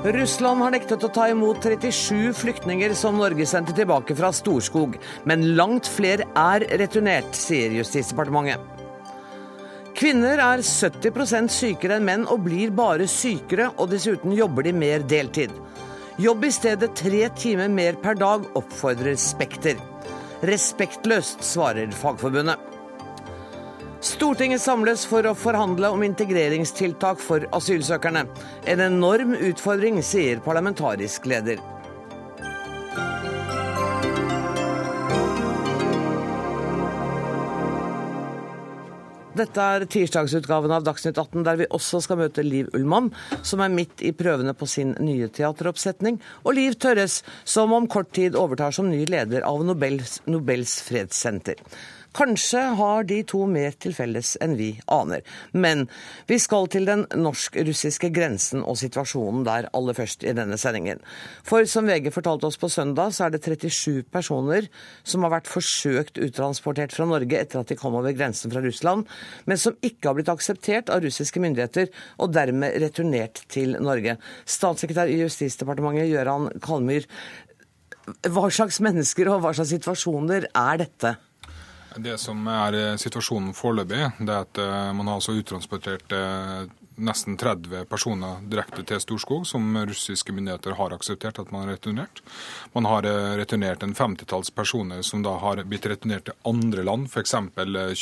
Russland 0.00 0.62
har 0.64 0.72
nektet 0.72 1.02
å 1.04 1.10
ta 1.12 1.26
imot 1.28 1.60
37 1.60 2.32
flyktninger 2.32 2.94
som 2.96 3.18
Norge 3.20 3.44
sendte 3.44 3.74
tilbake 3.76 4.14
fra 4.16 4.30
Storskog, 4.32 4.94
men 5.28 5.50
langt 5.58 5.90
flere 5.92 6.24
er 6.40 6.64
returnert, 6.80 7.36
sier 7.36 7.74
Justisdepartementet. 7.76 8.64
Kvinner 10.00 10.40
er 10.40 10.64
70% 10.64 11.52
sykere 11.52 11.98
enn 11.98 12.08
menn 12.08 12.24
og 12.32 12.46
blir 12.46 12.72
bare 12.72 13.04
sykere, 13.10 13.68
og 13.76 13.92
dessuten 13.92 14.32
jobber 14.32 14.64
de 14.64 14.72
mer 14.72 15.04
deltid. 15.04 15.52
Jobb 16.20 16.48
i 16.48 16.52
stedet 16.56 16.94
tre 16.96 17.26
timer 17.36 17.68
mer 17.68 18.00
per 18.00 18.16
dag, 18.16 18.48
oppfordrer 18.56 19.20
Spekter. 19.20 19.76
Respektløst, 20.48 21.44
svarer 21.44 21.92
Fagforbundet. 21.92 22.79
Stortinget 24.00 24.62
samles 24.64 25.02
for 25.04 25.26
å 25.28 25.34
forhandle 25.36 25.90
om 25.92 26.00
integreringstiltak 26.00 27.20
for 27.20 27.44
asylsøkerne. 27.52 28.22
En 28.72 28.80
enorm 28.80 29.34
utfordring, 29.36 30.00
sier 30.00 30.40
parlamentarisk 30.40 31.28
leder. 31.28 31.60
Dette 39.36 39.68
er 39.76 39.84
tirsdagsutgaven 39.88 40.72
av 40.74 40.88
Dagsnytt 40.88 41.20
18, 41.20 41.44
der 41.44 41.60
vi 41.60 41.68
også 41.68 42.00
skal 42.04 42.22
møte 42.24 42.42
Liv 42.44 42.72
Ullmann, 42.76 43.12
som 43.44 43.60
er 43.60 43.72
midt 43.72 44.00
i 44.04 44.16
prøvene 44.16 44.56
på 44.56 44.68
sin 44.68 44.96
nye 45.00 45.28
teateroppsetning, 45.28 46.18
og 46.44 46.56
Liv 46.56 46.80
Tørres, 46.80 47.20
som 47.44 47.76
om 47.76 47.88
kort 47.88 48.10
tid 48.16 48.36
overtar 48.36 48.72
som 48.76 48.88
ny 48.88 49.04
leder 49.08 49.44
av 49.46 49.62
Nobels, 49.64 50.22
Nobels 50.28 50.80
fredssenter. 50.88 51.60
Kanskje 52.10 52.60
har 52.74 53.04
de 53.06 53.20
to 53.22 53.44
mer 53.46 53.74
til 53.78 53.94
felles 53.94 54.32
enn 54.42 54.56
vi 54.58 54.72
aner. 54.90 55.22
Men 55.54 55.84
vi 56.26 56.40
skal 56.42 56.66
til 56.72 56.88
den 56.88 57.04
norsk-russiske 57.14 58.10
grensen 58.14 58.64
og 58.66 58.80
situasjonen 58.80 59.44
der 59.46 59.68
aller 59.76 59.94
først 59.94 60.26
i 60.26 60.34
denne 60.34 60.58
sendingen. 60.58 60.98
For 61.46 61.68
som 61.70 61.86
VG 61.86 62.10
fortalte 62.14 62.48
oss 62.50 62.58
på 62.58 62.70
søndag, 62.72 63.14
så 63.14 63.28
er 63.28 63.36
det 63.36 63.42
37 63.46 64.10
personer 64.10 64.66
som 65.06 65.22
har 65.22 65.36
vært 65.36 65.50
forsøkt 65.50 66.18
uttransportert 66.18 66.96
fra 66.96 67.06
Norge 67.06 67.38
etter 67.38 67.62
at 67.62 67.70
de 67.70 67.78
kom 67.78 67.94
over 67.94 68.16
grensen 68.16 68.50
fra 68.50 68.64
Russland, 68.64 69.06
men 69.46 69.60
som 69.60 69.78
ikke 69.78 70.10
har 70.10 70.18
blitt 70.18 70.34
akseptert 70.34 70.90
av 70.90 71.04
russiske 71.06 71.42
myndigheter 71.42 71.94
og 72.18 72.34
dermed 72.34 72.74
returnert 72.82 73.44
til 73.54 73.78
Norge. 73.78 74.18
Statssekretær 74.50 75.10
i 75.10 75.22
Justisdepartementet 75.22 76.10
Gøran 76.10 76.50
Kalmyr, 76.64 77.06
hva 78.26 78.48
slags 78.50 78.80
mennesker 78.82 79.30
og 79.30 79.44
hva 79.44 79.54
slags 79.54 79.70
situasjoner 79.76 80.50
er 80.50 80.80
dette? 80.82 81.18
Det 81.96 82.18
som 82.18 82.46
er 82.46 82.76
eh, 82.78 82.98
situasjonen 83.00 83.54
foreløpig, 83.56 84.04
det 84.20 84.30
er 84.30 84.44
at 84.44 84.60
eh, 84.62 84.92
man 84.94 85.08
har 85.10 85.18
altså 85.18 85.34
uttransportert 85.34 86.12
eh, 86.14 86.68
nesten 87.00 87.38
30 87.40 87.86
personer 87.90 88.42
direkte 88.52 88.84
til 88.86 89.00
Storskog, 89.02 89.46
som 89.48 89.74
russiske 89.88 90.34
myndigheter 90.36 90.76
har 90.78 90.94
akseptert 90.94 91.40
at 91.42 91.50
man 91.50 91.64
har 91.64 91.74
returnert. 91.74 92.20
Man 92.76 92.86
har 92.86 93.08
returnert 93.40 93.82
en 93.82 93.96
femtitalls 93.96 94.52
personer 94.52 95.00
som 95.06 95.24
da 95.24 95.32
har 95.40 95.62
blitt 95.64 95.88
returnert 95.88 96.28
til 96.28 96.36
andre 96.46 96.84
land, 96.84 97.08
f.eks. 97.08 97.32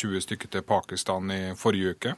20 0.02 0.25
stykker 0.27 0.50
til 0.50 0.67
Pakistan 0.67 1.30
i 1.30 1.41
forrige 1.55 1.95
uke. 1.95 2.17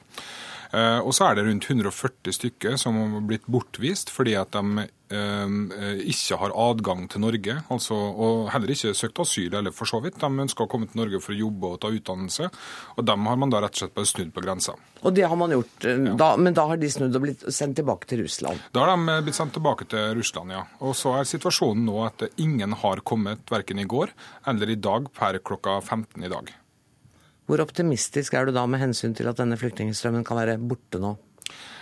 Og 1.05 1.12
så 1.12 1.27
er 1.27 1.37
det 1.37 1.45
rundt 1.51 1.69
140 1.69 2.33
stykker 2.33 2.81
som 2.81 2.97
har 2.97 3.29
blitt 3.29 3.45
bortvist 3.51 4.09
fordi 4.15 4.39
at 4.41 4.57
de 4.57 4.87
ikke 5.11 6.39
har 6.39 6.53
adgang 6.55 7.08
til 7.11 7.22
Norge, 7.25 7.56
altså, 7.72 7.97
og 7.97 8.50
heller 8.55 8.70
ikke 8.75 8.92
søkt 8.94 9.19
asyl 9.25 9.56
eller 9.58 9.75
for 9.75 9.91
så 9.91 9.98
vidt. 10.05 10.20
De 10.22 10.44
ønsker 10.44 10.64
å 10.64 10.70
komme 10.70 10.86
til 10.91 11.00
Norge 11.03 11.20
for 11.25 11.34
å 11.34 11.39
jobbe 11.41 11.72
og 11.72 11.80
ta 11.83 11.91
utdannelse, 11.91 12.50
og 12.97 13.08
dem 13.08 13.27
har 13.27 13.41
man 13.42 13.50
da 13.50 13.62
rett 13.64 13.75
og 13.75 13.83
slett 13.83 13.97
bare 13.97 14.11
snudd 14.11 14.31
på 14.36 14.44
grensa. 14.44 14.77
Og 15.00 15.16
det 15.16 15.27
har 15.27 15.38
man 15.41 15.55
gjort, 15.55 15.86
ja. 15.88 16.14
da, 16.20 16.31
Men 16.36 16.55
da 16.55 16.66
har 16.70 16.81
de 16.81 16.91
snudd 16.92 17.16
og 17.16 17.25
blitt 17.25 17.44
sendt 17.55 17.78
tilbake 17.81 18.06
til 18.11 18.22
Russland? 18.22 18.62
Da 18.75 18.84
har 18.84 18.94
de 18.94 19.19
blitt 19.27 19.38
sendt 19.38 19.56
tilbake 19.56 19.88
til 19.91 20.14
Russland, 20.20 20.55
ja. 20.55 20.64
Og 20.84 20.94
så 20.98 21.16
er 21.19 21.28
situasjonen 21.28 21.87
nå 21.88 21.99
at 22.06 22.26
ingen 22.38 22.76
har 22.84 23.03
kommet 23.06 23.50
verken 23.50 23.81
i 23.82 23.88
går 23.88 24.15
eller 24.50 24.70
i 24.70 24.78
dag 24.78 25.10
per 25.16 25.41
klokka 25.43 25.81
15 25.81 26.22
i 26.22 26.32
dag. 26.32 26.53
Hvor 27.50 27.65
optimistisk 27.65 28.37
er 28.38 28.47
du 28.47 28.54
da 28.54 28.62
med 28.70 28.78
hensyn 28.78 29.16
til 29.19 29.26
at 29.26 29.41
denne 29.41 29.59
flyktningstrømmen 29.59 30.22
kan 30.26 30.38
være 30.38 30.60
borte 30.62 31.00
nå? 31.03 31.16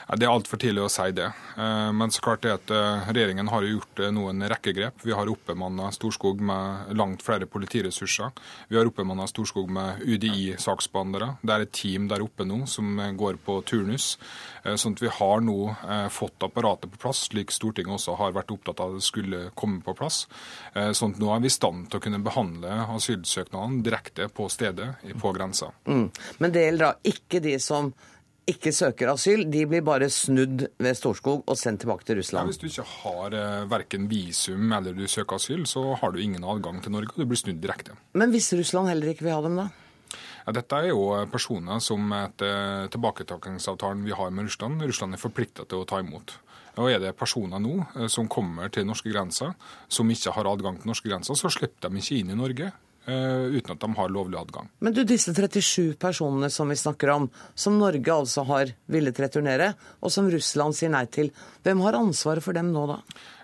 Det 0.08 0.24
er 0.24 0.30
altfor 0.32 0.56
tidlig 0.56 0.86
å 0.86 0.88
si 0.88 1.10
det. 1.12 1.26
Eh, 1.60 1.90
men 1.92 2.12
så 2.14 2.22
klart 2.24 2.40
det 2.46 2.54
at 2.54 2.70
eh, 2.72 3.08
regjeringen 3.12 3.50
har 3.52 3.66
gjort 3.66 4.00
eh, 4.00 4.12
noen 4.14 4.40
rekkegrep. 4.48 5.02
Vi 5.04 5.12
har 5.12 5.28
oppbemanna 5.28 5.90
Storskog 5.92 6.40
med 6.40 6.94
langt 6.96 7.24
flere 7.26 7.44
politiressurser. 7.50 8.32
Vi 8.70 8.78
har 8.78 8.88
oppbemanna 8.88 9.26
Storskog 9.28 9.68
med 9.68 10.00
UDI-saksbehandlere. 10.08 11.34
Det 11.42 11.54
er 11.54 11.66
et 11.66 11.74
team 11.76 12.08
der 12.08 12.24
oppe 12.24 12.48
nå 12.48 12.62
som 12.70 12.96
går 13.20 13.36
på 13.44 13.58
turnus. 13.68 14.14
Sånn 14.64 14.96
at 14.96 15.04
vi 15.04 15.12
har 15.12 15.44
nå 15.44 15.58
fått 16.12 16.44
apparatet 16.44 16.92
på 16.92 17.00
plass, 17.04 17.26
slik 17.28 17.52
Stortinget 17.54 17.98
også 17.98 18.16
har 18.18 18.34
vært 18.36 18.52
opptatt 18.52 18.80
av 18.84 18.96
det 18.96 19.04
skulle 19.04 19.44
komme 19.58 19.80
på 19.84 19.94
plass. 19.96 20.22
Sånn 20.74 21.14
at 21.14 21.22
nå 21.22 21.30
er 21.32 21.44
vi 21.44 21.50
i 21.50 21.54
stand 21.54 21.88
til 21.88 22.00
å 22.00 22.04
kunne 22.04 22.20
behandle 22.24 22.82
asylsøknadene 22.96 23.84
direkte 23.86 24.28
på 24.32 24.48
stedet 24.52 24.90
på 25.20 25.32
grensa. 25.36 25.70
Mm. 25.88 26.08
Men 26.42 26.54
det 26.54 26.68
gjelder 26.68 26.88
da 26.88 27.14
ikke 27.14 27.44
de 27.44 27.56
som 27.62 27.92
ikke 28.48 28.72
søker 28.72 29.10
asyl, 29.12 29.44
de 29.50 29.64
blir 29.68 29.82
bare 29.84 30.08
snudd 30.12 30.64
ved 30.80 30.96
Storskog 30.96 31.44
og 31.44 31.58
sendt 31.60 31.84
tilbake 31.84 32.06
til 32.08 32.20
Russland. 32.20 32.48
Ja, 32.48 32.52
hvis 32.52 32.60
du 32.62 32.68
ikke 32.70 32.86
har 33.02 33.36
eh, 33.36 33.66
verken 33.70 34.08
visum 34.10 34.72
eller 34.72 34.96
du 34.96 35.04
søker 35.10 35.36
asyl, 35.36 35.66
så 35.68 35.84
har 36.00 36.14
du 36.14 36.22
ingen 36.22 36.44
adgang 36.44 36.80
til 36.84 36.94
Norge, 36.94 37.12
og 37.14 37.22
du 37.22 37.28
blir 37.28 37.40
snudd 37.40 37.60
direkte. 37.62 37.98
Men 38.18 38.32
hvis 38.32 38.50
Russland 38.56 38.90
heller 38.92 39.12
ikke 39.12 39.28
vil 39.28 39.36
ha 39.36 39.44
dem, 39.44 39.60
da? 39.60 39.68
Ja, 40.48 40.54
dette 40.56 40.80
er 40.80 40.90
jo 40.94 41.02
personer 41.28 41.82
som 41.84 42.08
etter 42.16 42.88
tilbaketakingsavtalen 42.94 44.06
vi 44.06 44.16
har 44.16 44.30
med 44.32 44.48
Russland, 44.48 44.80
Russland 44.80 45.18
er 45.18 45.20
forplikta 45.20 45.68
til 45.68 45.82
å 45.82 45.88
ta 45.88 46.00
imot. 46.00 46.38
Og 46.78 46.92
Er 46.92 47.00
det 47.02 47.16
personer 47.18 47.60
nå 47.60 47.74
eh, 47.98 48.08
som 48.08 48.30
kommer 48.30 48.72
til 48.72 48.86
norske 48.88 49.12
grenser, 49.12 49.52
som 49.92 50.08
ikke 50.08 50.32
har 50.36 50.48
adgang 50.48 50.78
til 50.80 50.88
norske 50.88 51.10
grenser, 51.10 51.36
så 51.36 51.50
slipper 51.52 51.90
de 51.90 52.00
ikke 52.00 52.22
inn 52.22 52.32
i 52.32 52.38
Norge. 52.38 52.72
Eh, 53.08 53.42
uten 53.56 53.72
at 53.72 53.80
de 53.80 53.88
har 53.96 54.08
lovlig 54.12 54.36
adgang. 54.36 54.68
Men 54.84 54.92
du, 54.92 55.00
disse 55.08 55.32
37 55.32 55.94
personene 55.96 56.50
som 56.52 56.68
vi 56.68 56.76
snakker 56.76 57.08
om, 57.08 57.30
som 57.54 57.78
Norge 57.80 58.12
altså 58.12 58.44
har 58.44 58.74
villet 58.92 59.20
returnere, 59.22 59.70
og 60.04 60.12
som 60.12 60.28
Russland 60.28 60.76
sier 60.76 60.92
nei 60.92 61.06
til, 61.08 61.30
hvem 61.64 61.80
har 61.86 61.96
ansvaret 61.96 62.44
for 62.44 62.52
dem 62.52 62.68
nå, 62.74 62.82
da? 62.90 62.98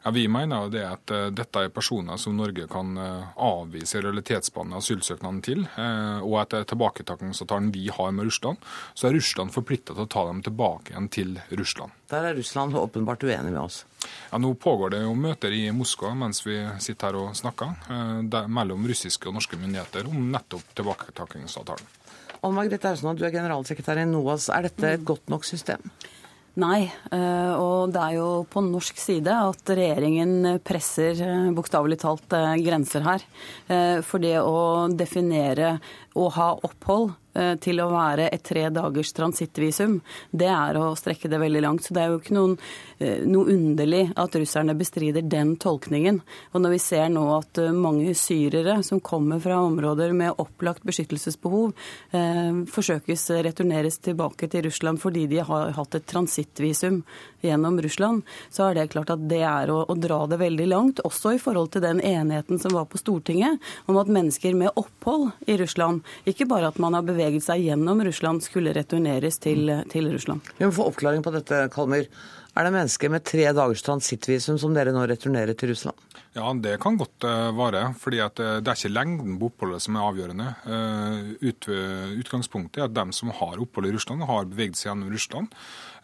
Ja, 0.05 0.13
Vi 0.13 0.27
mener 0.29 0.69
det 0.69 0.85
at 0.85 1.15
uh, 1.17 1.31
dette 1.33 1.63
er 1.65 1.73
personer 1.73 2.21
som 2.21 2.37
Norge 2.37 2.67
kan 2.69 2.93
uh, 3.01 3.33
avvise 3.41 4.05
realitetsbehandle 4.05 4.83
asylsøknaden 4.85 5.41
til. 5.49 5.65
Og 5.65 6.37
etter 6.43 6.69
tilbaketakingsavtalen 6.69 7.73
vi 7.73 7.89
har 7.89 8.13
med 8.13 8.29
Russland, 8.29 8.61
så 8.93 9.09
er 9.09 9.17
Russland 9.17 9.57
forplikta 9.57 9.97
til 9.97 10.05
å 10.05 10.13
ta 10.13 10.27
dem 10.29 10.45
tilbake 10.45 10.93
igjen 10.93 11.09
til 11.09 11.39
Russland. 11.57 11.97
Der 12.13 12.29
er 12.29 12.37
Russland 12.37 12.77
åpenbart 12.77 13.25
uenig 13.25 13.55
med 13.55 13.63
oss. 13.65 13.87
Ja, 14.31 14.41
Nå 14.43 14.55
pågår 14.61 14.97
det 14.97 15.03
jo 15.05 15.15
møter 15.19 15.55
i 15.55 15.67
Moskva 15.75 16.15
mens 16.19 16.43
vi 16.47 16.59
sitter 16.83 17.11
her 17.13 17.21
og 17.23 17.37
snakker, 17.39 17.77
der, 18.31 18.49
mellom 18.51 18.87
russiske 18.89 19.31
og 19.31 19.39
norske 19.39 19.59
myndigheter 19.61 20.09
om 20.11 20.31
nettopp 20.33 20.75
tilbaketakingsavtalen. 20.79 21.93
Anne 22.45 22.59
Margrethe 22.59 22.91
Aursland, 22.91 23.19
du 23.19 23.25
er 23.25 23.33
generalsekretær 23.33 24.03
i 24.03 24.09
NOAS. 24.09 24.51
Er 24.53 24.67
dette 24.69 24.91
et 24.99 25.07
godt 25.07 25.31
nok 25.33 25.47
system? 25.49 25.81
Nei, 26.55 26.85
eh, 26.87 27.55
og 27.59 27.91
det 27.91 27.99
er 27.99 28.13
jo 28.21 28.27
på 28.47 28.61
norsk 28.63 29.01
side 29.03 29.33
at 29.33 29.71
regjeringen 29.75 30.61
presser 30.63 31.19
eh, 31.19 31.49
bokstavelig 31.57 31.99
talt 32.05 32.37
eh, 32.37 32.53
grenser 32.63 33.03
her. 33.03 33.25
For 34.07 34.23
det 34.23 34.37
å 34.39 34.87
definere 34.95 35.79
å 36.15 36.31
ha 36.35 36.53
opphold 36.63 37.15
Eh, 37.35 37.57
til 37.59 37.81
å 37.83 37.89
være 37.91 38.29
et 38.31 38.45
tre 38.47 38.69
dagers 38.71 39.11
transittvisum, 39.15 39.97
det 40.31 40.47
er 40.55 40.77
å 40.79 40.93
strekke 40.95 41.27
det 41.31 41.41
veldig 41.43 41.63
langt. 41.65 41.83
Så 41.83 41.95
det 41.97 42.05
er 42.05 42.13
jo 42.13 42.21
ikke 42.21 42.37
noen, 42.37 42.53
eh, 43.01 43.25
noe 43.27 43.51
underlig 43.51 44.13
at 44.15 44.37
russerne 44.39 44.77
bestrider 44.79 45.27
den 45.27 45.57
tolkningen. 45.57 46.21
Og 46.55 46.63
når 46.63 46.71
vi 46.71 46.79
ser 46.79 47.09
nå 47.11 47.25
at 47.35 47.59
eh, 47.59 47.73
mange 47.73 48.15
syrere 48.15 48.85
som 48.85 49.01
kommer 49.01 49.43
fra 49.43 49.59
områder 49.67 50.15
med 50.15 50.39
opplagt 50.39 50.87
beskyttelsesbehov, 50.87 51.75
eh, 52.13 52.53
forsøkes 52.71 53.43
returneres 53.43 53.99
tilbake 53.99 54.49
til 54.49 54.69
Russland 54.69 55.03
fordi 55.03 55.27
de 55.27 55.43
har 55.43 55.73
hatt 55.75 55.95
et 55.95 56.07
transittvisum 56.07 57.03
gjennom 57.43 57.83
Russland, 57.83 58.23
så 58.49 58.71
er 58.71 58.75
det 58.79 58.93
klart 58.95 59.11
at 59.11 59.27
det 59.29 59.43
er 59.43 59.73
å, 59.75 59.83
å 59.91 59.99
dra 59.99 60.23
det 60.31 60.39
veldig 60.39 60.69
langt. 60.71 61.03
Også 61.05 61.35
i 61.35 61.43
forhold 61.43 61.73
til 61.75 61.83
den 61.83 61.99
enigheten 61.99 62.63
som 62.63 62.79
var 62.79 62.87
på 62.87 63.01
Stortinget 63.03 63.59
om 63.91 63.99
at 63.99 64.07
mennesker 64.07 64.55
med 64.55 64.71
opphold 64.79 65.33
i 65.51 65.59
Russland, 65.59 66.04
ikke 66.29 66.49
bare 66.51 66.71
at 66.73 66.81
man 66.83 66.97
har 66.97 67.05
beveget 67.07 67.45
seg 67.45 67.65
gjennom 67.67 68.03
Russland, 68.07 68.45
skulle 68.45 68.75
returneres 68.77 69.39
til, 69.43 69.71
til 69.93 70.09
Russland. 70.13 70.45
Vi 70.59 70.67
må 70.67 70.73
få 70.75 70.89
oppklaring 70.91 71.25
på 71.25 71.35
dette, 71.35 71.67
Kalmyr. 71.75 72.09
Er 72.55 72.67
det 72.67 72.75
mennesker 72.75 73.11
med 73.11 73.25
tre 73.27 73.49
dagers 73.51 73.83
transittvisum 73.83 74.61
som 74.63 74.75
dere 74.77 74.93
nå 74.95 75.03
returnerer 75.11 75.57
til 75.59 75.73
Russland? 75.73 75.99
Ja, 76.35 76.49
det 76.59 76.77
kan 76.83 76.97
godt 76.99 77.23
vare. 77.23 77.55
være. 77.55 77.95
fordi 77.99 78.21
uh, 78.23 78.31
Det 78.35 78.71
er 78.71 78.79
ikke 78.79 78.95
lengden 78.95 79.39
på 79.39 79.51
oppholdet 79.51 79.83
som 79.83 79.97
er 79.97 80.07
avgjørende. 80.09 80.49
Ut, 81.43 81.69
utgangspunktet 82.23 82.83
er 82.83 82.89
at 82.89 82.95
dem 82.95 83.15
som 83.15 83.31
har 83.35 83.59
opphold 83.63 83.91
i 83.91 83.95
Russland, 83.95 84.23
har 84.27 84.51
beveget 84.51 84.79
seg 84.79 84.91
gjennom 84.93 85.15
Russland, 85.15 85.51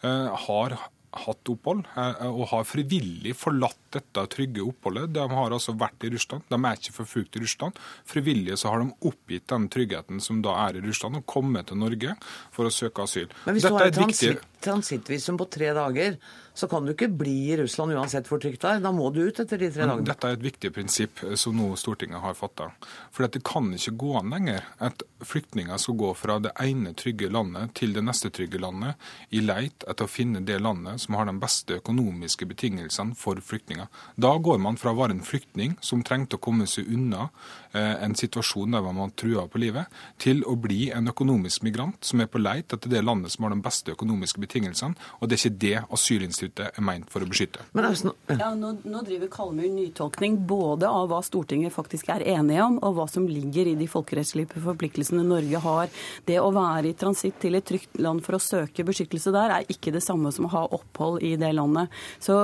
har 0.01 0.77
hatt 1.11 1.49
opphold, 1.51 1.83
eh, 1.97 2.25
og 2.29 2.45
har 2.53 2.67
frivillig 2.67 3.33
forlatt 3.35 3.79
dette 3.91 4.23
trygge 4.31 4.63
oppholdet. 4.63 5.11
De 5.15 5.25
har 5.27 5.51
altså 5.51 5.75
vært 5.75 6.05
i 6.07 6.11
Russland, 6.13 6.45
de 6.47 6.59
er 6.59 6.79
ikke 6.79 6.95
forfulgt 6.95 7.35
i 7.35 7.43
Russland. 7.43 7.79
Frivillige 8.07 8.57
så 8.61 8.71
har 8.71 8.83
de 8.83 8.95
oppgitt 9.09 9.47
den 9.51 9.67
tryggheten 9.71 10.21
som 10.23 10.39
da 10.45 10.55
er 10.67 10.79
i 10.79 10.85
Russland, 10.85 11.19
og 11.19 11.27
kommet 11.27 11.67
til 11.67 11.81
Norge 11.81 12.15
for 12.55 12.69
å 12.69 12.73
søke 12.73 13.03
asyl. 13.03 13.27
Men 13.45 13.57
hvis 13.57 13.67
Dette 13.67 13.91
du 13.91 14.01
har 14.01 14.37
et 14.37 14.47
transittvisum 14.61 15.39
på 15.41 15.49
tre 15.51 15.73
dager, 15.75 16.17
så 16.53 16.67
kan 16.67 16.85
du 16.85 16.91
ikke 16.93 17.07
bli 17.07 17.35
i 17.51 17.57
Russland 17.57 17.95
uansett 17.95 18.27
hvor 18.29 18.41
trygt 18.41 18.61
det 18.63 18.73
er. 18.75 18.81
Da 18.83 18.91
må 18.95 19.09
du 19.13 19.21
ut 19.23 19.39
etter 19.39 19.59
de 19.59 19.69
tre 19.71 19.85
dagene. 19.85 20.05
Dette 20.07 20.27
er 20.27 20.37
et 20.37 20.43
viktig 20.43 20.71
prinsipp 20.75 21.23
som 21.39 21.55
nå 21.57 21.69
Stortinget 21.79 22.23
har 22.23 22.35
fatta. 22.37 22.71
For 23.13 23.27
det 23.27 23.43
kan 23.47 23.69
ikke 23.75 23.95
gå 24.03 24.13
an 24.19 24.33
lenger 24.33 24.67
at 24.83 25.05
flyktninger 25.25 25.79
skal 25.81 25.97
gå 26.01 26.11
fra 26.17 26.37
det 26.43 26.53
ene 26.61 26.93
trygge 26.97 27.29
landet 27.31 27.75
til 27.79 27.95
det 27.95 28.03
neste 28.05 28.31
trygge 28.33 28.59
landet 28.61 28.99
i 29.31 29.43
leit 29.43 29.85
etter 29.87 30.07
å 30.07 30.11
finne 30.11 30.43
det 30.45 30.59
landet 30.61 31.01
som 31.03 31.17
har 31.19 31.29
de 31.29 31.37
beste 31.39 31.79
økonomiske 31.79 32.47
betingelsene 32.49 33.15
for 33.17 33.39
flyktninger. 33.39 33.87
Da 34.19 34.35
går 34.37 34.59
man 34.63 34.79
fra 34.81 34.93
å 34.93 34.99
være 34.99 35.17
en 35.17 35.25
flyktning 35.25 35.77
som 35.81 36.03
trengte 36.03 36.39
å 36.39 36.43
komme 36.43 36.67
seg 36.69 36.89
unna 36.91 37.29
en 37.73 38.15
situasjon 38.17 38.75
der 38.75 38.83
man 38.91 39.13
trua 39.15 39.45
på 39.47 39.61
livet, 39.61 39.89
til 40.21 40.43
å 40.47 40.55
bli 40.59 40.89
en 40.93 41.07
økonomisk 41.11 41.63
migrant 41.65 42.03
som 42.05 42.21
er 42.21 42.29
på 42.31 42.41
leit 42.41 42.73
etter 42.73 42.91
det 42.91 43.03
landet 43.05 43.33
som 43.33 43.45
har 43.45 43.55
de 43.55 43.61
beste 43.63 43.93
økonomiske 43.95 44.41
betingelsene. 44.43 44.97
Og 45.19 45.29
det 45.29 45.37
er 45.37 45.41
ikke 45.41 45.61
det 45.63 45.75
asylinstituttet 45.97 46.77
er 46.77 46.85
meint 46.85 47.09
for 47.11 47.23
å 47.23 47.29
beskytte. 47.29 47.65
Men, 47.75 47.87
altså, 47.91 48.13
ja, 48.31 48.51
nå, 48.57 48.73
nå, 48.83 49.03
driver 49.07 49.31
Kalmyr 49.31 49.69
nytolkning 49.71 50.39
både 50.47 50.89
av 50.89 51.09
hva 51.11 51.21
Stortinget 51.25 51.73
faktisk 51.75 52.11
er 52.13 52.25
enige 52.35 52.65
om, 52.65 52.79
og 52.81 52.97
hva 52.97 53.07
som 53.11 53.27
ligger 53.29 53.71
i 53.71 53.77
de 53.79 53.87
folkerettslige 53.91 54.61
forpliktelsene 54.63 55.23
Norge 55.27 55.63
har. 55.63 55.91
Det 56.27 56.39
å 56.41 56.51
være 56.55 56.91
i 56.91 56.97
transitt 56.97 57.39
til 57.41 57.57
et 57.59 57.67
trygt 57.67 57.99
land 58.01 58.23
for 58.25 58.37
å 58.37 58.43
søke 58.43 58.85
beskyttelse 58.87 59.33
der, 59.35 59.55
er 59.57 59.71
ikke 59.71 59.93
det 59.95 60.03
samme 60.05 60.33
som 60.33 60.47
å 60.49 60.53
ha 60.55 60.65
opphold 60.77 61.21
i 61.25 61.35
det 61.39 61.53
landet. 61.57 61.91
Så 62.21 62.37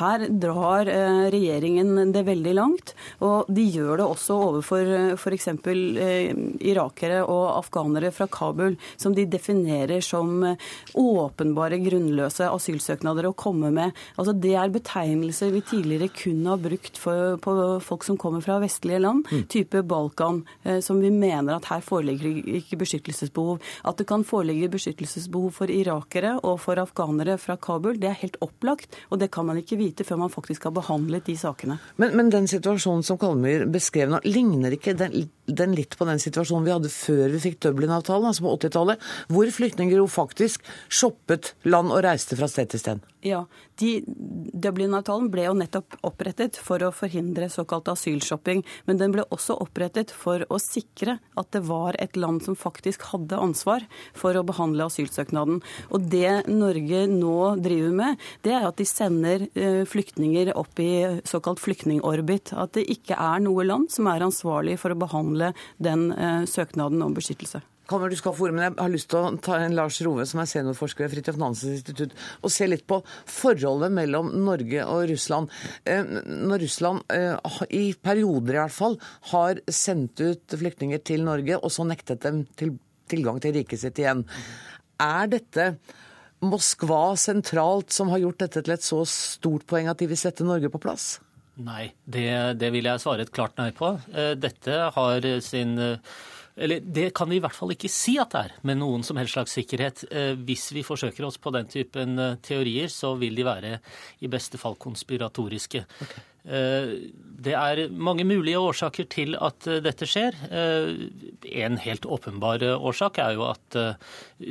her 0.00 0.28
drar 0.28 0.88
eh, 0.90 1.26
regjeringen 1.34 2.12
det 2.14 2.24
veldig 2.28 2.54
langt. 2.56 2.94
Og 3.24 3.48
de 3.52 3.64
gjør 3.68 4.02
det 4.02 4.08
også 4.08 4.38
overfor 4.48 4.67
eh, 4.76 5.14
f.eks. 5.16 5.48
Eh, 5.48 6.32
irakere 6.68 7.22
og 7.24 7.44
afghanere 7.56 8.10
fra 8.14 8.28
Kabul, 8.30 8.76
som 8.96 9.14
de 9.16 9.24
definerer 9.30 10.02
som 10.04 10.42
eh, 10.44 10.68
åpenbare 10.98 11.80
grunnløse 11.82 12.48
asylsøknader. 12.50 13.28
å 13.28 13.36
komme 13.38 13.70
med. 13.70 13.96
Altså 14.16 14.32
Det 14.32 14.54
er 14.54 14.72
betegnelser 14.72 15.52
vi 15.52 15.62
tidligere 15.62 16.08
kun 16.12 16.46
har 16.46 16.58
brukt 16.58 16.98
for, 16.98 17.36
på 17.42 17.54
folk 17.84 18.04
som 18.04 18.18
kommer 18.20 18.40
fra 18.44 18.58
vestlige 18.62 19.00
land, 19.00 19.26
mm. 19.30 19.46
type 19.48 19.82
Balkan, 19.82 20.44
eh, 20.64 20.80
som 20.80 21.00
vi 21.00 21.10
mener 21.10 21.56
at 21.56 21.70
her 21.70 21.80
foreligger 21.84 22.42
ikke 22.60 22.80
beskyttelsesbehov. 22.82 23.62
At 23.88 23.98
det 23.98 24.08
kan 24.10 24.26
foreligge 24.26 24.70
beskyttelsesbehov 24.74 25.52
for 25.60 25.72
irakere 25.72 26.36
og 26.42 26.60
for 26.62 26.80
afghanere 26.80 27.38
fra 27.38 27.56
Kabul, 27.56 27.98
det 28.00 28.10
er 28.10 28.20
helt 28.22 28.38
opplagt, 28.44 28.96
og 29.10 29.22
det 29.22 29.30
kan 29.34 29.46
man 29.46 29.60
ikke 29.60 29.78
vite 29.80 30.04
før 30.04 30.22
man 30.24 30.32
faktisk 30.34 30.68
har 30.68 30.74
behandlet 30.76 31.26
de 31.28 31.36
sakene. 31.38 31.78
Men, 31.96 32.16
men 32.18 32.32
den 32.34 32.48
situasjonen 32.50 33.04
som 33.06 33.18
Kalmyr 33.20 33.66
beskrev 33.70 34.10
nå, 34.12 34.20
ligner 34.26 34.57
ikke 34.66 34.94
den, 34.98 35.30
den, 35.48 35.74
litt 35.76 35.96
på 35.98 36.06
den 36.08 36.20
situasjonen 36.22 36.66
vi 36.66 36.74
hadde 36.74 36.92
før 36.92 37.32
vi 37.34 37.42
fikk 37.48 37.60
Dublin-avtalen, 37.66 38.30
altså 38.30 38.46
på 38.46 38.56
80-tallet, 38.58 39.06
hvor 39.32 39.52
flyktninger 39.58 39.98
jo 39.98 40.08
faktisk 40.10 40.66
shoppet 40.88 41.54
land 41.68 41.92
og 41.94 42.04
reiste 42.06 42.38
fra 42.38 42.50
sted 42.50 42.72
til 42.72 42.82
sted? 42.82 43.06
Ja, 43.26 43.40
Dublin-avtalen 43.78 45.26
ble 45.30 45.48
jo 45.48 45.54
nettopp 45.58 45.96
opprettet 46.06 46.58
for 46.62 46.82
å 46.86 46.92
forhindre 46.94 47.48
såkalt 47.50 47.88
asylshopping. 47.90 48.62
Men 48.86 49.00
den 49.00 49.14
ble 49.14 49.24
også 49.34 49.56
opprettet 49.58 50.12
for 50.14 50.44
å 50.46 50.58
sikre 50.62 51.16
at 51.38 51.50
det 51.54 51.64
var 51.66 51.98
et 51.98 52.14
land 52.18 52.44
som 52.46 52.54
faktisk 52.58 53.08
hadde 53.10 53.40
ansvar 53.42 53.86
for 54.14 54.38
å 54.38 54.44
behandle 54.46 54.86
asylsøknaden. 54.86 55.58
Og 55.90 56.06
det 56.12 56.46
Norge 56.50 57.04
nå 57.10 57.38
driver 57.62 57.96
med, 58.02 58.22
det 58.46 58.54
er 58.54 58.68
at 58.68 58.78
de 58.78 58.86
sender 58.86 59.48
eh, 59.58 59.82
flyktninger 59.88 60.52
opp 60.58 60.78
i 60.82 60.92
såkalt 61.26 61.62
flyktningorbit. 61.62 62.54
At 62.54 62.76
det 62.78 62.86
ikke 62.94 63.18
er 63.18 63.42
noe 63.42 63.66
land 63.66 63.90
som 63.94 64.06
er 64.10 64.26
ansvarlig 64.26 64.78
for 64.78 64.94
å 64.94 65.00
behandle 65.06 65.37
den 65.82 66.08
eh, 66.12 66.44
søknaden 66.48 67.02
om 67.04 67.16
beskyttelse. 67.16 67.62
Kalmer, 67.88 68.12
du 68.12 68.18
skal 68.20 68.34
få 68.36 68.50
men 68.52 68.66
jeg 68.66 68.74
har 68.76 68.90
lyst 68.92 69.08
til 69.08 69.22
å 69.24 69.28
ta 69.40 69.56
en 69.64 69.72
Lars 69.76 69.96
Rove, 70.04 70.26
som 70.28 70.42
er 70.42 70.48
seniorforsker 70.50 71.06
ved 71.06 71.14
Fridtjof 71.14 71.38
Nansens 71.40 71.78
institutt, 71.78 72.12
og 72.44 72.52
se 72.52 72.66
litt 72.68 72.84
på 72.90 72.98
forholdet 73.32 73.94
mellom 73.96 74.28
Norge 74.44 74.82
og 74.84 75.06
Russland. 75.08 75.48
Eh, 75.88 76.04
når 76.26 76.66
Russland, 76.66 77.06
eh, 77.14 77.62
i 77.72 77.94
perioder 77.96 78.58
i 78.58 78.60
hvert 78.60 78.76
fall, 78.76 78.98
har 79.32 79.62
sendt 79.72 80.20
ut 80.20 80.58
flyktninger 80.60 81.00
til 81.00 81.24
Norge, 81.24 81.56
og 81.56 81.72
så 81.72 81.86
nektet 81.88 82.26
dem 82.26 82.44
til 82.60 82.76
tilgang 83.08 83.40
til 83.40 83.56
riket 83.56 83.80
sitt 83.80 84.02
igjen, 84.02 84.26
er 85.00 85.32
dette 85.32 85.70
Moskva 86.44 87.16
sentralt 87.18 87.90
som 87.90 88.12
har 88.12 88.20
gjort 88.22 88.44
dette 88.44 88.62
til 88.62 88.76
et 88.76 88.84
så 88.84 89.00
stort 89.08 89.64
poeng 89.66 89.88
at 89.90 89.98
de 89.98 90.06
vil 90.10 90.20
sette 90.20 90.46
Norge 90.46 90.68
på 90.70 90.82
plass? 90.82 91.16
Nei, 91.66 91.88
det, 92.06 92.28
det 92.60 92.72
vil 92.74 92.86
jeg 92.86 93.02
svare 93.02 93.24
et 93.26 93.34
klart 93.34 93.56
nei 93.58 93.72
på. 93.74 93.96
Eh, 94.14 94.34
dette 94.38 94.82
har 94.94 95.30
sin 95.42 95.74
eller 96.58 96.80
det 96.80 97.10
kan 97.14 97.30
vi 97.30 97.38
i 97.38 97.42
hvert 97.42 97.54
fall 97.54 97.70
ikke 97.70 97.90
si 97.92 98.16
at 98.18 98.32
det 98.34 98.40
er, 98.48 98.54
med 98.66 98.80
noen 98.80 99.04
som 99.06 99.18
helst 99.20 99.36
slags 99.36 99.54
sikkerhet. 99.54 100.02
Eh, 100.10 100.32
hvis 100.34 100.66
vi 100.74 100.82
forsøker 100.86 101.26
oss 101.28 101.38
på 101.38 101.52
den 101.54 101.68
typen 101.70 102.18
eh, 102.18 102.34
teorier, 102.42 102.90
så 102.90 103.12
vil 103.20 103.38
de 103.38 103.46
være 103.46 103.76
i 104.26 104.30
beste 104.30 104.58
fall 104.58 104.74
konspiratoriske. 104.80 105.84
Okay. 106.02 106.24
Eh, 106.48 106.92
det 107.38 107.52
er 107.54 107.84
mange 107.94 108.24
mulige 108.26 108.58
årsaker 108.58 109.06
til 109.12 109.36
at 109.38 109.66
eh, 109.70 109.78
dette 109.84 110.06
skjer. 110.08 110.34
Eh, 110.48 110.88
en 111.62 111.76
helt 111.78 112.08
åpenbar 112.08 112.64
årsak 112.74 113.20
er 113.22 113.36
jo 113.36 113.44
at 113.46 113.76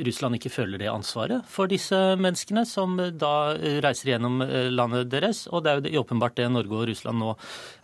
Russland 0.06 0.38
ikke 0.38 0.52
føler 0.52 0.80
det 0.80 0.88
ansvaret 0.90 1.44
for 1.50 1.68
disse 1.70 1.96
menneskene 2.20 2.64
som 2.68 2.96
da 2.96 3.52
reiser 3.84 4.12
gjennom 4.14 4.40
landet 4.72 5.10
deres. 5.12 5.44
Og 5.52 5.64
det 5.64 5.74
er 5.74 5.90
jo 5.92 6.02
åpenbart 6.04 6.38
det 6.38 6.48
Norge 6.52 6.80
og 6.80 6.88
Russland 6.90 7.20
nå 7.20 7.34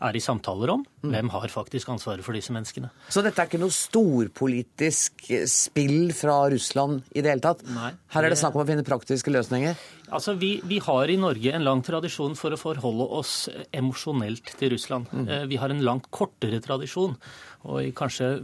er 0.08 0.16
i 0.16 0.22
samtaler 0.24 0.72
om. 0.76 0.84
Mm. 1.04 1.12
Hvem 1.12 1.32
har 1.34 1.52
faktisk 1.52 1.92
ansvaret 1.92 2.24
for 2.26 2.36
disse 2.36 2.54
menneskene? 2.54 2.90
Så 3.12 3.22
dette 3.24 3.42
er 3.42 3.50
ikke 3.50 3.62
noe 3.62 3.74
storpolitisk 3.74 5.28
spill 5.50 6.14
fra 6.16 6.40
Russland 6.54 7.04
i 7.12 7.20
det 7.24 7.34
hele 7.34 7.44
tatt? 7.44 7.64
Nei. 7.76 7.92
Her 8.14 8.26
er 8.26 8.34
det 8.34 8.40
snakk 8.40 8.56
om 8.56 8.64
å 8.64 8.68
finne 8.68 8.86
praktiske 8.86 9.32
løsninger? 9.32 9.76
Altså, 10.12 10.34
vi, 10.36 10.58
vi, 10.68 10.78
har 10.84 11.08
i 11.08 11.16
Norge 11.16 11.52
en 11.56 11.64
lang 11.64 11.80
tradisjon 11.84 12.34
for 12.36 12.52
å 12.52 12.60
forholde 12.60 13.06
oss 13.18 13.34
emosjonelt 13.72 14.52
til 14.58 14.74
Russland. 14.74 15.08
Mm. 15.12 15.24
Eh, 15.24 15.44
vi 15.48 15.60
har 15.60 15.72
en 15.72 15.84
langt 15.86 16.10
kortere 16.12 16.60
tradisjon, 16.64 17.16
og 17.64 17.78
i 17.80 17.94
kanskje 17.96 18.34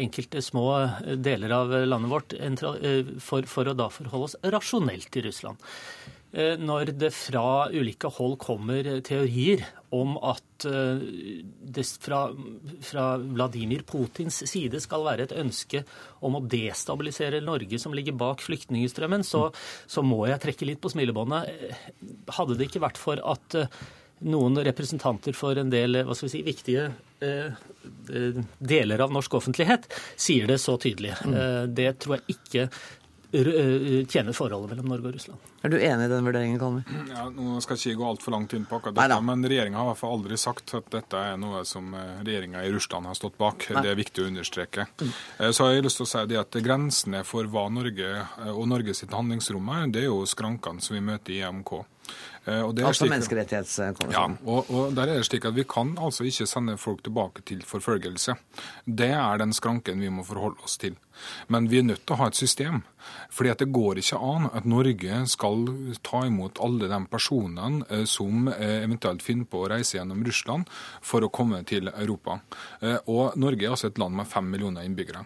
enkelte 0.00 0.40
små 0.44 0.64
deler 1.20 1.52
av 1.58 1.74
landet 1.84 2.14
vårt, 2.14 2.36
eh, 2.38 3.12
for, 3.20 3.44
for 3.50 3.68
å 3.68 3.76
da 3.76 3.90
forholde 3.92 4.30
oss 4.30 4.38
rasjonelt 4.56 5.10
til 5.12 5.28
Russland. 5.28 5.60
Eh, 6.32 6.56
når 6.56 6.94
det 6.94 7.12
fra 7.12 7.68
ulike 7.74 8.10
hold 8.16 8.38
kommer 8.40 8.86
teorier 9.04 9.66
om 9.90 10.16
at 10.22 10.64
eh, 10.64 11.02
det 11.62 11.84
fra, 12.00 12.22
fra, 12.80 13.04
Vladimir 13.18 13.82
Putins 13.86 14.42
side 14.50 14.80
skal 14.82 15.06
være 15.06 15.26
et 15.26 15.36
ønske 15.36 15.82
om 16.26 16.38
å 16.38 16.42
destabilisere 16.46 17.42
Norge 17.44 17.80
som 17.82 17.94
ligger 17.96 18.18
bak 18.18 18.44
flyktningstrømmen, 18.44 19.26
så, 19.26 19.48
så 19.90 20.04
må 20.06 20.22
jeg 20.30 20.42
trekke 20.44 20.68
litt 20.68 20.82
på 20.82 20.92
smilebåndet. 20.92 21.74
Hadde 22.36 22.58
det 22.58 22.70
ikke 22.70 22.84
vært 22.86 23.00
for 23.02 23.22
at 23.34 23.58
eh, 23.58 23.80
noen 24.30 24.60
representanter 24.62 25.34
for 25.34 25.58
en 25.58 25.72
del 25.72 26.02
hva 26.04 26.14
skal 26.14 26.28
vi 26.28 26.34
si, 26.34 26.42
viktige 26.44 26.90
deler 27.20 29.02
av 29.04 29.12
norsk 29.12 29.34
offentlighet 29.36 29.86
sier 30.20 30.46
det 30.48 30.56
så 30.60 30.78
tydelig. 30.80 31.14
Mm. 31.24 31.34
Det 31.76 31.88
tror 32.00 32.16
jeg 32.16 32.36
ikke 32.36 32.66
Eh, 32.66 32.99
tjener 33.32 34.34
forholdet 34.34 34.72
mellom 34.72 34.88
Norge 34.90 35.10
og 35.10 35.14
Russland. 35.14 35.50
Er 35.62 35.72
du 35.72 35.76
enig 35.76 36.06
i 36.06 36.10
den 36.10 36.26
vurderingen, 36.26 36.58
Kalmer? 36.58 36.86
Ja, 37.10 37.26
nå 37.30 37.60
skal 37.62 37.76
jeg 37.76 37.92
ikke 37.92 38.00
gå 38.00 38.08
altfor 38.10 38.34
langt 38.34 38.54
inn 38.56 38.64
på 38.66 38.78
akkurat 38.78 38.96
dette, 38.96 39.06
Neida. 39.06 39.20
men 39.28 39.46
regjeringa 39.46 39.78
har 39.78 39.86
i 39.86 39.90
hvert 39.92 40.00
fall 40.00 40.16
aldri 40.16 40.38
sagt 40.40 40.74
at 40.78 40.88
dette 40.94 41.22
er 41.30 41.38
noe 41.40 41.62
som 41.68 41.94
eh, 41.94 42.22
regjeringa 42.26 42.64
i 42.66 42.72
Russland 42.74 43.06
har 43.06 43.18
stått 43.18 43.38
bak. 43.40 43.68
Nei. 43.70 43.84
Det 43.84 43.92
er 43.92 44.00
viktig 44.00 44.24
å 44.24 44.30
understreke. 44.32 44.88
Mm. 45.00 45.12
Eh, 45.38 45.52
så 45.54 45.66
har 45.66 45.76
jeg 45.76 45.86
lyst 45.86 46.00
til 46.00 46.08
å 46.08 46.12
si 46.14 46.24
det 46.32 46.40
at 46.42 46.60
grensene 46.64 47.22
for 47.28 47.46
hva 47.52 47.68
Norge 47.70 48.10
og 48.50 48.66
Norges 48.72 49.04
handlingsrom 49.10 49.72
er, 49.76 49.86
det 49.94 50.04
er 50.04 50.10
jo 50.10 50.24
skrankene 50.28 50.82
som 50.82 50.98
vi 50.98 51.04
møter 51.12 51.36
i 51.36 51.42
EMK. 51.46 51.74
Eh, 52.48 52.62
altså 52.64 53.04
menneskerettighetskonvensjonen. 53.04 54.38
Ja, 54.40 54.48
og, 54.48 54.70
og, 54.72 54.94
der 54.96 55.10
er 55.10 55.20
det 55.20 55.26
slik 55.28 55.44
at 55.44 55.56
Vi 55.56 55.66
kan 55.68 55.92
altså 56.00 56.24
ikke 56.24 56.46
sende 56.48 56.76
folk 56.80 57.02
tilbake 57.04 57.44
til 57.44 57.60
forfølgelse. 57.66 58.34
Det 58.86 59.10
er 59.12 59.42
den 59.42 59.52
skranken 59.52 60.00
vi 60.00 60.08
må 60.08 60.24
forholde 60.24 60.64
oss 60.64 60.78
til. 60.80 60.96
Men 61.52 61.68
vi 61.68 61.82
er 61.82 61.84
nødt 61.84 62.06
til 62.06 62.16
å 62.16 62.22
ha 62.22 62.30
et 62.30 62.38
system. 62.38 62.82
fordi 63.30 63.50
at 63.50 63.58
Det 63.58 63.72
går 63.72 63.98
ikke 63.98 64.16
an 64.16 64.48
at 64.54 64.64
Norge 64.64 65.26
skal 65.26 65.66
ta 66.02 66.24
imot 66.26 66.58
alle 66.60 66.88
de 66.88 67.06
personene 67.10 67.84
eh, 67.90 68.04
som 68.04 68.48
eh, 68.48 68.84
eventuelt 68.84 69.22
finner 69.22 69.44
på 69.44 69.60
å 69.60 69.68
reise 69.68 69.98
gjennom 69.98 70.24
Russland 70.24 70.64
for 71.02 71.20
å 71.20 71.28
komme 71.28 71.62
til 71.64 71.88
Europa. 71.88 72.40
Og 73.06 73.36
Norge 73.36 73.64
er 73.64 73.70
altså 73.70 73.88
et 73.88 73.98
land 73.98 74.16
med 74.16 74.26
fem 74.26 74.44
millioner 74.44 74.84
innbyggere. 74.84 75.24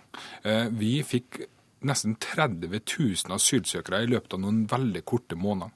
Vi 0.70 1.02
fikk 1.06 1.38
nesten 1.88 2.16
30 2.20 2.68
000 2.72 3.34
asylsøkere 3.36 4.02
i 4.04 4.10
løpet 4.10 4.36
av 4.36 4.42
noen 4.44 4.64
veldig 4.70 5.04
korte 5.08 5.38
måneder. 5.38 5.72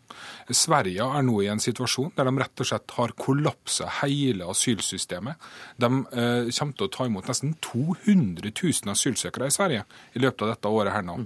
Sverige 0.50 1.06
er 1.06 1.26
nå 1.26 1.38
i 1.44 1.50
en 1.52 1.62
situasjon 1.62 2.14
der 2.16 2.28
de 2.28 2.34
rett 2.40 2.64
og 2.64 2.70
slett 2.70 2.96
har 2.98 3.16
kollapsa 3.18 3.88
hele 4.02 4.48
asylsystemet. 4.50 5.48
De 5.76 5.88
eh, 5.88 6.52
kommer 6.52 6.78
til 6.78 6.88
å 6.88 6.92
ta 6.98 7.08
imot 7.08 7.30
nesten 7.30 7.56
200 7.64 8.52
000 8.52 8.94
asylsøkere 8.94 9.50
i 9.50 9.58
Sverige 9.58 9.84
i 10.14 10.24
løpet 10.24 10.46
av 10.46 10.54
dette 10.54 10.72
året 10.78 10.96
her 10.96 11.06
nå. 11.06 11.20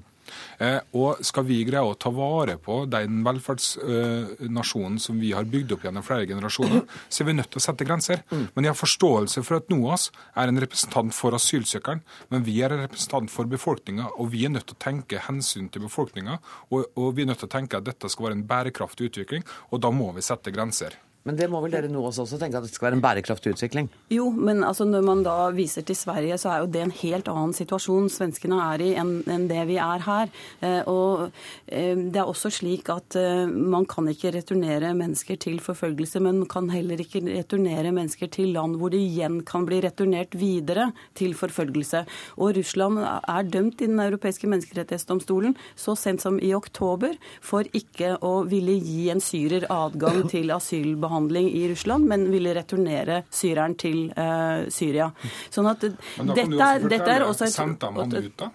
Eh, 0.62 0.78
og 0.98 1.22
skal 1.26 1.46
vi 1.48 1.60
greie 1.66 1.82
å 1.84 1.96
ta 1.98 2.12
vare 2.14 2.56
på 2.62 2.82
den 2.90 3.22
velferdsnasjonen 3.26 4.98
som 5.02 5.20
vi 5.22 5.32
har 5.36 5.48
bygd 5.48 5.76
opp 5.76 5.86
gjennom 5.86 6.06
flere 6.06 6.26
generasjoner, 6.30 6.84
så 7.08 7.22
er 7.22 7.30
vi 7.30 7.36
nødt 7.38 7.50
til 7.52 7.62
å 7.62 7.66
sette 7.66 7.86
grenser. 7.88 8.24
Men 8.30 8.66
jeg 8.66 8.74
har 8.74 8.80
forståelse 8.80 9.44
for 9.46 9.60
at 9.60 9.70
NOAS 9.72 10.08
er 10.38 10.50
en 10.50 10.62
representant 10.62 11.14
for 11.16 11.36
asylsøkeren, 11.36 12.02
men 12.32 12.46
vi 12.46 12.58
er 12.62 12.74
en 12.74 12.84
representant 12.86 13.32
for 13.32 13.50
befolkninga, 13.50 14.10
og 14.18 14.32
vi 14.34 14.46
er 14.46 14.54
nødt 14.54 14.68
til 14.70 14.78
å 14.78 14.84
tenke 14.88 15.22
hensyn 15.28 15.70
til 15.72 15.86
befolkninga. 15.86 16.38
Og, 16.70 16.90
og 16.96 17.14
vi 17.16 17.24
er 17.24 17.32
nødt 17.32 17.42
til 17.44 17.50
å 17.50 17.56
tenke 17.56 17.80
at 17.80 17.88
dette 17.88 18.10
skal 18.12 18.28
være 18.30 18.40
en 18.40 18.46
bærekraftig 18.48 19.12
utvikling, 19.12 19.46
og 19.70 19.82
da 19.84 19.92
må 19.94 20.12
vi 20.16 20.24
sette 20.24 20.54
grenser. 20.54 20.98
Men 21.22 21.36
det 21.38 21.46
må 21.50 21.60
vel 21.62 21.70
dere 21.70 21.90
nå 21.90 22.00
også 22.02 22.24
tenke 22.34 22.58
at 22.58 22.66
det 22.66 22.72
skal 22.72 22.88
være 22.88 22.96
en 22.98 23.02
bærekraftig 23.04 23.52
utvikling? 23.54 23.86
Jo, 24.10 24.26
men 24.34 24.64
altså 24.66 24.82
når 24.88 25.04
man 25.06 25.20
da 25.22 25.36
viser 25.54 25.84
til 25.86 25.94
Sverige, 25.94 26.34
så 26.40 26.50
er 26.50 26.62
jo 26.64 26.70
det 26.74 26.80
en 26.82 26.94
helt 26.98 27.28
annen 27.30 27.54
situasjon 27.54 28.08
svenskene 28.10 28.58
er 28.72 28.82
i 28.82 28.88
enn, 28.98 29.46
det 29.46 29.62
vi 29.68 29.76
er 29.78 30.02
her. 30.02 30.32
Eh, 30.66 30.80
og 30.90 31.28
eh, 31.70 31.94
det 31.94 32.18
er 32.18 32.26
også 32.26 32.50
slik 32.58 32.90
at 32.90 33.14
eh, 33.20 33.46
man 33.46 33.86
kan 33.86 34.10
ikke 34.10 34.32
returnere 34.34 34.90
mennesker 34.98 35.38
til 35.46 35.60
forfølgelse, 35.62 36.22
men 36.26 36.40
man 36.42 36.50
kan 36.50 36.72
heller 36.74 36.98
ikke 37.04 37.22
returnere 37.28 37.94
mennesker 37.94 38.32
til 38.32 38.56
land 38.56 38.80
hvor 38.80 38.90
de 38.90 38.98
igjen 38.98 39.40
kan 39.46 39.68
bli 39.68 39.78
returnert 39.84 40.34
videre 40.38 40.90
til 41.18 41.36
forfølgelse. 41.38 42.02
Og 42.42 42.56
Russland 42.58 42.98
er 43.06 43.46
dømt 43.46 43.78
i 43.78 43.90
Den 43.92 44.02
europeiske 44.02 44.50
menneskerettighetsdomstolen 44.50 45.54
så 45.78 45.94
sent 45.98 46.24
som 46.24 46.42
i 46.42 46.50
oktober 46.56 47.14
for 47.44 47.68
ikke 47.76 48.16
å 48.26 48.40
ville 48.48 48.74
gi 48.82 49.06
en 49.12 49.22
syrer 49.22 49.68
adgang 49.70 50.24
til 50.32 50.50
asylbehandling 50.54 51.11
behandling 51.12 51.52
i 51.52 51.68
Russland, 51.68 52.08
men 52.08 52.26
ville 52.32 52.56
returnere 52.56 53.22
syreren 53.30 53.76
til 53.76 54.08
uh, 54.16 54.64
Syria. 54.72 55.12
Sånn 55.52 55.68
at 55.70 55.84
dette, 55.84 56.72
dette 56.88 57.14
er 57.18 57.28
også 57.28 57.46
et 57.46 57.54
Sendte 57.54 57.92
han 57.92 58.16
ut, 58.16 58.34
da? 58.40 58.50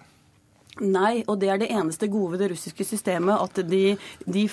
Nei, 0.78 1.24
og 1.26 1.40
det 1.42 1.48
er 1.50 1.60
det 1.60 1.70
eneste 1.74 2.08
gode 2.10 2.34
ved 2.34 2.42
det 2.44 2.50
russiske 2.52 2.84
systemet, 2.86 3.34
at 3.40 3.60
de, 3.68 3.96
de, 4.30 4.44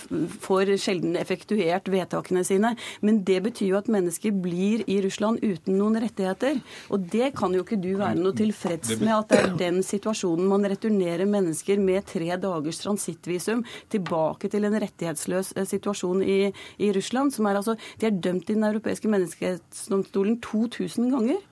får 0.45 0.71
sjelden 0.81 1.15
effektuert 1.19 1.89
vedtakene 1.91 2.43
sine. 2.47 2.73
Men 3.05 3.21
det 3.27 3.41
betyr 3.45 3.73
jo 3.73 3.79
at 3.79 3.91
mennesker 3.91 4.33
blir 4.43 4.83
i 4.89 4.97
Russland 5.05 5.43
uten 5.43 5.77
noen 5.77 5.99
rettigheter. 6.01 6.59
Og 6.93 7.07
det 7.13 7.31
kan 7.37 7.53
jo 7.53 7.63
ikke 7.65 7.79
du 7.81 7.91
være 7.99 8.17
noe 8.19 8.35
tilfreds 8.37 8.95
med, 9.01 9.13
at 9.13 9.31
det 9.31 9.41
er 9.41 9.57
den 9.61 9.81
situasjonen 9.85 10.49
man 10.49 10.65
returnerer 10.69 11.29
mennesker 11.29 11.81
med 11.81 12.07
tre 12.09 12.31
dagers 12.41 12.81
transittvisum 12.83 13.65
tilbake 13.93 14.49
til 14.51 14.65
en 14.67 14.79
rettighetsløs 14.81 15.53
eh, 15.55 15.67
situasjon 15.69 16.23
i, 16.25 16.39
i 16.81 16.93
Russland. 16.95 17.33
som 17.35 17.45
er 17.45 17.61
altså, 17.61 17.77
De 17.99 18.09
er 18.09 18.17
dømt 18.17 18.49
i 18.49 18.55
Den 18.55 18.63
europeiske 18.63 19.11
menneskerettighetsdomstolen 19.11 20.39
2000 20.41 21.11
ganger. 21.13 21.43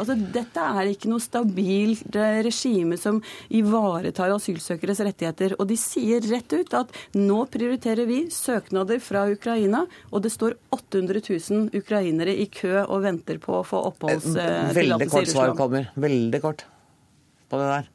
Altså, 0.00 0.14
dette 0.16 0.62
er 0.62 0.88
ikke 0.88 1.10
noe 1.10 1.20
stabilt 1.20 2.16
eh, 2.16 2.38
regime 2.46 2.96
som 3.00 3.18
ivaretar 3.52 4.32
asylsøkeres 4.32 5.02
rettigheter. 5.04 5.56
Og 5.60 5.68
de 5.68 5.76
sier 5.80 6.24
rett 6.30 6.54
ut 6.56 6.76
at 6.78 6.94
nå 7.18 7.42
prioriterer 7.52 8.08
vi 8.08 8.22
søknader 8.32 9.02
fra 9.04 9.26
Ukraina, 9.32 9.84
og 10.10 10.24
det 10.24 10.32
står 10.32 10.56
800 10.72 11.20
000 11.28 11.82
ukrainere 11.82 12.32
i 12.32 12.48
kø 12.52 12.78
og 12.86 13.04
venter 13.04 13.42
på 13.42 13.58
å 13.60 13.66
få 13.66 13.82
oppholdstillatelse 13.92 14.40
i 14.40 14.80
Russland. 14.80 14.80
Veldig 14.80 15.10
kort 15.12 15.34
svar 15.34 15.54
kommer. 15.58 15.92
Veldig 16.08 16.42
kort 16.44 16.66
på 17.52 17.60
det 17.60 17.70
der. 17.76 17.94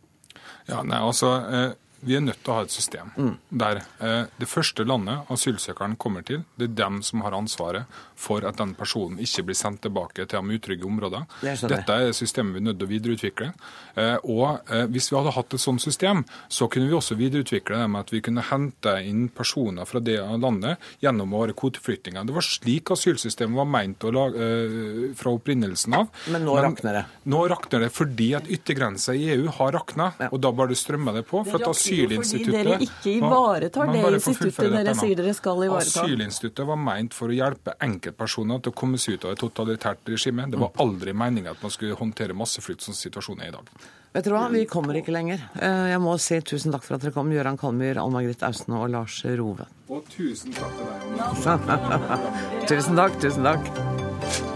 Ja, 0.69 0.85
nei, 0.85 1.01
altså... 1.01 1.35
Eh 1.49 1.67
vi 2.01 2.17
er 2.17 2.23
nødt 2.23 2.41
til 2.43 2.53
å 2.53 2.59
ha 2.59 2.65
et 2.65 2.73
system 2.73 3.11
mm. 3.15 3.33
der 3.63 3.81
eh, 4.03 4.23
det 4.39 4.49
første 4.49 4.85
landet 4.87 5.29
asylsøkeren 5.33 5.97
kommer 5.99 6.25
til, 6.27 6.43
det 6.57 6.69
er 6.69 6.77
dem 6.83 7.01
som 7.05 7.23
har 7.25 7.35
ansvaret 7.37 7.87
for 8.17 8.45
at 8.47 8.57
den 8.59 8.73
personen 8.77 9.19
ikke 9.21 9.47
blir 9.49 9.57
sendt 9.57 9.83
tilbake 9.85 10.25
til 10.25 10.41
de 10.41 10.57
utrygge 10.57 10.87
områder. 10.87 11.25
Det 11.41 11.53
er 11.53 11.73
Dette 11.73 11.97
er 12.07 12.15
systemet 12.17 12.57
vi 12.57 12.61
er 12.61 12.67
nødt 12.69 12.79
til 12.81 12.87
å 12.87 12.91
videreutvikle. 12.91 13.49
Eh, 13.97 14.15
og 14.25 14.71
eh, 14.73 14.85
Hvis 14.93 15.11
vi 15.11 15.17
hadde 15.19 15.33
hatt 15.35 15.53
et 15.53 15.63
sånt 15.63 15.83
system, 15.83 16.23
så 16.49 16.67
kunne 16.71 16.89
vi 16.89 16.97
også 16.97 17.17
videreutvikle 17.19 17.81
det 17.81 17.89
med 17.93 18.05
at 18.05 18.13
vi 18.13 18.21
kunne 18.25 18.45
hente 18.49 18.95
inn 19.05 19.27
personer 19.33 19.87
fra 19.89 20.01
det 20.03 20.17
landet 20.41 20.83
gjennom 21.03 21.33
å 21.33 21.43
være 21.45 21.57
kvoteflyktninger. 21.57 22.25
Det 22.27 22.35
var 22.37 22.45
slik 22.45 22.93
asylsystemet 22.95 23.57
var 23.57 23.69
meint 23.69 24.05
å 24.07 24.13
lage, 24.13 24.47
eh, 24.47 25.13
fra 25.17 25.33
opprinnelsen 25.37 25.97
av. 25.97 26.09
Men 26.33 26.45
nå 26.47 26.57
Men, 26.57 26.63
rakner 26.69 26.99
det? 26.99 27.05
Nå 27.25 27.43
rakner 27.49 27.85
det 27.85 27.91
fordi 27.93 28.31
at 28.37 28.49
yttergrensa 28.49 29.15
i 29.17 29.29
EU 29.37 29.51
har 29.59 29.73
rakna, 29.77 30.11
ja. 30.19 30.29
og 30.31 30.41
da 30.41 30.51
bare 30.51 30.77
strømmer 30.77 31.21
det 31.21 31.27
på. 31.29 31.43
for 31.47 31.61
at 31.61 31.77
asylinstituttet 31.87 32.53
Fordi 32.53 32.69
dere 32.69 32.87
ikke 32.87 33.13
ivaretar 33.17 33.91
det 33.93 34.03
instituttet 34.19 34.73
dere 34.77 34.95
sier 34.97 35.19
dere 35.19 35.35
skal 35.37 35.63
ivareta. 35.67 36.03
Asylinstituttet 36.05 36.69
var 36.69 36.81
meint 36.81 37.17
for 37.17 37.33
å 37.33 37.37
hjelpe 37.37 37.77
enkeltpersoner 37.87 38.63
til 38.63 38.73
å 38.73 38.77
komme 38.77 39.01
seg 39.01 39.17
ut 39.17 39.27
av 39.27 39.35
et 39.35 39.43
totalitært 39.43 40.11
regime. 40.13 40.49
Det 40.51 40.59
var 40.61 40.75
aldri 40.83 41.15
meninga 41.17 41.55
at 41.55 41.63
man 41.63 41.73
skulle 41.73 41.97
håndtere 41.99 42.37
masseflukt 42.37 42.85
som 42.85 42.97
situasjonen 42.97 43.47
er 43.47 43.53
i 43.53 43.55
dag. 43.57 43.71
Vet 44.17 44.25
du 44.25 44.31
hva, 44.33 44.47
vi 44.49 44.63
kommer 44.65 44.97
ikke 44.97 45.13
lenger. 45.13 45.43
Eh, 45.59 45.87
jeg 45.91 46.01
må 46.01 46.15
si 46.21 46.39
tusen 46.41 46.73
takk 46.73 46.87
for 46.87 46.97
at 46.97 47.05
dere 47.05 47.13
kom, 47.13 47.29
Gøran 47.33 47.59
Kalmyr, 47.59 47.99
Ann 48.01 48.15
Margrit 48.15 48.45
Austen 48.47 48.73
og 48.79 48.89
Lars 48.93 49.19
Rove. 49.37 49.67
Og 49.93 50.07
tusen 50.13 50.55
takk 50.57 50.73
til 50.79 50.89
deg. 50.89 52.19
tusen 52.71 53.01
takk, 53.03 53.19
tusen 53.21 53.51
takk. 53.51 54.46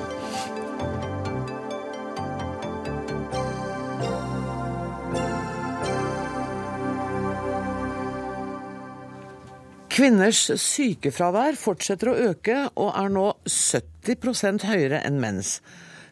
Kvinners 9.92 10.46
sykefravær 10.56 11.58
fortsetter 11.60 12.08
å 12.08 12.20
øke, 12.30 12.54
og 12.80 12.94
er 12.96 13.10
nå 13.12 13.26
70% 13.44 14.64
høyere 14.70 15.02
enn 15.04 15.18
menns. 15.20 15.58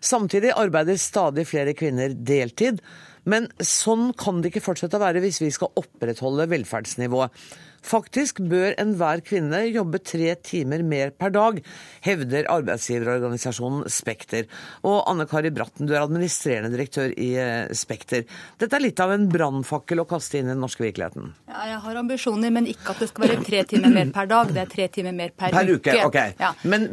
Samtidig 0.04 0.52
arbeider 0.52 1.00
stadig 1.00 1.46
flere 1.48 1.72
kvinner 1.80 2.12
deltid, 2.12 2.82
men 3.24 3.48
sånn 3.64 4.10
kan 4.20 4.42
det 4.44 4.52
ikke 4.52 4.66
fortsette 4.66 5.00
å 5.00 5.04
være 5.06 5.22
hvis 5.24 5.40
vi 5.40 5.52
skal 5.56 5.72
opprettholde 5.80 6.50
velferdsnivået. 6.52 7.32
Faktisk 7.86 8.42
bør 8.50 8.76
enhver 8.82 9.24
kvinne 9.26 9.62
jobbe 9.70 10.02
tre 10.04 10.34
timer 10.46 10.84
mer 10.86 11.14
per 11.16 11.34
dag, 11.36 11.62
hevder 12.06 12.50
arbeidsgiverorganisasjonen 12.52 13.88
Spekter. 13.92 14.50
Og 14.88 15.02
Anne 15.10 15.28
Kari 15.30 15.52
Bratten, 15.56 15.88
du 15.90 15.96
er 15.96 16.04
administrerende 16.04 16.72
direktør 16.74 17.14
i 17.16 17.32
eh, 17.40 17.72
Spekter. 17.78 18.28
Dette 18.60 18.78
er 18.78 18.86
litt 18.86 19.00
av 19.04 19.14
en 19.16 19.28
brannfakkel 19.32 20.04
å 20.04 20.08
kaste 20.10 20.40
inn 20.40 20.50
i 20.50 20.54
den 20.54 20.64
norske 20.64 20.86
virkeligheten? 20.86 21.34
Ja, 21.50 21.66
jeg 21.74 21.82
har 21.88 22.04
ambisjoner, 22.04 22.54
men 22.54 22.70
ikke 22.70 22.94
at 22.94 23.04
det 23.04 23.10
skal 23.12 23.28
være 23.28 23.42
tre 23.48 23.66
timer 23.70 23.94
mer 23.96 24.14
per 24.16 24.30
dag. 24.30 24.54
Det 24.54 24.64
er 24.64 24.72
tre 24.72 24.88
timer 24.94 25.16
mer 25.16 25.36
per, 25.36 25.54
per 25.56 25.76
uke. 25.76 25.94
uke. 25.94 26.08
Okay. 26.10 26.34
Ja. 26.40 26.54
Men 26.70 26.88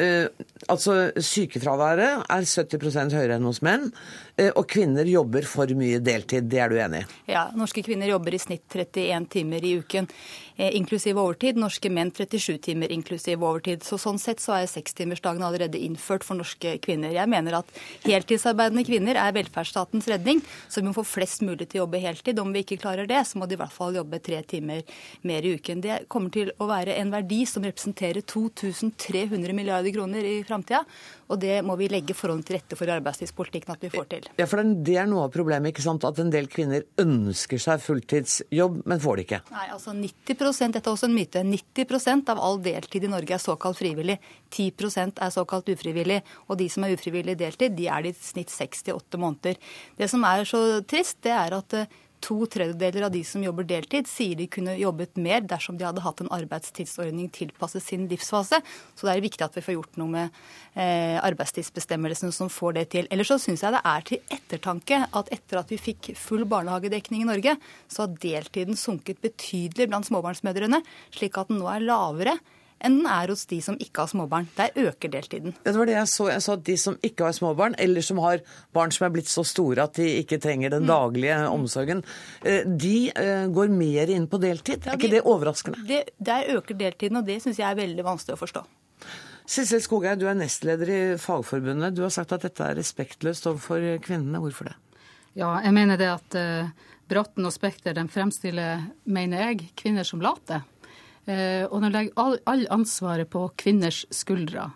uh, 0.00 0.26
altså, 0.70 0.96
sykefraværet 1.16 2.26
er 2.26 2.48
70% 2.48 3.16
høyere 3.16 3.38
enn 3.38 3.48
hos 3.48 3.62
menn. 3.66 3.90
Eh, 4.40 4.48
og 4.56 4.64
kvinner 4.70 5.04
jobber 5.08 5.44
for 5.48 5.68
mye 5.76 5.98
deltid, 6.00 6.46
det 6.48 6.60
er 6.64 6.72
du 6.72 6.78
enig 6.80 7.02
i? 7.02 7.08
Ja, 7.34 7.48
norske 7.56 7.82
kvinner 7.84 8.08
jobber 8.08 8.32
i 8.32 8.40
snitt 8.40 8.64
31 8.72 9.26
timer 9.34 9.64
i 9.66 9.74
uken, 9.82 10.08
eh, 10.56 10.70
inklusiv 10.78 11.18
overtid. 11.20 11.58
Norske 11.60 11.90
menn 11.92 12.12
37 12.14 12.56
timer 12.64 12.92
inklusiv 12.94 13.42
overtid. 13.44 13.84
Så 13.84 13.98
sånn 14.00 14.18
sett 14.18 14.40
så 14.40 14.56
er 14.56 14.70
sekstimersdagen 14.70 15.44
allerede 15.44 15.76
innført 15.76 16.24
for 16.24 16.40
norske 16.40 16.78
kvinner. 16.80 17.12
Jeg 17.12 17.28
mener 17.28 17.58
at 17.58 17.66
heltidsarbeidende 18.04 18.86
kvinner 18.86 19.20
er 19.20 19.36
velferdsstatens 19.36 20.08
redning, 20.08 20.40
så 20.68 20.80
vi 20.80 20.88
må 20.88 20.96
få 20.96 21.04
flest 21.04 21.42
mulig 21.42 21.68
til 21.68 21.80
å 21.80 21.84
jobbe 21.84 22.00
heltid. 22.00 22.38
Om 22.38 22.52
vi 22.52 22.64
ikke 22.64 22.80
klarer 22.80 23.06
det, 23.06 23.26
så 23.26 23.36
må 23.36 23.46
de 23.46 23.58
i 23.58 23.60
hvert 23.60 23.76
fall 23.76 23.94
jobbe 23.94 24.22
tre 24.22 24.42
timer 24.42 24.82
mer 25.22 25.42
i 25.42 25.56
uken. 25.58 25.82
Det 25.82 26.08
kommer 26.08 26.30
til 26.30 26.52
å 26.58 26.70
være 26.70 26.96
en 26.96 27.12
verdi 27.12 27.44
som 27.44 27.62
representerer 27.62 28.22
2300 28.24 29.52
milliarder 29.52 29.92
kroner 29.92 30.24
i 30.24 30.42
framtida. 30.44 30.86
Og 31.30 31.38
det 31.42 31.60
må 31.66 31.76
vi 31.78 31.88
legge 31.90 32.16
forholdene 32.16 32.46
til 32.46 32.58
rette 32.58 32.78
for 32.78 32.90
i 32.90 32.94
arbeidstidspolitikken 32.96 33.74
at 33.74 33.84
vi 33.84 33.92
får 33.92 34.08
til. 34.10 34.28
Ja, 34.40 34.46
for 34.50 34.60
Det 34.60 34.96
er 34.98 35.06
noe 35.10 35.28
av 35.28 35.34
problemet, 35.34 35.72
ikke 35.72 35.84
sant? 35.84 36.04
at 36.04 36.18
en 36.18 36.32
del 36.32 36.48
kvinner 36.50 36.84
ønsker 36.98 37.60
seg 37.60 37.82
fulltidsjobb, 37.84 38.80
men 38.88 39.02
får 39.02 39.16
det 39.20 39.26
ikke? 39.26 39.40
Nei, 39.54 39.66
altså 39.74 39.94
90 39.94 40.72
dette 40.74 40.82
er 40.82 40.92
også 40.92 41.08
en 41.08 41.16
myte, 41.16 41.42
90% 41.46 42.32
av 42.32 42.40
all 42.42 42.60
deltid 42.64 43.04
i 43.06 43.12
Norge 43.12 43.36
er 43.36 43.42
såkalt 43.42 43.78
frivillig. 43.78 44.18
10% 44.50 45.20
er 45.22 45.34
såkalt 45.34 45.70
ufrivillig. 45.70 46.20
Og 46.48 46.58
de 46.60 46.68
som 46.72 46.84
er 46.84 46.96
ufrivillig 46.96 47.36
deltid, 47.38 47.76
de 47.78 47.88
er 47.88 48.06
det 48.06 48.14
i 48.14 48.20
snitt 48.30 48.52
6-8 48.52 49.20
måneder. 49.20 49.58
Det 49.98 50.10
som 50.10 50.24
er 50.26 50.46
så 50.48 50.62
trist, 50.88 51.20
det 51.26 51.34
er 51.36 51.56
at 51.60 51.76
eh, 51.76 51.98
To 52.20 52.44
tredjedeler 52.52 53.06
av 53.06 53.12
de 53.14 53.22
som 53.24 53.42
jobber 53.44 53.64
deltid, 53.68 54.08
sier 54.08 54.36
de 54.36 54.46
kunne 54.52 54.76
jobbet 54.76 55.16
mer 55.20 55.40
dersom 55.48 55.78
de 55.78 55.86
hadde 55.88 56.02
hatt 56.04 56.20
en 56.20 56.30
arbeidstidsordning 56.36 57.30
tilpasset 57.32 57.84
sin 57.84 58.04
livsfase. 58.10 58.60
Så 58.94 59.08
det 59.08 59.14
er 59.14 59.24
viktig 59.24 59.46
at 59.46 59.56
vi 59.56 59.64
får 59.64 59.76
gjort 59.78 59.98
noe 60.00 60.12
med 60.12 60.38
eh, 60.74 61.16
arbeidstidsbestemmelsene 61.24 62.34
som 62.36 62.52
får 62.52 62.76
det 62.76 62.86
til. 62.96 63.10
Ellers 63.10 63.32
så 63.32 63.40
syns 63.40 63.64
jeg 63.64 63.76
det 63.76 63.82
er 63.94 64.06
til 64.10 64.36
ettertanke 64.36 65.02
at 65.06 65.32
etter 65.32 65.62
at 65.62 65.72
vi 65.72 65.80
fikk 65.80 66.12
full 66.20 66.44
barnehagedekning 66.50 67.24
i 67.24 67.30
Norge, 67.32 67.56
så 67.88 68.04
har 68.04 68.16
deltiden 68.20 68.78
sunket 68.78 69.22
betydelig 69.24 69.88
blant 69.90 70.08
småbarnsmødrene, 70.10 70.84
slik 71.16 71.40
at 71.40 71.48
den 71.48 71.62
nå 71.62 71.72
er 71.72 71.88
lavere 71.88 72.36
enn 72.80 72.98
den 73.00 73.08
er 73.10 73.32
hos 73.32 73.46
de 73.50 73.60
som 73.64 73.76
ikke 73.80 74.04
har 74.04 74.10
småbarn. 74.12 74.48
Der 74.56 74.74
øker 74.88 75.12
deltiden. 75.12 75.54
Det 75.64 75.74
var 75.76 75.88
det 75.88 75.96
jeg 75.96 76.10
så. 76.12 76.28
Jeg 76.32 76.44
så 76.44 76.56
at 76.56 76.64
de 76.66 76.76
som 76.80 76.98
ikke 77.06 77.28
har 77.28 77.36
småbarn, 77.36 77.76
eller 77.78 78.04
som 78.04 78.20
har 78.24 78.42
barn 78.76 78.94
som 78.94 79.06
er 79.06 79.14
blitt 79.14 79.30
så 79.30 79.44
store 79.46 79.86
at 79.86 79.96
de 80.00 80.08
ikke 80.20 80.40
trenger 80.42 80.74
den 80.74 80.86
mm. 80.86 80.90
daglige 80.90 81.38
mm. 81.38 81.48
omsorgen, 81.54 82.04
eh, 82.44 82.66
de 82.66 82.96
eh, 83.10 83.46
går 83.52 83.72
mer 83.74 84.12
inn 84.12 84.28
på 84.30 84.40
deltid. 84.42 84.84
Ja, 84.84 84.94
er 84.94 85.00
ikke 85.00 85.14
det 85.14 85.24
overraskende? 85.24 85.84
Det, 85.88 86.04
der 86.18 86.52
øker 86.56 86.78
deltiden, 86.78 87.20
og 87.20 87.28
det 87.28 87.40
syns 87.44 87.60
jeg 87.60 87.68
er 87.68 87.80
veldig 87.80 88.06
vanskelig 88.06 88.38
å 88.38 88.42
forstå. 88.44 88.66
Sissel 89.50 89.82
Skogheim, 89.82 90.18
du 90.20 90.28
er 90.30 90.36
nestleder 90.38 90.92
i 90.94 91.00
Fagforbundet. 91.18 91.96
Du 91.96 92.04
har 92.04 92.12
sagt 92.14 92.32
at 92.36 92.44
dette 92.46 92.62
er 92.62 92.76
respektløst 92.78 93.48
overfor 93.50 93.82
kvinnene. 94.04 94.38
Hvorfor 94.38 94.70
det? 94.70 94.76
Ja, 95.38 95.56
jeg 95.64 95.74
mener 95.74 95.98
det 95.98 96.06
at 96.10 96.36
uh, 96.38 96.70
Bratten 97.10 97.46
og 97.46 97.54
Spekter 97.54 97.96
de 97.96 98.04
fremstiller, 98.10 98.84
mener 99.10 99.48
jeg, 99.48 99.72
kvinner 99.78 100.06
som 100.06 100.22
late. 100.22 100.60
Eh, 101.28 101.64
og 101.68 101.82
nå 101.82 101.90
legger 101.92 102.16
all, 102.20 102.38
all 102.48 102.66
ansvaret 102.72 103.30
på 103.30 103.44
kvinners 103.60 104.04
skuldre. 104.14 104.70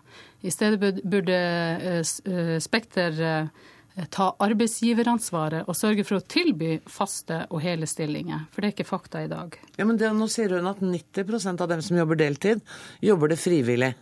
I 0.45 0.53
stedet 0.53 1.01
burde 1.03 1.39
eh, 1.39 2.59
Spekter 2.61 3.49
ta 4.11 4.25
arbeidsgiveransvaret 4.43 5.69
og 5.69 5.77
sørge 5.77 6.03
for 6.03 6.19
å 6.19 6.25
tilby 6.27 6.81
faste 6.91 7.45
og 7.47 7.61
hele 7.63 7.87
stillinger. 7.87 8.43
For 8.51 8.61
det 8.61 8.67
er 8.67 8.75
ikke 8.75 8.89
fakta 8.89 9.23
i 9.23 9.29
dag. 9.31 9.55
Ja, 9.77 9.87
men 9.87 9.99
det, 9.99 10.11
Nå 10.15 10.27
sier 10.31 10.57
hun 10.57 10.67
at 10.67 10.83
90% 10.83 11.63
av 11.63 11.71
dem 11.71 11.83
som 11.85 11.97
jobber 12.01 12.19
deltid, 12.19 12.63
jobber 12.99 13.31
det 13.31 13.39
frivillig. 13.39 13.93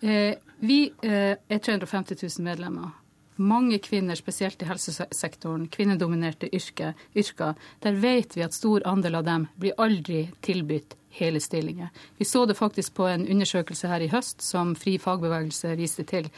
Eh, 0.00 0.38
vi 0.62 0.80
eh, 1.02 1.34
er 1.36 1.58
350 1.58 2.22
000 2.22 2.46
medlemmer 2.46 2.94
mange 3.40 3.78
kvinner, 3.82 4.18
spesielt 4.18 4.62
i 4.62 4.68
helsesektoren, 4.68 5.66
kvinnedominerte 5.72 6.50
yrker, 6.54 6.94
yrker, 7.16 7.56
der 7.82 7.98
vet 8.00 8.36
vi 8.36 8.44
at 8.44 8.56
stor 8.56 8.84
andel 8.88 9.20
av 9.20 9.26
dem 9.26 9.46
blir 9.60 9.76
aldri 9.80 10.26
tilbudt 10.44 10.96
hele 11.16 11.40
stillinger. 11.40 11.88
Vi 12.16 12.24
så 12.24 12.44
det 12.46 12.54
faktisk 12.54 12.94
på 12.94 13.08
en 13.10 13.26
undersøkelse 13.26 13.88
her 13.90 14.04
i 14.04 14.10
høst 14.12 14.44
som 14.46 14.76
Fri 14.78 14.94
fagbevegelse 15.02 15.74
viste 15.78 16.04
til. 16.06 16.28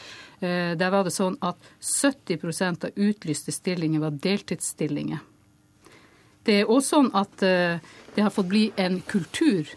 Eh, 0.41 0.73
der 0.79 0.95
var 0.95 1.05
det 1.05 1.13
sånn 1.13 1.37
at 1.45 1.61
70% 1.83 2.89
av 2.89 2.97
utlyste 2.97 3.53
stillinger 3.53 4.01
var 4.01 4.17
deltidsstillinger. 4.17 5.21
Det 6.43 6.63
er 6.63 6.71
også 6.71 6.97
sånn 6.97 7.13
at 7.15 7.45
eh, 7.47 7.79
det 8.17 8.25
har 8.25 8.33
fått 8.35 8.51
bli 8.51 8.65
en 8.81 9.01
kultur 9.07 9.69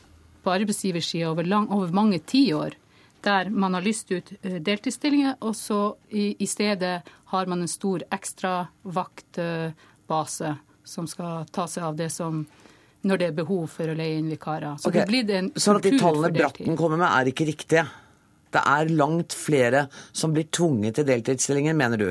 på 0.45 0.53
arbeidsgiversida 0.53 1.29
over, 1.33 1.49
over 1.73 1.93
mange 1.93 2.21
tiår 2.23 2.77
der 3.25 3.49
man 3.49 3.73
har 3.73 3.81
lyst 3.85 4.11
ut 4.11 4.31
eh, 4.41 4.61
deltidsstillinger, 4.63 5.35
og 5.41 5.55
så 5.57 5.95
i, 6.09 6.35
i 6.39 6.47
stedet 6.47 7.01
har 7.33 7.45
man 7.51 7.61
en 7.61 7.67
stor 7.71 8.03
ekstravaktbase 8.13 10.55
som 10.85 11.07
skal 11.09 11.45
ta 11.51 11.67
seg 11.67 11.83
av 11.89 11.95
det 11.97 12.09
som 12.13 12.45
når 13.05 13.17
det 13.21 13.27
er 13.29 13.35
behov 13.37 13.67
for 13.69 13.89
å 13.89 13.95
leie 13.97 14.17
inn 14.17 14.29
vikarer. 14.33 14.77
Så, 14.81 14.89
okay. 14.89 15.05
Sånn 15.61 15.77
at 15.77 15.83
de 15.85 15.99
tallene 15.99 16.31
Bratten 16.33 16.77
kommer 16.77 16.97
med, 16.97 17.09
er 17.09 17.25
ikke 17.29 17.45
riktige? 17.51 17.85
Det 18.55 18.61
er 18.65 18.89
langt 18.97 19.33
flere 19.37 19.81
som 20.15 20.33
blir 20.33 20.45
tvunget 20.53 20.95
til 20.97 21.05
deltidsstillinger, 21.09 21.73
mener 21.77 21.97
du? 22.01 22.09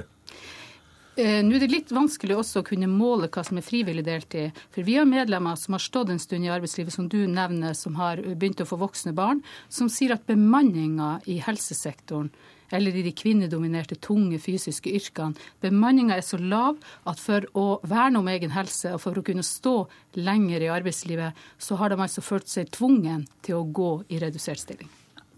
Eh, 1.16 1.44
nå 1.47 1.54
er 1.54 1.62
det 1.62 1.71
litt 1.71 1.92
vanskelig 1.94 2.35
også 2.40 2.61
å 2.61 2.66
kunne 2.66 2.88
måle 2.90 3.28
hva 3.30 3.44
som 3.47 3.59
er 3.61 3.62
frivillig 3.62 4.02
deltid. 4.06 4.56
For 4.75 4.83
vi 4.83 4.97
har 4.99 5.06
medlemmer 5.06 5.54
som 5.61 5.76
har 5.76 5.83
stått 5.83 6.11
en 6.11 6.18
stund 6.18 6.42
i 6.42 6.50
arbeidslivet, 6.50 6.90
som 6.90 7.06
du 7.06 7.21
nevner, 7.30 7.76
som 7.78 7.94
har 8.00 8.18
begynt 8.35 8.64
å 8.64 8.66
få 8.66 8.80
voksne 8.80 9.14
barn, 9.14 9.44
som 9.71 9.90
sier 9.92 10.16
at 10.16 10.26
bemanninga 10.26 11.21
i 11.30 11.38
helsesektoren 11.44 12.33
eller 12.75 12.97
i 12.97 13.04
de 13.06 13.12
kvinnedominerte, 13.14 14.00
tunge 14.02 14.40
fysiske 14.42 14.90
yrkene. 14.90 15.38
Bemanninga 15.62 16.16
er 16.18 16.26
så 16.26 16.40
lav 16.40 16.80
at 17.06 17.23
for 17.23 17.47
å 17.54 17.66
verne 17.87 18.18
om 18.18 18.33
egen 18.33 18.50
helse 18.56 18.97
og 18.97 19.04
for 19.04 19.21
å 19.21 19.23
kunne 19.23 19.47
stå 19.47 19.76
lenger 20.18 20.66
i 20.66 20.73
arbeidslivet, 20.75 21.47
så 21.62 21.78
har 21.78 21.94
de 21.94 22.02
altså 22.02 22.25
følt 22.25 22.50
seg 22.50 22.75
tvungen 22.75 23.28
til 23.47 23.61
å 23.61 23.66
gå 23.71 23.94
i 24.11 24.18
redusert 24.25 24.64
stilling. 24.64 24.90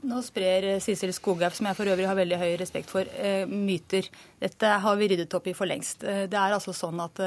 Nå 0.07 0.21
sprer 0.23 0.65
eh, 0.71 0.81
Sissel 0.83 1.11
Skoghaug, 1.15 1.55
som 1.57 1.67
jeg 1.67 1.77
for 1.79 1.91
øvrig 1.91 2.07
har 2.07 2.19
veldig 2.19 2.39
høy 2.39 2.53
respekt 2.61 2.93
for, 2.93 3.09
eh, 3.19 3.43
myter. 3.51 4.07
Dette 4.43 4.71
har 4.85 4.99
vi 5.01 5.09
ryddet 5.11 5.35
opp 5.35 5.49
i 5.51 5.55
for 5.57 5.67
lengst. 5.67 6.05
Eh, 6.07 6.27
det 6.31 6.39
er 6.39 6.55
altså 6.55 6.75
sånn 6.77 7.01
at 7.03 7.23